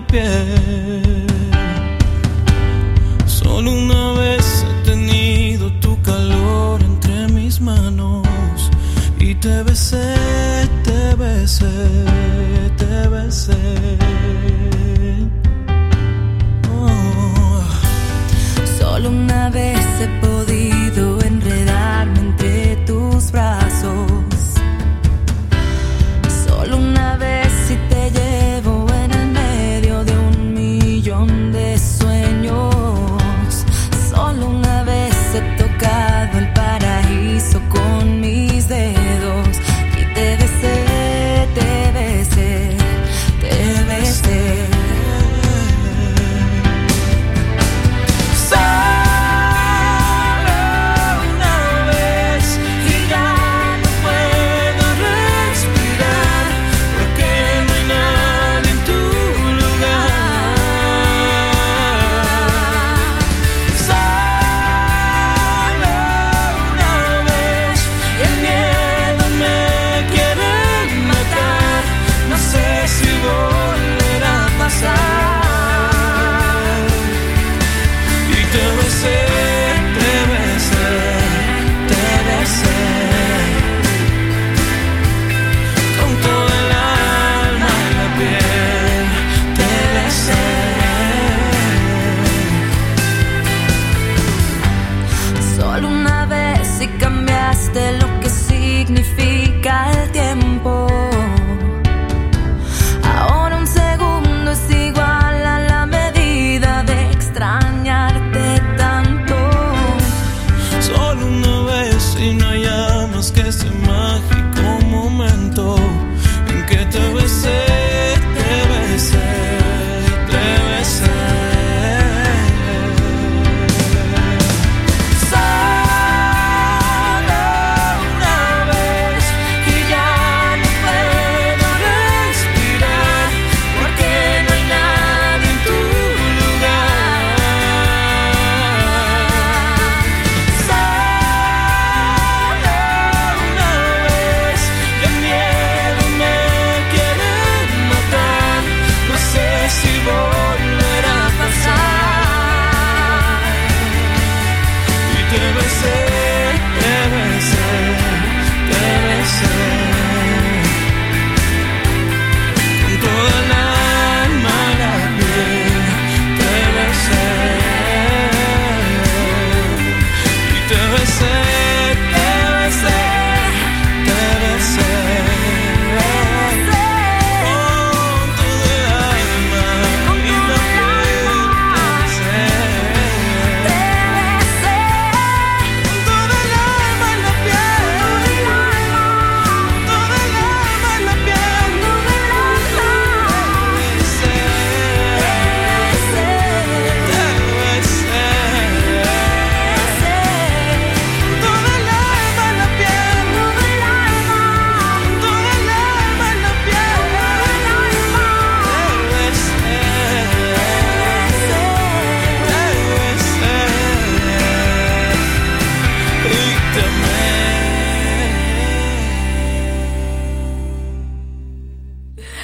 tu 0.00 1.01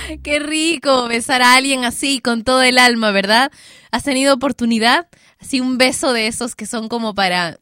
Qué 0.23 0.39
rico 0.39 1.09
besar 1.09 1.43
a 1.43 1.55
alguien 1.55 1.85
así, 1.85 2.21
con 2.21 2.45
todo 2.45 2.63
el 2.63 2.79
alma, 2.79 3.11
¿verdad? 3.11 3.51
¿Has 3.91 4.05
tenido 4.05 4.35
oportunidad? 4.35 5.09
Así 5.39 5.61
un 5.61 5.79
beso 5.79 6.13
de 6.13 6.27
esos 6.27 6.55
que 6.55 6.67
son 6.67 6.89
como 6.89 7.15
para 7.15 7.59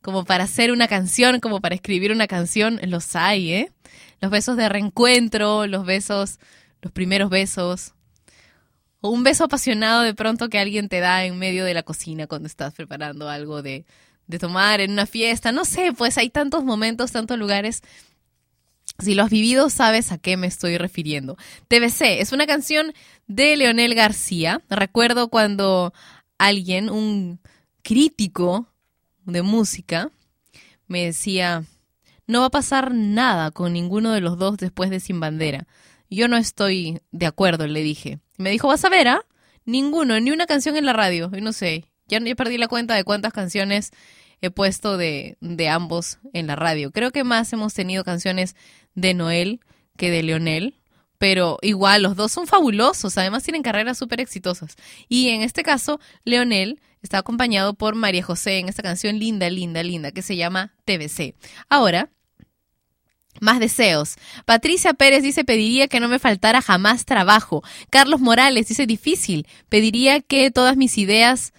como 0.00 0.24
para 0.24 0.44
hacer 0.44 0.70
una 0.70 0.88
canción, 0.88 1.40
como 1.40 1.60
para 1.60 1.74
escribir 1.74 2.12
una 2.12 2.28
canción, 2.28 2.80
los 2.84 3.14
hay, 3.16 3.52
¿eh? 3.52 3.72
Los 4.20 4.30
besos 4.30 4.56
de 4.56 4.68
reencuentro, 4.68 5.66
los 5.66 5.84
besos, 5.84 6.38
los 6.80 6.92
primeros 6.92 7.30
besos. 7.30 7.94
O 9.00 9.10
un 9.10 9.22
beso 9.22 9.44
apasionado 9.44 10.02
de 10.02 10.14
pronto 10.14 10.48
que 10.48 10.58
alguien 10.58 10.88
te 10.88 11.00
da 11.00 11.24
en 11.24 11.38
medio 11.38 11.64
de 11.64 11.74
la 11.74 11.82
cocina 11.82 12.26
cuando 12.26 12.46
estás 12.46 12.74
preparando 12.74 13.28
algo 13.28 13.60
de, 13.60 13.84
de 14.28 14.38
tomar 14.38 14.80
en 14.80 14.92
una 14.92 15.04
fiesta. 15.04 15.52
No 15.52 15.64
sé, 15.64 15.92
pues 15.92 16.16
hay 16.16 16.30
tantos 16.30 16.64
momentos, 16.64 17.12
tantos 17.12 17.38
lugares. 17.38 17.82
Si 18.98 19.14
lo 19.14 19.22
has 19.22 19.30
vivido, 19.30 19.70
sabes 19.70 20.10
a 20.10 20.18
qué 20.18 20.36
me 20.36 20.46
estoy 20.46 20.76
refiriendo. 20.76 21.36
TBC 21.68 22.20
es 22.20 22.32
una 22.32 22.46
canción 22.46 22.92
de 23.26 23.56
Leonel 23.56 23.94
García. 23.94 24.62
Recuerdo 24.68 25.28
cuando 25.28 25.92
alguien, 26.38 26.90
un 26.90 27.40
crítico 27.82 28.68
de 29.24 29.42
música, 29.42 30.10
me 30.86 31.04
decía, 31.04 31.64
no 32.26 32.40
va 32.40 32.46
a 32.46 32.50
pasar 32.50 32.92
nada 32.94 33.50
con 33.50 33.72
ninguno 33.72 34.12
de 34.12 34.20
los 34.20 34.38
dos 34.38 34.56
después 34.56 34.90
de 34.90 35.00
Sin 35.00 35.20
Bandera. 35.20 35.66
Yo 36.10 36.28
no 36.28 36.36
estoy 36.36 37.00
de 37.12 37.26
acuerdo, 37.26 37.66
le 37.66 37.82
dije. 37.82 38.18
Me 38.36 38.50
dijo, 38.50 38.68
vas 38.68 38.84
a 38.84 38.88
ver, 38.88 39.08
¿ah? 39.08 39.22
Ninguno, 39.64 40.18
ni 40.18 40.30
una 40.30 40.46
canción 40.46 40.76
en 40.76 40.86
la 40.86 40.92
radio. 40.92 41.30
Y 41.36 41.40
no 41.40 41.52
sé, 41.52 41.84
ya, 42.08 42.18
ya 42.18 42.34
perdí 42.34 42.58
la 42.58 42.68
cuenta 42.68 42.94
de 42.94 43.04
cuántas 43.04 43.32
canciones 43.32 43.92
he 44.40 44.50
puesto 44.50 44.96
de, 44.96 45.36
de 45.40 45.68
ambos 45.68 46.18
en 46.32 46.46
la 46.46 46.56
radio. 46.56 46.90
Creo 46.90 47.10
que 47.10 47.24
más 47.24 47.52
hemos 47.52 47.74
tenido 47.74 48.04
canciones 48.04 48.56
de 48.94 49.14
Noel 49.14 49.60
que 49.96 50.10
de 50.10 50.22
Leonel, 50.22 50.74
pero 51.18 51.58
igual 51.62 52.02
los 52.02 52.16
dos 52.16 52.32
son 52.32 52.46
fabulosos, 52.46 53.18
además 53.18 53.42
tienen 53.42 53.62
carreras 53.62 53.98
súper 53.98 54.20
exitosas. 54.20 54.76
Y 55.08 55.30
en 55.30 55.42
este 55.42 55.62
caso, 55.62 56.00
Leonel 56.24 56.80
está 57.02 57.18
acompañado 57.18 57.74
por 57.74 57.94
María 57.94 58.22
José 58.22 58.58
en 58.58 58.68
esta 58.68 58.82
canción 58.82 59.18
linda, 59.18 59.50
linda, 59.50 59.82
linda, 59.82 60.12
que 60.12 60.22
se 60.22 60.36
llama 60.36 60.72
TBC. 60.84 61.34
Ahora, 61.68 62.10
más 63.40 63.60
deseos. 63.60 64.16
Patricia 64.44 64.94
Pérez 64.94 65.22
dice, 65.22 65.44
pediría 65.44 65.88
que 65.88 66.00
no 66.00 66.08
me 66.08 66.18
faltara 66.18 66.62
jamás 66.62 67.04
trabajo. 67.04 67.62
Carlos 67.90 68.20
Morales 68.20 68.68
dice, 68.68 68.86
difícil. 68.86 69.46
Pediría 69.68 70.20
que 70.20 70.50
todas 70.50 70.76
mis 70.76 70.98
ideas 70.98 71.52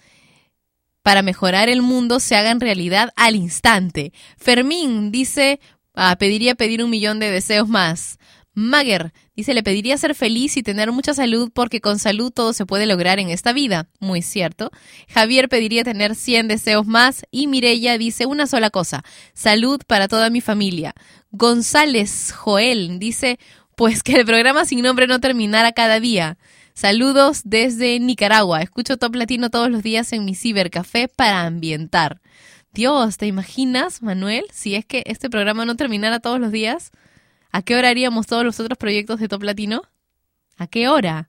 para 1.02 1.22
mejorar 1.22 1.68
el 1.68 1.82
mundo 1.82 2.20
se 2.20 2.36
hagan 2.36 2.60
realidad 2.60 3.10
al 3.16 3.36
instante. 3.36 4.12
Fermín 4.36 5.10
dice, 5.10 5.60
ah, 5.94 6.16
pediría 6.18 6.54
pedir 6.54 6.82
un 6.82 6.90
millón 6.90 7.18
de 7.18 7.30
deseos 7.30 7.68
más. 7.68 8.18
Mager 8.52 9.12
dice, 9.36 9.54
le 9.54 9.62
pediría 9.62 9.96
ser 9.96 10.14
feliz 10.14 10.56
y 10.56 10.62
tener 10.62 10.90
mucha 10.92 11.14
salud 11.14 11.50
porque 11.54 11.80
con 11.80 11.98
salud 11.98 12.30
todo 12.30 12.52
se 12.52 12.66
puede 12.66 12.86
lograr 12.86 13.18
en 13.18 13.30
esta 13.30 13.52
vida. 13.52 13.88
Muy 14.00 14.22
cierto. 14.22 14.70
Javier 15.08 15.48
pediría 15.48 15.84
tener 15.84 16.14
100 16.14 16.48
deseos 16.48 16.86
más 16.86 17.24
y 17.30 17.46
Mirella 17.46 17.96
dice 17.96 18.26
una 18.26 18.46
sola 18.46 18.70
cosa, 18.70 19.02
salud 19.34 19.80
para 19.86 20.08
toda 20.08 20.30
mi 20.30 20.40
familia. 20.40 20.94
González 21.30 22.32
Joel 22.32 22.98
dice, 22.98 23.38
pues 23.76 24.02
que 24.02 24.12
el 24.12 24.26
programa 24.26 24.64
sin 24.64 24.82
nombre 24.82 25.06
no 25.06 25.20
terminara 25.20 25.72
cada 25.72 26.00
día. 26.00 26.36
Saludos 26.80 27.42
desde 27.44 28.00
Nicaragua. 28.00 28.62
Escucho 28.62 28.96
Top 28.96 29.14
Latino 29.14 29.50
todos 29.50 29.70
los 29.70 29.82
días 29.82 30.14
en 30.14 30.24
mi 30.24 30.34
cibercafé 30.34 31.08
para 31.08 31.42
ambientar. 31.42 32.22
Dios, 32.72 33.18
¿te 33.18 33.26
imaginas, 33.26 34.00
Manuel, 34.00 34.46
si 34.50 34.76
es 34.76 34.86
que 34.86 35.02
este 35.04 35.28
programa 35.28 35.66
no 35.66 35.76
terminara 35.76 36.20
todos 36.20 36.40
los 36.40 36.50
días? 36.52 36.90
¿A 37.52 37.60
qué 37.60 37.76
hora 37.76 37.90
haríamos 37.90 38.26
todos 38.26 38.44
los 38.46 38.60
otros 38.60 38.78
proyectos 38.78 39.20
de 39.20 39.28
Top 39.28 39.42
Latino? 39.42 39.82
¿A 40.56 40.68
qué 40.68 40.88
hora? 40.88 41.28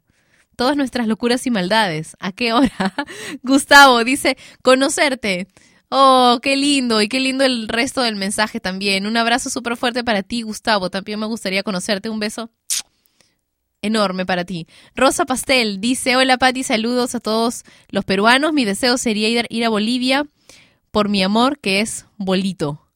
Todas 0.56 0.78
nuestras 0.78 1.06
locuras 1.06 1.46
y 1.46 1.52
maldades. 1.52 2.16
¿A 2.22 2.32
qué 2.32 2.54
hora? 2.54 2.94
Gustavo 3.44 4.06
dice, 4.06 4.38
conocerte. 4.62 5.48
Oh, 5.90 6.40
qué 6.42 6.56
lindo 6.56 7.02
y 7.02 7.10
qué 7.10 7.20
lindo 7.20 7.44
el 7.44 7.68
resto 7.68 8.04
del 8.04 8.16
mensaje 8.16 8.62
también. 8.62 9.06
Un 9.06 9.18
abrazo 9.18 9.50
súper 9.50 9.76
fuerte 9.76 10.06
para 10.06 10.24
ti, 10.24 10.44
Gustavo. 10.44 10.90
También 10.90 11.20
me 11.20 11.26
gustaría 11.26 11.62
conocerte. 11.62 12.10
Un 12.10 12.22
beso 12.22 12.52
enorme 13.82 14.26
para 14.26 14.46
ti. 14.46 14.68
Rosa 14.96 15.26
Pastel 15.26 15.82
dice, 15.82 16.16
hola 16.16 16.38
Pati, 16.38 16.64
saludos 16.64 17.16
a 17.16 17.20
todos 17.20 17.64
los 17.90 18.06
peruanos. 18.06 18.54
Mi 18.54 18.66
deseo 18.66 18.98
sería 18.98 19.30
ir, 19.30 19.46
ir 19.50 19.66
a 19.66 19.70
Bolivia 19.70 20.28
por 20.92 21.10
mi 21.10 21.24
amor, 21.24 21.60
que 21.60 21.82
es 21.82 22.06
Bolito. 22.18 22.88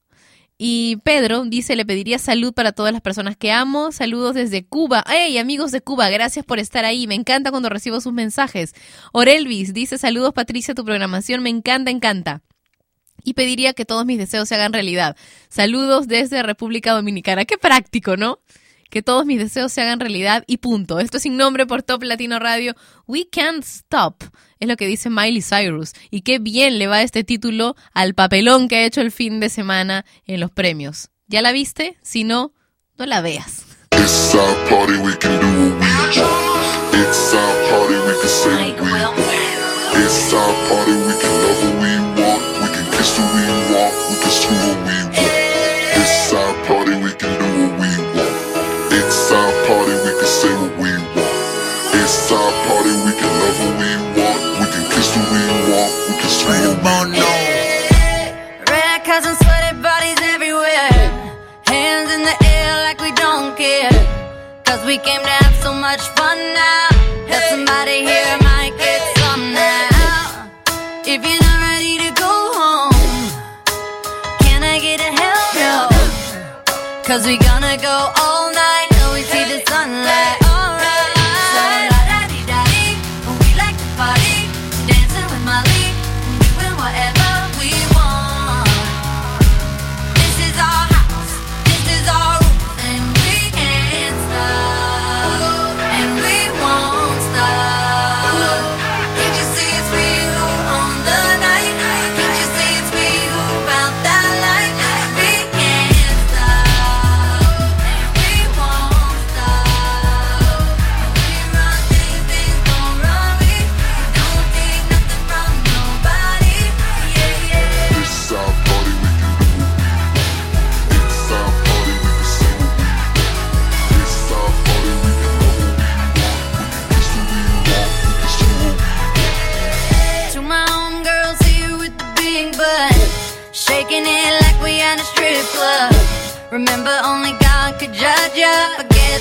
Y 0.58 0.96
Pedro 1.04 1.44
dice, 1.44 1.76
le 1.76 1.84
pediría 1.84 2.18
salud 2.18 2.54
para 2.54 2.72
todas 2.72 2.92
las 2.92 3.02
personas 3.02 3.36
que 3.36 3.52
amo. 3.52 3.92
Saludos 3.92 4.34
desde 4.34 4.64
Cuba. 4.64 5.04
¡Hey, 5.06 5.36
amigos 5.36 5.70
de 5.70 5.82
Cuba! 5.82 6.08
Gracias 6.08 6.46
por 6.46 6.58
estar 6.58 6.86
ahí. 6.86 7.06
Me 7.06 7.14
encanta 7.14 7.50
cuando 7.50 7.68
recibo 7.68 8.00
sus 8.00 8.14
mensajes. 8.14 8.74
Orelvis 9.12 9.74
dice, 9.74 9.98
saludos 9.98 10.32
Patricia, 10.32 10.74
tu 10.74 10.84
programación 10.84 11.42
me 11.42 11.50
encanta, 11.50 11.90
encanta. 11.90 12.42
Y 13.22 13.34
pediría 13.34 13.74
que 13.74 13.84
todos 13.84 14.06
mis 14.06 14.18
deseos 14.18 14.48
se 14.48 14.54
hagan 14.54 14.72
realidad. 14.72 15.16
Saludos 15.48 16.08
desde 16.08 16.42
República 16.42 16.92
Dominicana. 16.92 17.44
Qué 17.44 17.58
práctico, 17.58 18.16
¿no? 18.16 18.38
Que 18.90 19.02
todos 19.02 19.26
mis 19.26 19.38
deseos 19.38 19.72
se 19.72 19.82
hagan 19.82 20.00
realidad 20.00 20.44
y 20.46 20.58
punto. 20.58 21.00
Esto 21.00 21.16
es 21.16 21.22
sin 21.24 21.36
nombre 21.36 21.66
por 21.66 21.82
Top 21.82 22.02
Latino 22.02 22.38
Radio. 22.38 22.74
We 23.06 23.28
can't 23.28 23.64
stop. 23.64 24.22
Es 24.58 24.68
lo 24.68 24.76
que 24.76 24.86
dice 24.86 25.10
Miley 25.10 25.42
Cyrus. 25.42 25.92
Y 26.10 26.22
qué 26.22 26.38
bien 26.38 26.78
le 26.78 26.86
va 26.86 27.02
este 27.02 27.24
título 27.24 27.76
al 27.92 28.14
papelón 28.14 28.68
que 28.68 28.76
ha 28.76 28.84
hecho 28.84 29.00
el 29.00 29.10
fin 29.10 29.40
de 29.40 29.50
semana 29.50 30.04
en 30.26 30.40
los 30.40 30.50
premios. 30.50 31.10
¿Ya 31.26 31.42
la 31.42 31.52
viste? 31.52 31.98
Si 32.02 32.24
no, 32.24 32.52
no 32.96 33.06
la 33.06 33.20
veas. 33.20 33.64
It's 33.92 34.34
our 34.34 34.68
party, 34.68 34.98
we 34.98 35.16
can. 35.16 35.40
It's 39.98 40.30
party, 40.32 40.92
we 40.92 41.14
can 41.20 41.32
love 41.42 41.58
what 41.62 41.74
we 41.82 41.92
want. 42.22 42.42
We 42.60 42.68
can 42.74 42.86
kiss 42.92 43.16
who 43.16 43.24
we 43.34 43.44
want. 43.72 43.94
We 44.08 44.16
can 44.22 44.32
we 44.50 45.20
want. 45.20 45.35
Screw 56.86 57.10
what. 57.10 57.18
Eh, 57.18 58.64
red 58.70 59.02
and 59.08 59.38
sweaty 59.42 59.72
bodies 59.82 60.20
everywhere. 60.34 60.90
Hands 61.66 62.10
in 62.12 62.22
the 62.22 62.36
air 62.54 62.72
like 62.86 63.00
we 63.00 63.12
don't 63.12 63.56
care. 63.56 63.90
Cause 64.64 64.84
we 64.84 64.98
came 64.98 65.22
to 65.22 65.34
have 65.42 65.54
so 65.62 65.72
much 65.72 66.00
fun 66.16 66.38
now. 66.54 66.88
Have 67.32 67.44
somebody 67.50 67.98
here 68.10 68.36
might 68.50 68.74
get 68.78 69.00
some 69.20 69.52
now. 69.52 70.48
If 71.04 71.20
you're 71.26 71.42
not 71.48 71.58
ready 71.70 71.98
to 72.04 72.10
go 72.24 72.32
home, 72.58 73.26
can 74.40 74.62
I 74.62 74.78
get 74.80 75.00
a 75.00 75.10
hell 75.20 75.44
no? 75.62 75.76
Cause 77.04 77.26
we 77.26 77.38
gonna 77.38 77.76
go 77.78 77.96
all 78.22 78.52
night 78.52 78.86
till 78.90 79.12
we 79.14 79.22
see 79.22 79.44
the 79.52 79.60
sunlight. 79.70 80.45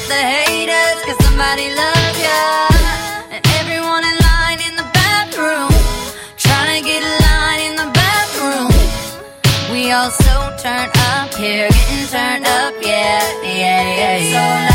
The 0.08 0.14
haters, 0.14 1.00
cause 1.06 1.20
somebody 1.26 1.74
loves 1.74 2.20
ya. 2.22 2.68
And 3.34 3.42
everyone 3.60 4.04
in 4.04 4.18
line 4.30 4.60
in 4.68 4.76
the 4.76 4.88
bathroom, 4.94 5.72
trying 6.38 6.70
to 6.78 6.82
get 6.88 7.02
a 7.02 7.14
line 7.28 7.62
in 7.70 7.76
the 7.76 7.90
bathroom. 7.92 8.72
We 9.72 9.92
all 9.92 10.12
so 10.12 10.36
turned 10.62 10.96
up 11.14 11.34
here, 11.34 11.70
getting 11.70 12.08
turned 12.08 12.46
up, 12.46 12.74
yeah, 12.82 13.24
yeah, 13.44 13.82
yeah, 13.98 14.18
yeah. 14.18 14.70
So 14.70 14.75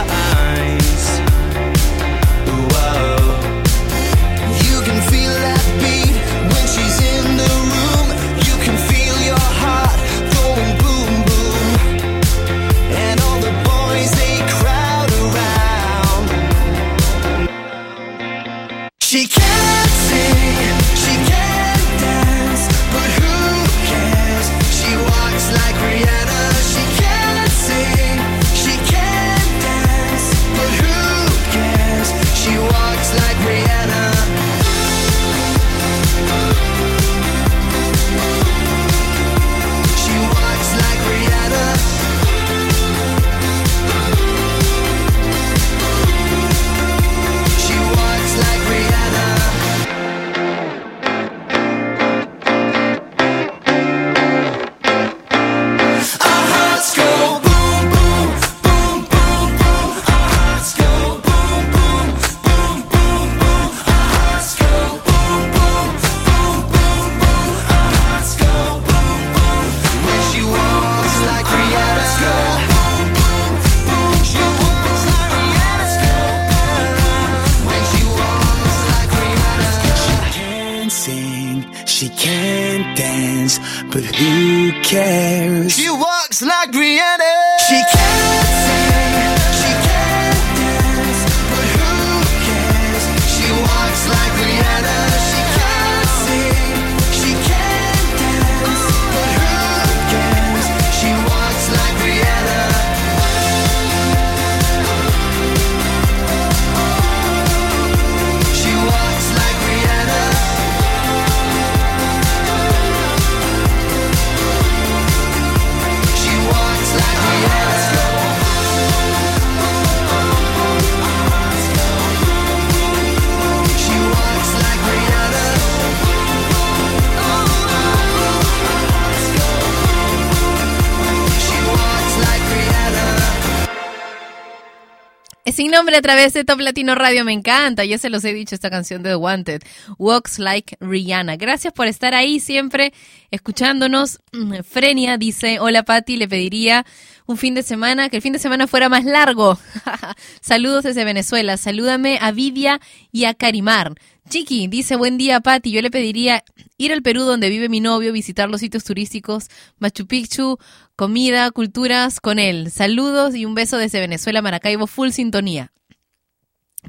nombre 135.81 135.97
a 135.97 136.01
través 136.03 136.33
de 136.33 136.43
Top 136.43 136.59
Latino 136.59 136.93
Radio. 136.93 137.25
Me 137.25 137.33
encanta. 137.33 137.83
Ya 137.83 137.97
se 137.97 138.11
los 138.11 138.23
he 138.23 138.35
dicho 138.35 138.53
esta 138.53 138.69
canción 138.69 139.01
de 139.01 139.09
The 139.09 139.15
Wanted. 139.15 139.63
Walks 139.97 140.37
Like 140.37 140.77
Rihanna. 140.79 141.37
Gracias 141.37 141.73
por 141.73 141.87
estar 141.87 142.13
ahí 142.13 142.39
siempre 142.39 142.93
escuchándonos. 143.31 144.19
Mm, 144.31 144.61
Frenia 144.61 145.17
dice, 145.17 145.59
hola 145.59 145.81
Patti, 145.81 146.17
le 146.17 146.27
pediría 146.27 146.85
un 147.31 147.37
fin 147.37 147.55
de 147.55 147.63
semana, 147.63 148.09
que 148.09 148.17
el 148.17 148.21
fin 148.21 148.33
de 148.33 148.39
semana 148.39 148.67
fuera 148.67 148.89
más 148.89 149.05
largo. 149.05 149.57
Saludos 150.41 150.83
desde 150.83 151.05
Venezuela. 151.05 151.57
Salúdame 151.57 152.19
a 152.21 152.31
Vidia 152.31 152.79
y 153.11 153.25
a 153.25 153.33
Karimar. 153.33 153.95
Chiqui 154.29 154.67
dice, 154.67 154.95
buen 154.95 155.17
día, 155.17 155.39
Pati. 155.39 155.71
Yo 155.71 155.81
le 155.81 155.89
pediría 155.89 156.43
ir 156.77 156.91
al 156.91 157.01
Perú 157.01 157.23
donde 157.23 157.49
vive 157.49 157.69
mi 157.69 157.79
novio, 157.79 158.13
visitar 158.13 158.49
los 158.49 158.61
sitios 158.61 158.83
turísticos, 158.83 159.47
Machu 159.79 160.05
Picchu, 160.05 160.57
comida, 160.95 161.49
culturas 161.51 162.19
con 162.19 162.37
él. 162.37 162.69
Saludos 162.69 163.35
y 163.35 163.45
un 163.45 163.55
beso 163.55 163.77
desde 163.77 163.99
Venezuela, 163.99 164.41
Maracaibo, 164.41 164.85
full 164.87 165.09
sintonía. 165.09 165.71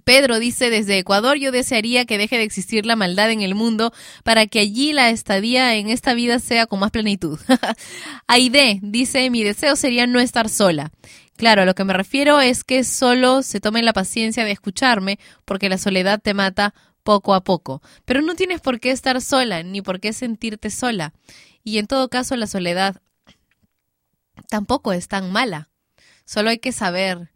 Pedro 0.05 0.39
dice 0.39 0.71
desde 0.71 0.99
Ecuador, 0.99 1.37
yo 1.37 1.53
desearía 1.53 2.07
que 2.07 2.19
deje 2.19 2.37
de 2.37 2.45
existir 2.45 2.87
la 2.87 2.97
maldad 2.97 3.31
en 3.31 3.43
el 3.43 3.55
mundo 3.55 3.93
para 4.25 4.47
que 4.47 4.59
allí 4.59 4.93
la 4.93 5.11
estadía 5.11 5.75
en 5.77 5.89
esta 5.89 6.15
vida 6.15 6.39
sea 6.39 6.67
con 6.67 6.81
más 6.81 6.91
plenitud. 6.91 7.39
Aide 8.27 8.81
dice, 8.83 9.29
mi 9.31 9.45
deseo 9.45 9.77
sería 9.77 10.07
no 10.07 10.19
estar 10.19 10.49
sola. 10.49 10.93
Claro, 11.37 11.63
a 11.63 11.65
lo 11.67 11.75
que 11.75 11.85
me 11.85 11.93
refiero 11.93 12.41
es 12.41 12.65
que 12.65 12.85
solo 12.85 13.43
se 13.43 13.61
tomen 13.61 13.85
la 13.85 13.93
paciencia 13.93 14.45
de 14.45 14.51
escucharme 14.51 15.19
porque 15.45 15.69
la 15.69 15.79
soledad 15.79 16.21
te 16.21 16.35
mata 16.35 16.75
poco 17.03 17.35
a 17.35 17.45
poco. 17.45 17.83
Pero 18.05 18.23
no 18.23 18.35
tienes 18.35 18.61
por 18.61 18.81
qué 18.81 18.91
estar 18.91 19.21
sola 19.21 19.63
ni 19.63 19.83
por 19.83 20.01
qué 20.01 20.13
sentirte 20.13 20.71
sola. 20.71 21.13
Y 21.65 21.79
en 21.79 21.87
todo 21.87 22.09
caso 22.09 22.35
la 22.37 22.47
soledad 22.47 23.01
tampoco 24.49 24.93
es 24.93 25.07
tan 25.07 25.31
mala. 25.31 25.69
Solo 26.25 26.51
hay 26.51 26.59
que 26.59 26.73
saber 26.73 27.31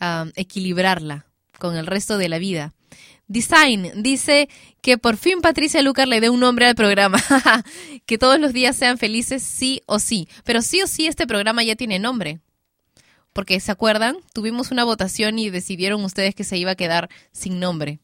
ah, 0.00 0.26
equilibrarla 0.34 1.29
con 1.60 1.76
el 1.76 1.86
resto 1.86 2.18
de 2.18 2.28
la 2.28 2.38
vida. 2.38 2.74
Design 3.28 4.02
dice 4.02 4.48
que 4.82 4.98
por 4.98 5.16
fin 5.16 5.40
Patricia 5.40 5.82
Lucar 5.82 6.08
le 6.08 6.20
dé 6.20 6.30
un 6.30 6.40
nombre 6.40 6.66
al 6.66 6.74
programa. 6.74 7.22
que 8.06 8.18
todos 8.18 8.40
los 8.40 8.52
días 8.52 8.76
sean 8.76 8.98
felices, 8.98 9.44
sí 9.44 9.82
o 9.86 10.00
sí. 10.00 10.28
Pero 10.42 10.62
sí 10.62 10.82
o 10.82 10.88
sí 10.88 11.06
este 11.06 11.28
programa 11.28 11.62
ya 11.62 11.76
tiene 11.76 12.00
nombre. 12.00 12.40
Porque, 13.32 13.60
¿se 13.60 13.70
acuerdan? 13.70 14.16
Tuvimos 14.32 14.72
una 14.72 14.82
votación 14.82 15.38
y 15.38 15.48
decidieron 15.48 16.04
ustedes 16.04 16.34
que 16.34 16.42
se 16.42 16.58
iba 16.58 16.72
a 16.72 16.74
quedar 16.74 17.08
sin 17.30 17.60
nombre. 17.60 18.00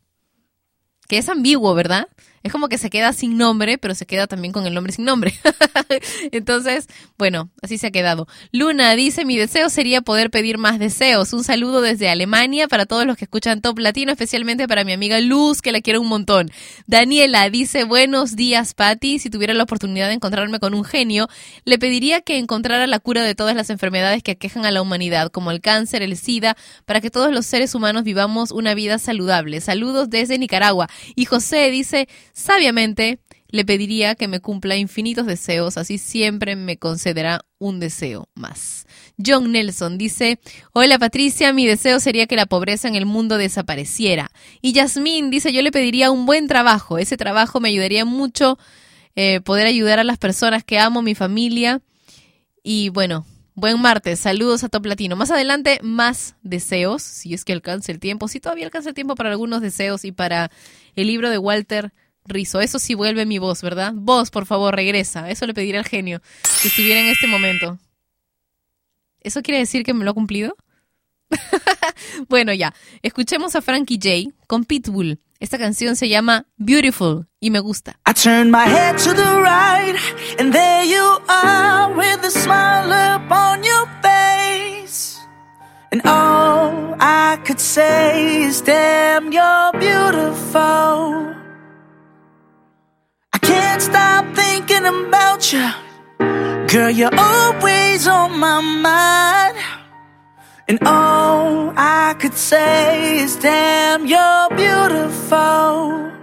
Que 1.08 1.18
es 1.18 1.28
ambiguo, 1.28 1.74
¿verdad? 1.74 2.06
Es 2.46 2.52
como 2.52 2.68
que 2.68 2.78
se 2.78 2.90
queda 2.90 3.12
sin 3.12 3.36
nombre, 3.36 3.76
pero 3.76 3.96
se 3.96 4.06
queda 4.06 4.28
también 4.28 4.52
con 4.52 4.68
el 4.68 4.72
nombre 4.72 4.92
sin 4.92 5.04
nombre. 5.04 5.34
Entonces, 6.30 6.86
bueno, 7.18 7.50
así 7.60 7.76
se 7.76 7.88
ha 7.88 7.90
quedado. 7.90 8.28
Luna 8.52 8.94
dice, 8.94 9.24
mi 9.24 9.36
deseo 9.36 9.68
sería 9.68 10.00
poder 10.00 10.30
pedir 10.30 10.56
más 10.56 10.78
deseos. 10.78 11.32
Un 11.32 11.42
saludo 11.42 11.80
desde 11.80 12.08
Alemania 12.08 12.68
para 12.68 12.86
todos 12.86 13.04
los 13.04 13.16
que 13.16 13.24
escuchan 13.24 13.62
Top 13.62 13.80
Latino, 13.80 14.12
especialmente 14.12 14.68
para 14.68 14.84
mi 14.84 14.92
amiga 14.92 15.18
Luz, 15.18 15.60
que 15.60 15.72
la 15.72 15.80
quiero 15.80 16.00
un 16.00 16.06
montón. 16.06 16.48
Daniela 16.86 17.50
dice, 17.50 17.82
buenos 17.82 18.36
días, 18.36 18.74
Patti. 18.74 19.18
Si 19.18 19.28
tuviera 19.28 19.52
la 19.52 19.64
oportunidad 19.64 20.06
de 20.06 20.14
encontrarme 20.14 20.60
con 20.60 20.72
un 20.72 20.84
genio, 20.84 21.28
le 21.64 21.80
pediría 21.80 22.20
que 22.20 22.38
encontrara 22.38 22.86
la 22.86 23.00
cura 23.00 23.24
de 23.24 23.34
todas 23.34 23.56
las 23.56 23.70
enfermedades 23.70 24.22
que 24.22 24.30
aquejan 24.30 24.64
a 24.64 24.70
la 24.70 24.82
humanidad, 24.82 25.32
como 25.32 25.50
el 25.50 25.60
cáncer, 25.60 26.02
el 26.02 26.16
SIDA, 26.16 26.56
para 26.84 27.00
que 27.00 27.10
todos 27.10 27.32
los 27.32 27.44
seres 27.44 27.74
humanos 27.74 28.04
vivamos 28.04 28.52
una 28.52 28.74
vida 28.74 29.00
saludable. 29.00 29.60
Saludos 29.60 30.10
desde 30.10 30.38
Nicaragua. 30.38 30.88
Y 31.16 31.24
José 31.24 31.72
dice, 31.72 32.08
Sabiamente 32.36 33.18
le 33.48 33.64
pediría 33.64 34.14
que 34.14 34.28
me 34.28 34.40
cumpla 34.40 34.76
infinitos 34.76 35.24
deseos, 35.24 35.78
así 35.78 35.96
siempre 35.96 36.54
me 36.54 36.76
concederá 36.76 37.46
un 37.56 37.80
deseo 37.80 38.28
más. 38.34 38.84
John 39.16 39.52
Nelson 39.52 39.96
dice, 39.96 40.38
hola 40.74 40.98
Patricia, 40.98 41.54
mi 41.54 41.66
deseo 41.66 41.98
sería 41.98 42.26
que 42.26 42.36
la 42.36 42.44
pobreza 42.44 42.88
en 42.88 42.94
el 42.94 43.06
mundo 43.06 43.38
desapareciera. 43.38 44.30
Y 44.60 44.74
Yasmín 44.74 45.30
dice, 45.30 45.50
yo 45.50 45.62
le 45.62 45.72
pediría 45.72 46.10
un 46.10 46.26
buen 46.26 46.46
trabajo, 46.46 46.98
ese 46.98 47.16
trabajo 47.16 47.58
me 47.58 47.70
ayudaría 47.70 48.04
mucho 48.04 48.58
eh, 49.14 49.40
poder 49.40 49.66
ayudar 49.66 49.98
a 49.98 50.04
las 50.04 50.18
personas 50.18 50.62
que 50.62 50.78
amo, 50.78 51.00
mi 51.00 51.14
familia. 51.14 51.80
Y 52.62 52.90
bueno, 52.90 53.24
buen 53.54 53.80
martes, 53.80 54.20
saludos 54.20 54.62
a 54.62 54.68
Top 54.68 54.84
Latino. 54.84 55.16
Más 55.16 55.30
adelante, 55.30 55.80
más 55.82 56.34
deseos, 56.42 57.02
si 57.02 57.32
es 57.32 57.46
que 57.46 57.54
alcance 57.54 57.92
el 57.92 57.98
tiempo, 57.98 58.28
si 58.28 58.40
todavía 58.40 58.66
alcanza 58.66 58.90
el 58.90 58.94
tiempo 58.94 59.14
para 59.14 59.30
algunos 59.30 59.62
deseos 59.62 60.04
y 60.04 60.12
para 60.12 60.50
el 60.96 61.06
libro 61.06 61.30
de 61.30 61.38
Walter 61.38 61.94
Rizo. 62.28 62.60
Eso 62.60 62.78
sí 62.78 62.94
vuelve 62.94 63.26
mi 63.26 63.38
voz, 63.38 63.62
¿verdad? 63.62 63.92
Voz, 63.94 64.30
por 64.30 64.46
favor, 64.46 64.74
regresa. 64.74 65.30
Eso 65.30 65.46
le 65.46 65.54
pediré 65.54 65.78
al 65.78 65.86
genio 65.86 66.20
si 66.44 66.68
estuviera 66.68 67.00
en 67.00 67.06
este 67.06 67.26
momento. 67.26 67.78
¿Eso 69.20 69.42
quiere 69.42 69.58
decir 69.58 69.82
que 69.82 69.94
me 69.94 70.04
lo 70.04 70.12
ha 70.12 70.14
cumplido? 70.14 70.56
bueno, 72.28 72.52
ya. 72.52 72.74
Escuchemos 73.02 73.56
a 73.56 73.62
Frankie 73.62 73.98
J 74.00 74.34
con 74.46 74.64
Pitbull. 74.64 75.18
Esta 75.38 75.58
canción 75.58 75.96
se 75.96 76.08
llama 76.08 76.46
Beautiful 76.56 77.26
y 77.40 77.50
me 77.50 77.60
gusta. 77.60 77.98
I 78.06 78.14
turn 78.14 78.50
my 78.50 78.64
head 78.64 78.96
to 78.98 79.12
the 79.12 79.40
right, 79.40 79.94
and 80.38 80.52
there 80.52 80.84
you 80.86 81.18
are 81.28 81.92
with 81.94 82.24
a 82.24 82.30
smile 82.30 82.90
upon 83.16 83.62
your 83.62 83.86
face. 84.00 85.18
And 85.92 86.00
all 86.06 86.96
I 86.98 87.38
could 87.44 87.60
say 87.60 88.44
is, 88.44 88.62
damn, 88.62 89.30
you're 89.30 89.72
beautiful. 89.78 91.34
Can't 93.56 93.82
stop 93.82 94.24
thinking 94.34 94.86
about 94.86 95.40
you. 95.52 95.66
Girl, 96.72 96.90
you're 96.90 97.18
always 97.30 98.06
on 98.06 98.38
my 98.38 98.60
mind. 98.60 99.56
And 100.68 100.78
all 100.82 101.72
I 101.76 102.14
could 102.20 102.34
say 102.34 103.20
is, 103.24 103.36
damn, 103.36 104.06
you're 104.12 104.48
beautiful. 104.64 106.15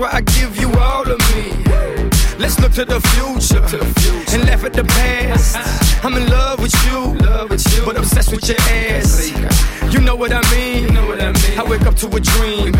Why 0.00 0.10
I 0.12 0.20
give 0.22 0.56
you 0.56 0.72
all 0.78 1.02
of 1.02 1.18
me. 1.34 1.52
Let's 2.38 2.58
look 2.58 2.72
to 2.72 2.86
the 2.86 3.00
future, 3.12 3.62
and 4.34 4.48
laugh 4.48 4.64
at 4.64 4.72
the 4.72 4.84
past. 4.84 5.56
I'm 6.02 6.14
in 6.14 6.26
love 6.30 6.60
with 6.60 6.74
you, 6.86 7.14
but 7.84 7.98
obsessed 7.98 8.32
with 8.32 8.48
your 8.48 8.56
ass. 8.60 9.30
You 9.92 10.00
know 10.00 10.16
what 10.16 10.32
I 10.32 10.40
mean? 10.54 10.96
I 10.96 11.64
wake 11.68 11.82
up 11.82 11.96
to 11.96 12.06
a 12.08 12.20
dream. 12.20 12.74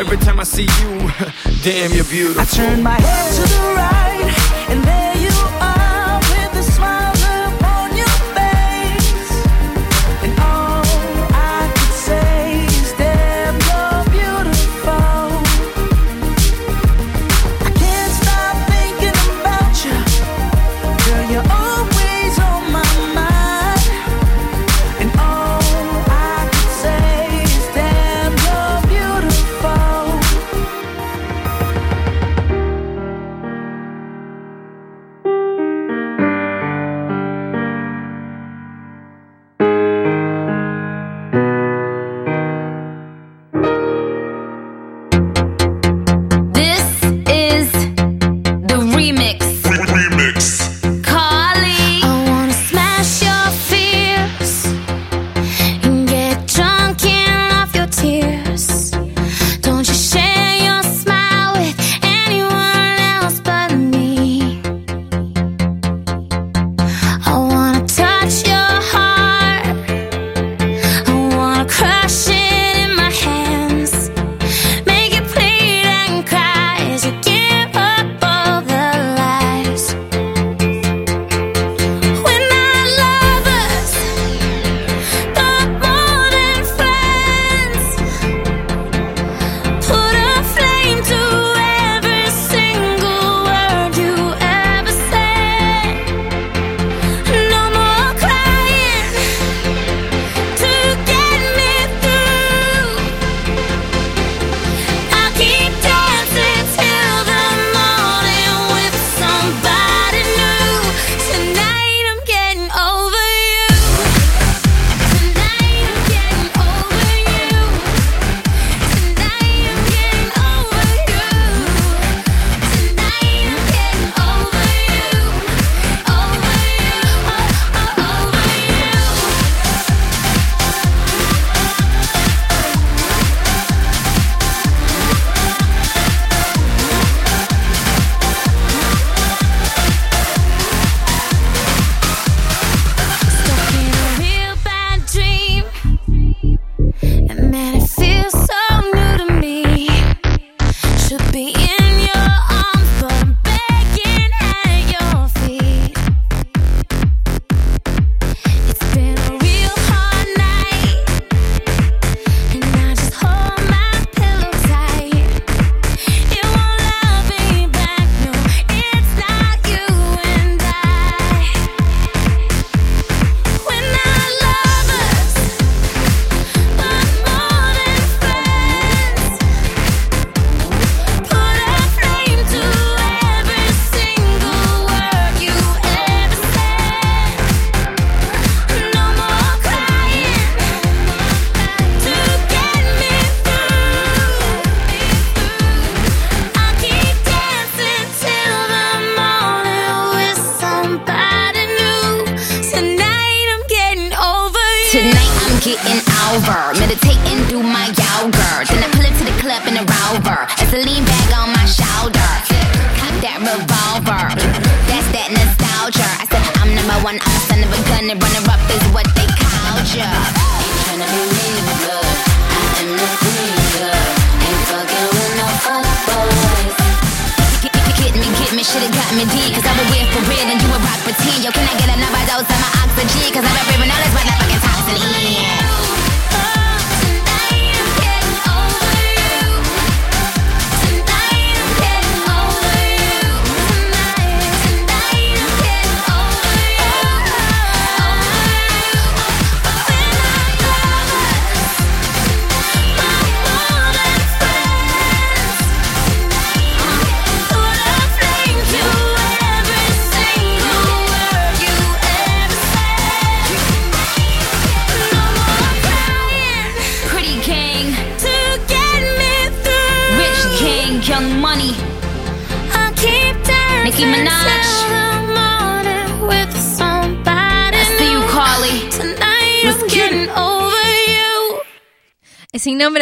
Every 0.00 0.16
time 0.16 0.40
I 0.40 0.44
see 0.44 0.62
you, 0.62 1.10
damn, 1.62 1.92
you're 1.92 2.04
beautiful. 2.04 2.40
I 2.40 2.46
turn 2.46 2.82
my 2.82 2.98
head 2.98 3.34
to 3.34 3.42
the 3.42 3.74
right, 3.76 4.15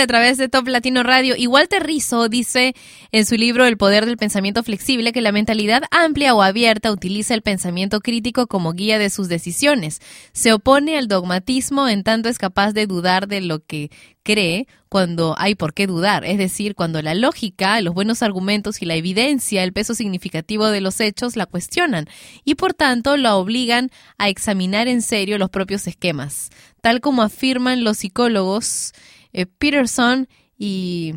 a 0.01 0.07
través 0.07 0.39
de 0.39 0.49
Top 0.49 0.67
Latino 0.69 1.03
Radio. 1.03 1.35
Y 1.37 1.47
Walter 1.47 1.83
Rizzo 1.83 2.29
dice 2.29 2.75
en 3.13 3.25
su 3.25 3.37
libro 3.37 3.67
El 3.67 3.77
poder 3.77 4.07
del 4.07 4.17
pensamiento 4.17 4.63
flexible 4.63 5.13
que 5.13 5.21
la 5.21 5.33
mentalidad 5.33 5.85
amplia 5.91 6.35
o 6.35 6.43
abierta 6.43 6.91
utiliza 6.91 7.35
el 7.35 7.43
pensamiento 7.43 8.01
crítico 8.01 8.47
como 8.47 8.73
guía 8.73 8.99
de 8.99 9.11
sus 9.11 9.29
decisiones. 9.29 10.01
Se 10.33 10.53
opone 10.53 10.99
al 10.99 11.09
dogmatismo 11.09 11.89
en 11.89 12.03
tanto 12.03 12.29
es 12.29 12.39
capaz 12.39 12.73
de 12.73 12.87
dudar 12.87 13.29
de 13.29 13.41
lo 13.41 13.61
que 13.65 13.91
cree 14.25 14.67
cuando 14.89 15.35
hay 15.39 15.55
por 15.55 15.75
qué 15.75 15.87
dudar, 15.87 16.25
es 16.25 16.39
decir, 16.39 16.75
cuando 16.75 17.03
la 17.03 17.15
lógica, 17.15 17.81
los 17.81 17.95
buenos 17.95 18.23
argumentos 18.23 18.81
y 18.81 18.87
la 18.87 18.95
evidencia, 18.95 19.63
el 19.63 19.73
peso 19.73 19.95
significativo 19.95 20.69
de 20.69 20.81
los 20.81 21.01
hechos 21.01 21.37
la 21.37 21.47
cuestionan 21.47 22.07
y 22.45 22.55
por 22.55 22.75
tanto 22.75 23.17
la 23.17 23.37
obligan 23.37 23.91
a 24.19 24.29
examinar 24.29 24.89
en 24.89 25.03
serio 25.03 25.37
los 25.37 25.51
propios 25.51 25.87
esquemas, 25.87 26.51
tal 26.81 27.01
como 27.01 27.23
afirman 27.23 27.85
los 27.85 27.99
psicólogos 27.99 28.93
eh, 29.35 29.47
Peterson 29.47 30.29
y 30.57 31.17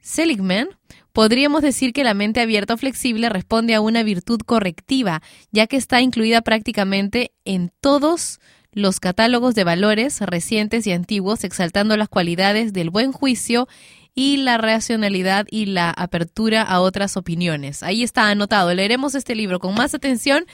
Seligman, 0.00 0.68
podríamos 1.12 1.60
decir 1.60 1.92
que 1.92 2.04
la 2.04 2.14
mente 2.14 2.40
abierta 2.40 2.74
o 2.74 2.78
flexible 2.78 3.28
responde 3.28 3.74
a 3.74 3.82
una 3.82 4.02
virtud 4.02 4.40
correctiva, 4.40 5.20
ya 5.50 5.66
que 5.66 5.76
está 5.76 6.00
incluida 6.00 6.40
prácticamente 6.40 7.32
en 7.44 7.70
todos 7.80 8.40
los 8.72 9.00
catálogos 9.00 9.54
de 9.54 9.64
valores 9.64 10.20
recientes 10.20 10.86
y 10.86 10.92
antiguos, 10.92 11.44
exaltando 11.44 11.96
las 11.96 12.08
cualidades 12.08 12.72
del 12.72 12.90
buen 12.90 13.12
juicio 13.12 13.68
y 14.14 14.38
la 14.38 14.58
racionalidad 14.58 15.46
y 15.50 15.66
la 15.66 15.90
apertura 15.90 16.62
a 16.62 16.80
otras 16.80 17.16
opiniones. 17.16 17.82
Ahí 17.82 18.02
está 18.02 18.30
anotado. 18.30 18.72
Leeremos 18.72 19.14
este 19.14 19.34
libro 19.34 19.58
con 19.58 19.74
más 19.74 19.94
atención 19.94 20.44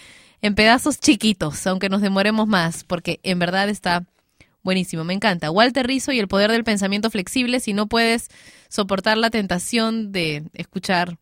en 0.42 0.54
pedazos 0.54 0.98
chiquitos, 1.00 1.66
aunque 1.66 1.88
nos 1.88 2.02
demoremos 2.02 2.46
más, 2.46 2.84
porque 2.84 3.20
en 3.22 3.38
verdad 3.38 3.68
está 3.68 4.04
buenísimo, 4.64 5.04
me 5.04 5.14
encanta. 5.14 5.50
Walter 5.50 5.86
Rizzo 5.86 6.10
y 6.10 6.18
el 6.18 6.26
poder 6.26 6.50
del 6.50 6.64
pensamiento 6.64 7.10
flexible. 7.10 7.60
Si 7.60 7.72
no 7.72 7.86
puedes 7.86 8.28
soportar 8.68 9.16
la 9.18 9.30
tentación 9.30 10.10
de 10.10 10.42
escuchar 10.54 11.18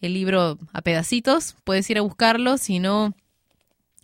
el 0.00 0.14
libro 0.14 0.58
a 0.72 0.80
pedacitos, 0.80 1.56
puedes 1.64 1.90
ir 1.90 1.98
a 1.98 2.02
buscarlo. 2.02 2.56
Si 2.56 2.78
no, 2.78 3.14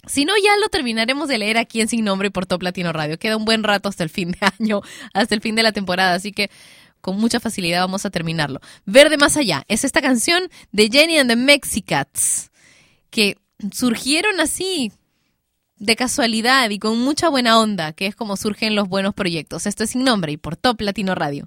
si 0.07 0.25
no, 0.25 0.35
ya 0.43 0.57
lo 0.61 0.69
terminaremos 0.69 1.29
de 1.29 1.39
leer 1.39 1.57
aquí 1.57 1.81
en 1.81 1.89
Sin 1.89 2.05
Nombre 2.05 2.31
por 2.31 2.47
Top 2.47 2.63
Latino 2.63 2.93
Radio. 2.93 3.19
Queda 3.19 3.37
un 3.37 3.45
buen 3.45 3.63
rato 3.63 3.89
hasta 3.89 4.03
el 4.03 4.11
fin 4.11 4.33
de 4.33 4.39
año, 4.61 4.83
hasta 5.15 5.35
el 5.35 5.41
fin 5.41 5.55
de 5.55 5.63
la 5.63 5.73
temporada, 5.73 6.15
así 6.15 6.33
que 6.33 6.51
con 7.01 7.19
mucha 7.19 7.39
facilidad 7.39 7.81
vamos 7.81 8.05
a 8.07 8.11
terminarlo. 8.11 8.61
Verde 8.87 9.17
más 9.19 9.37
allá 9.37 9.65
es 9.69 9.85
esta 9.85 10.01
canción 10.01 10.49
de 10.73 10.89
Jenny 10.91 11.19
and 11.19 11.31
the 11.31 11.37
Mexicats 11.37 12.51
que 13.11 13.37
surgieron 13.73 14.41
así 14.41 14.91
de 15.85 15.97
casualidad 15.97 16.71
y 16.71 16.79
con 16.79 16.99
mucha 16.99 17.29
buena 17.29 17.61
onda, 17.61 17.93
que 17.93 18.07
es 18.07 18.17
como 18.17 18.37
surgen 18.37 18.75
los 18.75 18.89
buenos 18.89 19.15
proyectos. 19.15 19.67
Esto 19.67 19.85
es 19.85 19.91
Sin 19.91 20.05
Nombre 20.05 20.33
y 20.33 20.37
por 20.37 20.57
Top 20.57 20.81
Latino 20.81 21.15
Radio. 21.15 21.45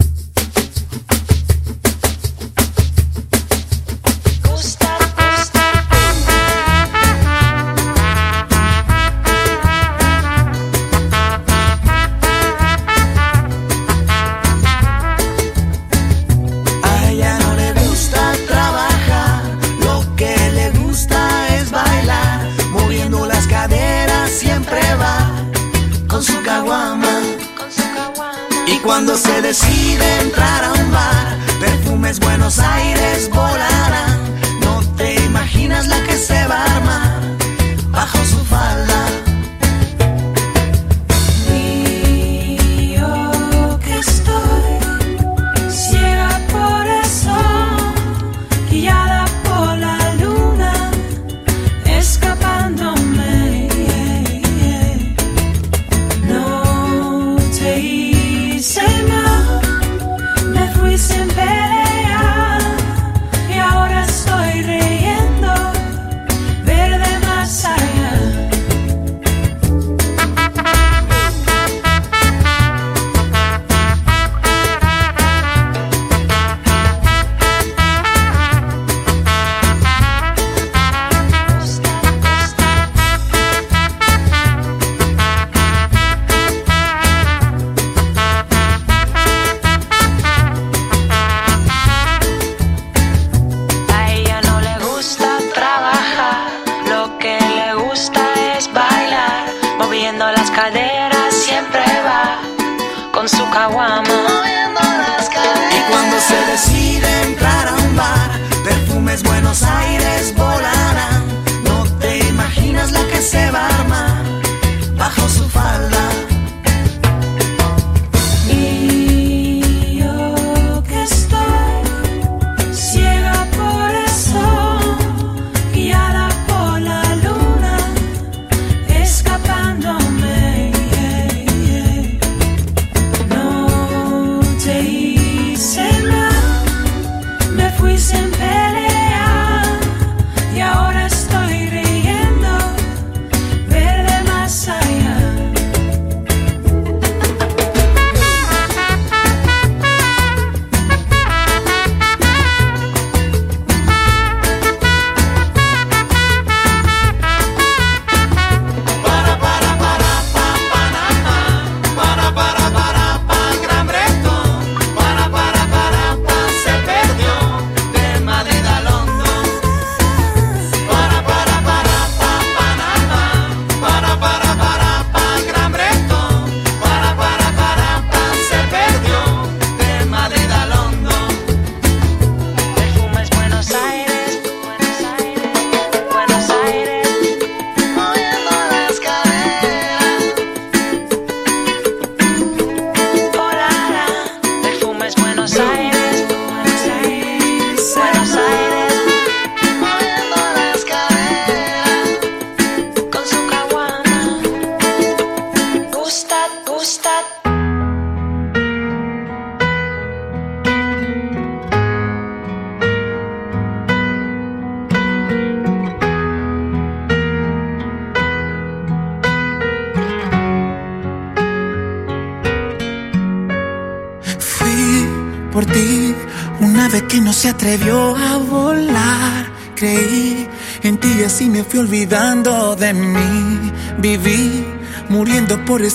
Cuando 28.88 29.18
se 29.18 29.42
decide 29.42 30.27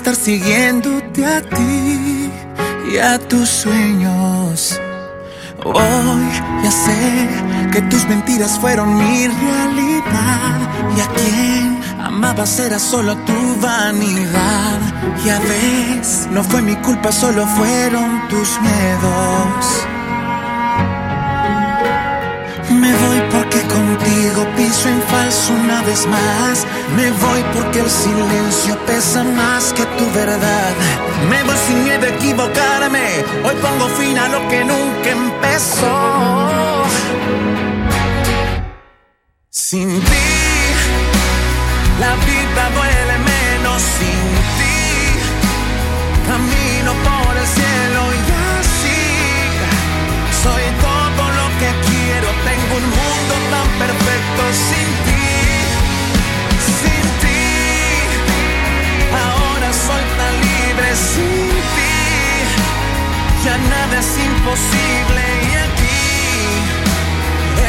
estar 0.02 0.16
siguiéndote 0.16 1.24
a 1.24 1.40
ti 1.40 2.28
y 2.92 2.98
a 2.98 3.20
tus 3.20 3.48
sueños. 3.48 4.80
Hoy 5.64 6.24
ya 6.64 6.70
sé 6.72 7.28
que 7.72 7.82
tus 7.82 8.04
mentiras 8.08 8.58
fueron 8.58 8.96
mi 8.96 9.28
realidad 9.28 10.58
y 10.96 11.00
a 11.00 11.06
quien 11.06 11.80
amabas 12.00 12.58
era 12.58 12.80
solo 12.80 13.16
tu 13.18 13.60
vanidad. 13.60 14.80
Ya 15.24 15.38
ves, 15.38 16.26
no 16.32 16.42
fue 16.42 16.62
mi 16.62 16.74
culpa, 16.76 17.12
solo 17.12 17.46
fueron 17.46 18.26
tus 18.28 18.60
miedos. 18.60 19.86
Me 22.70 22.92
voy 22.92 23.20
porque 23.30 23.60
contigo 23.76 24.46
piso 24.56 24.88
en 24.88 25.00
falso 25.02 25.52
una 25.52 25.80
vez 25.82 26.08
más. 26.08 26.66
Me 26.96 27.10
voy 27.10 27.42
porque 27.54 27.80
el 27.80 27.90
silencio 27.90 28.78
pesa 28.86 29.24
más 29.24 29.72
que 29.72 29.84
tu 29.96 30.10
verdad. 30.12 30.72
Me 31.30 31.42
voy 31.42 31.56
sin 31.66 31.84
miedo 31.84 32.04
a 32.04 32.08
equivocarme. 32.08 33.24
Hoy 33.44 33.54
pongo 33.62 33.88
fin 33.98 34.18
a 34.18 34.28
lo 34.28 34.46
que 34.48 34.64
nunca 34.64 35.10
empezó. 35.10 36.84
Sin 39.50 39.88
ti, 39.88 40.28
la 41.98 42.12
vida 42.28 42.62
duele 42.76 43.16
menos 43.32 43.80
sin 43.96 44.22
ti. 44.58 44.78
Camino 46.28 46.92
por 47.06 47.36
el 47.36 47.46
cielo 47.56 48.00
y 48.18 48.20
así 48.60 49.02
soy 50.42 50.64
todo 50.86 51.22
lo 51.38 51.46
que 51.60 51.70
quiero. 51.88 52.28
Tengo 52.48 52.72
un 52.82 52.86
mundo 53.00 53.34
tan 53.52 53.66
perfecto 53.82 54.42
sin 54.68 54.88
ti, 55.06 55.11
Ya 63.44 63.58
nada 63.58 63.98
es 63.98 64.18
imposible 64.18 65.22
y 65.42 65.54
aquí 65.66 66.02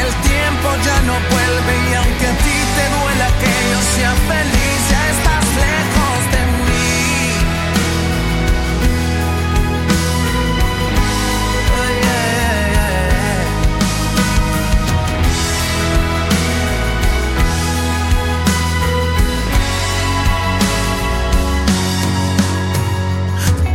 el 0.02 0.10
tiempo 0.22 0.68
ya 0.86 0.96
no 1.02 1.14
vuelve 1.32 1.72
y 1.90 1.94
aunque 1.94 2.26
a 2.28 2.34
ti 2.44 2.56
te 2.76 2.84
duela 2.94 3.28
que 3.40 3.52
yo 3.72 3.80
sea 3.96 4.14
feliz, 4.30 4.78
ya 4.92 5.02
estás 5.14 5.46
lejos 5.66 6.20
de 6.32 6.42
mí. 6.58 6.86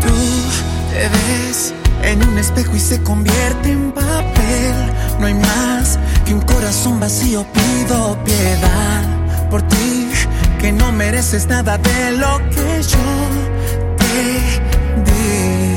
Oh, 0.08 0.50
te 0.92 1.04
ves 1.10 1.79
en 2.12 2.28
un 2.28 2.38
espejo 2.40 2.76
y 2.76 2.80
se 2.80 3.02
convierte 3.04 3.72
en 3.72 3.92
papel. 3.92 4.74
No 5.20 5.28
hay 5.28 5.36
más 5.36 6.00
que 6.26 6.34
un 6.34 6.42
corazón 6.42 7.00
vacío, 7.00 7.46
pido 7.54 8.18
piedad 8.24 9.04
por 9.50 9.62
ti, 9.64 10.10
que 10.60 10.72
no 10.72 10.92
mereces 10.92 11.48
nada 11.48 11.78
de 11.78 12.12
lo 12.14 12.38
que 12.50 12.82
yo 12.82 13.10
te 13.98 14.24
di. 15.06 15.76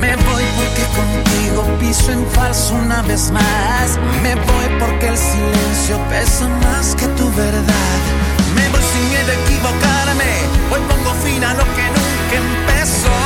Me 0.00 0.16
voy 0.16 0.44
porque 0.58 0.84
contigo 1.00 1.78
piso 1.78 2.12
en 2.12 2.26
falso 2.26 2.74
una 2.74 3.02
vez 3.02 3.30
más. 3.30 3.98
Me 4.22 4.34
voy 4.34 4.66
porque 4.80 5.08
el 5.08 5.16
silencio 5.16 5.98
pesa 6.10 6.48
más 6.64 6.94
que 6.96 7.06
tu 7.18 7.30
verdad. 7.34 8.00
Me 8.56 8.68
voy 8.70 8.82
sin 8.92 9.08
miedo 9.08 9.30
a 9.30 9.34
equivocarme. 9.44 10.32
Hoy 10.72 10.80
pongo 10.88 11.14
fin 11.24 11.44
a 11.44 11.54
lo 11.54 11.64
que 11.76 11.84
nunca 11.96 12.34
empezó. 12.44 13.25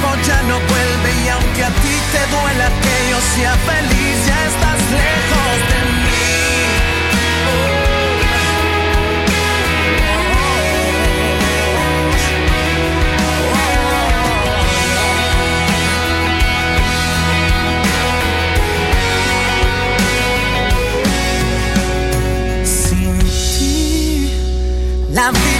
tiempo 0.00 0.14
ya 0.26 0.42
no 0.42 0.58
vuelve 0.60 1.12
y 1.24 1.28
aunque 1.28 1.64
a 1.64 1.68
ti 1.68 2.00
te 2.12 2.26
duela 2.30 2.68
que 2.82 3.10
yo 3.10 3.20
sea 3.34 3.54
feliz, 3.56 4.26
ya 4.26 4.46
estás 4.46 4.80
lejos 4.92 5.58
de 5.70 5.80
mí. 6.04 6.24
Sin 22.64 23.18
ti, 23.58 24.30
la 25.12 25.30
vida 25.30 25.59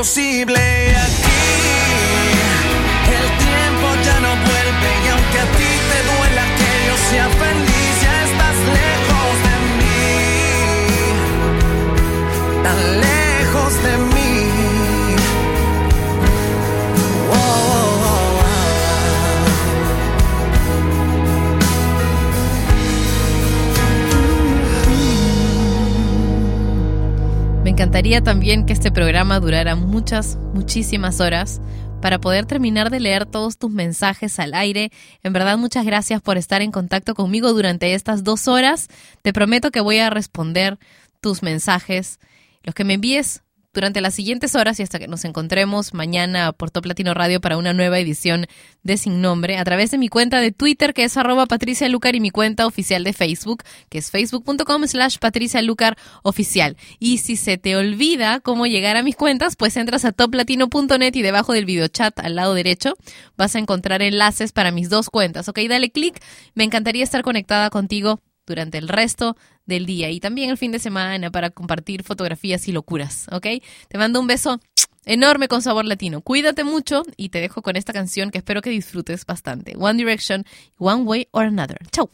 es 0.00 0.16
imposible 0.18 0.56
aquí. 0.96 1.40
El 3.06 3.26
tiempo 3.38 3.86
ya 4.04 4.16
no 4.20 4.28
vuelve 4.28 4.90
y 5.04 5.08
aunque 5.08 5.38
a 5.38 5.46
ti 5.56 5.70
te 5.90 5.98
duela 6.10 6.44
que 6.58 6.70
yo 6.86 6.94
sea 7.10 7.28
feliz, 7.28 7.92
ya 8.02 8.14
estás 8.24 8.56
lejos 8.80 9.34
de 9.46 9.54
mí, 9.78 9.98
tan 12.64 12.80
encantaría 27.74 28.22
también 28.22 28.66
que 28.66 28.72
este 28.72 28.92
programa 28.92 29.40
durara 29.40 29.74
muchas, 29.74 30.38
muchísimas 30.54 31.18
horas 31.18 31.60
para 32.00 32.20
poder 32.20 32.46
terminar 32.46 32.88
de 32.88 33.00
leer 33.00 33.26
todos 33.26 33.58
tus 33.58 33.68
mensajes 33.68 34.38
al 34.38 34.54
aire. 34.54 34.92
En 35.24 35.32
verdad, 35.32 35.58
muchas 35.58 35.84
gracias 35.84 36.22
por 36.22 36.36
estar 36.36 36.62
en 36.62 36.70
contacto 36.70 37.16
conmigo 37.16 37.52
durante 37.52 37.94
estas 37.94 38.22
dos 38.22 38.46
horas. 38.46 38.86
Te 39.22 39.32
prometo 39.32 39.72
que 39.72 39.80
voy 39.80 39.98
a 39.98 40.08
responder 40.08 40.78
tus 41.20 41.42
mensajes, 41.42 42.20
los 42.62 42.76
que 42.76 42.84
me 42.84 42.94
envíes 42.94 43.42
durante 43.74 44.00
las 44.00 44.14
siguientes 44.14 44.54
horas 44.54 44.80
y 44.80 44.82
hasta 44.82 44.98
que 44.98 45.08
nos 45.08 45.24
encontremos 45.24 45.92
mañana 45.92 46.52
por 46.52 46.70
Top 46.70 46.86
Latino 46.86 47.12
Radio 47.12 47.40
para 47.40 47.56
una 47.58 47.74
nueva 47.74 47.98
edición 47.98 48.46
de 48.82 48.96
Sin 48.96 49.20
Nombre 49.20 49.58
a 49.58 49.64
través 49.64 49.90
de 49.90 49.98
mi 49.98 50.08
cuenta 50.08 50.40
de 50.40 50.52
Twitter 50.52 50.94
que 50.94 51.04
es 51.04 51.16
arroba 51.16 51.46
Patricia 51.46 51.88
Lucar 51.88 52.14
y 52.14 52.20
mi 52.20 52.30
cuenta 52.30 52.66
oficial 52.66 53.04
de 53.04 53.12
Facebook 53.12 53.64
que 53.88 53.98
es 53.98 54.10
facebook.com 54.10 54.86
slash 54.86 55.18
Patricia 55.18 55.60
Lucar 55.60 55.98
oficial. 56.22 56.76
Y 56.98 57.18
si 57.18 57.36
se 57.36 57.58
te 57.58 57.76
olvida 57.76 58.40
cómo 58.40 58.66
llegar 58.66 58.96
a 58.96 59.02
mis 59.02 59.16
cuentas, 59.16 59.56
pues 59.56 59.76
entras 59.76 60.04
a 60.04 60.12
toplatino.net 60.12 61.14
y 61.14 61.22
debajo 61.22 61.52
del 61.52 61.64
videochat 61.66 62.18
al 62.20 62.36
lado 62.36 62.54
derecho 62.54 62.94
vas 63.36 63.56
a 63.56 63.58
encontrar 63.58 64.00
enlaces 64.02 64.52
para 64.52 64.70
mis 64.70 64.88
dos 64.88 65.10
cuentas. 65.10 65.48
Ok, 65.48 65.58
dale 65.68 65.90
clic. 65.90 66.22
Me 66.54 66.64
encantaría 66.64 67.02
estar 67.02 67.22
conectada 67.22 67.70
contigo 67.70 68.20
durante 68.46 68.78
el 68.78 68.88
resto 68.88 69.36
del 69.66 69.86
día 69.86 70.10
y 70.10 70.20
también 70.20 70.50
el 70.50 70.58
fin 70.58 70.72
de 70.72 70.78
semana 70.78 71.30
para 71.30 71.50
compartir 71.50 72.02
fotografías 72.02 72.68
y 72.68 72.72
locuras, 72.72 73.26
¿ok? 73.30 73.46
Te 73.88 73.98
mando 73.98 74.20
un 74.20 74.26
beso 74.26 74.60
enorme 75.06 75.48
con 75.48 75.62
sabor 75.62 75.84
latino. 75.84 76.20
Cuídate 76.20 76.64
mucho 76.64 77.02
y 77.16 77.28
te 77.30 77.40
dejo 77.40 77.62
con 77.62 77.76
esta 77.76 77.92
canción 77.92 78.30
que 78.30 78.38
espero 78.38 78.62
que 78.62 78.70
disfrutes 78.70 79.26
bastante. 79.26 79.74
One 79.78 79.98
Direction, 79.98 80.44
One 80.78 81.02
Way 81.02 81.28
or 81.32 81.44
Another. 81.44 81.78
Chau. 81.92 82.10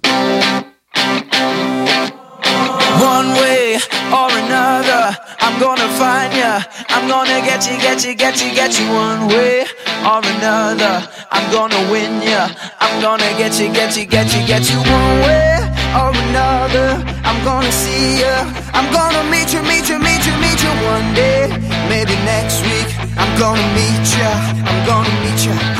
I'm 5.43 5.59
gonna 5.60 5.89
find 5.98 6.32
ya. 6.32 6.62
I'm 6.89 7.09
gonna 7.09 7.40
get 7.44 7.66
you, 7.66 7.77
get 7.78 8.78
you. 8.78 8.86
One 8.93 9.28
way 9.28 9.66
or 10.05 10.20
another, 10.24 11.09
I'm 11.31 11.51
gonna 11.52 11.90
win 11.90 12.22
ya. 12.22 12.48
I'm 12.81 13.01
gonna 13.02 13.31
get 13.36 13.59
you, 13.59 13.68
get 13.72 13.97
you. 13.97 14.78
One 14.78 15.20
way. 15.22 15.69
or 15.98 16.10
another. 16.14 16.88
I'm 17.24 17.38
gonna 17.44 17.72
see 17.72 18.20
ya. 18.20 18.34
I'm 18.72 18.88
gonna 18.92 19.24
meet 19.30 19.52
you, 19.52 19.62
meet 19.62 19.88
you, 19.88 19.98
meet 19.98 20.22
you, 20.26 20.34
meet 20.44 20.60
you 20.62 20.72
one 20.94 21.08
day. 21.14 21.48
Maybe 21.88 22.14
next 22.24 22.62
week 22.62 22.88
I'm 23.16 23.32
gonna 23.38 23.66
meet 23.74 24.06
ya. 24.18 24.30
I'm 24.68 24.80
gonna 24.86 25.14
meet 25.24 25.40
ya. 25.46 25.80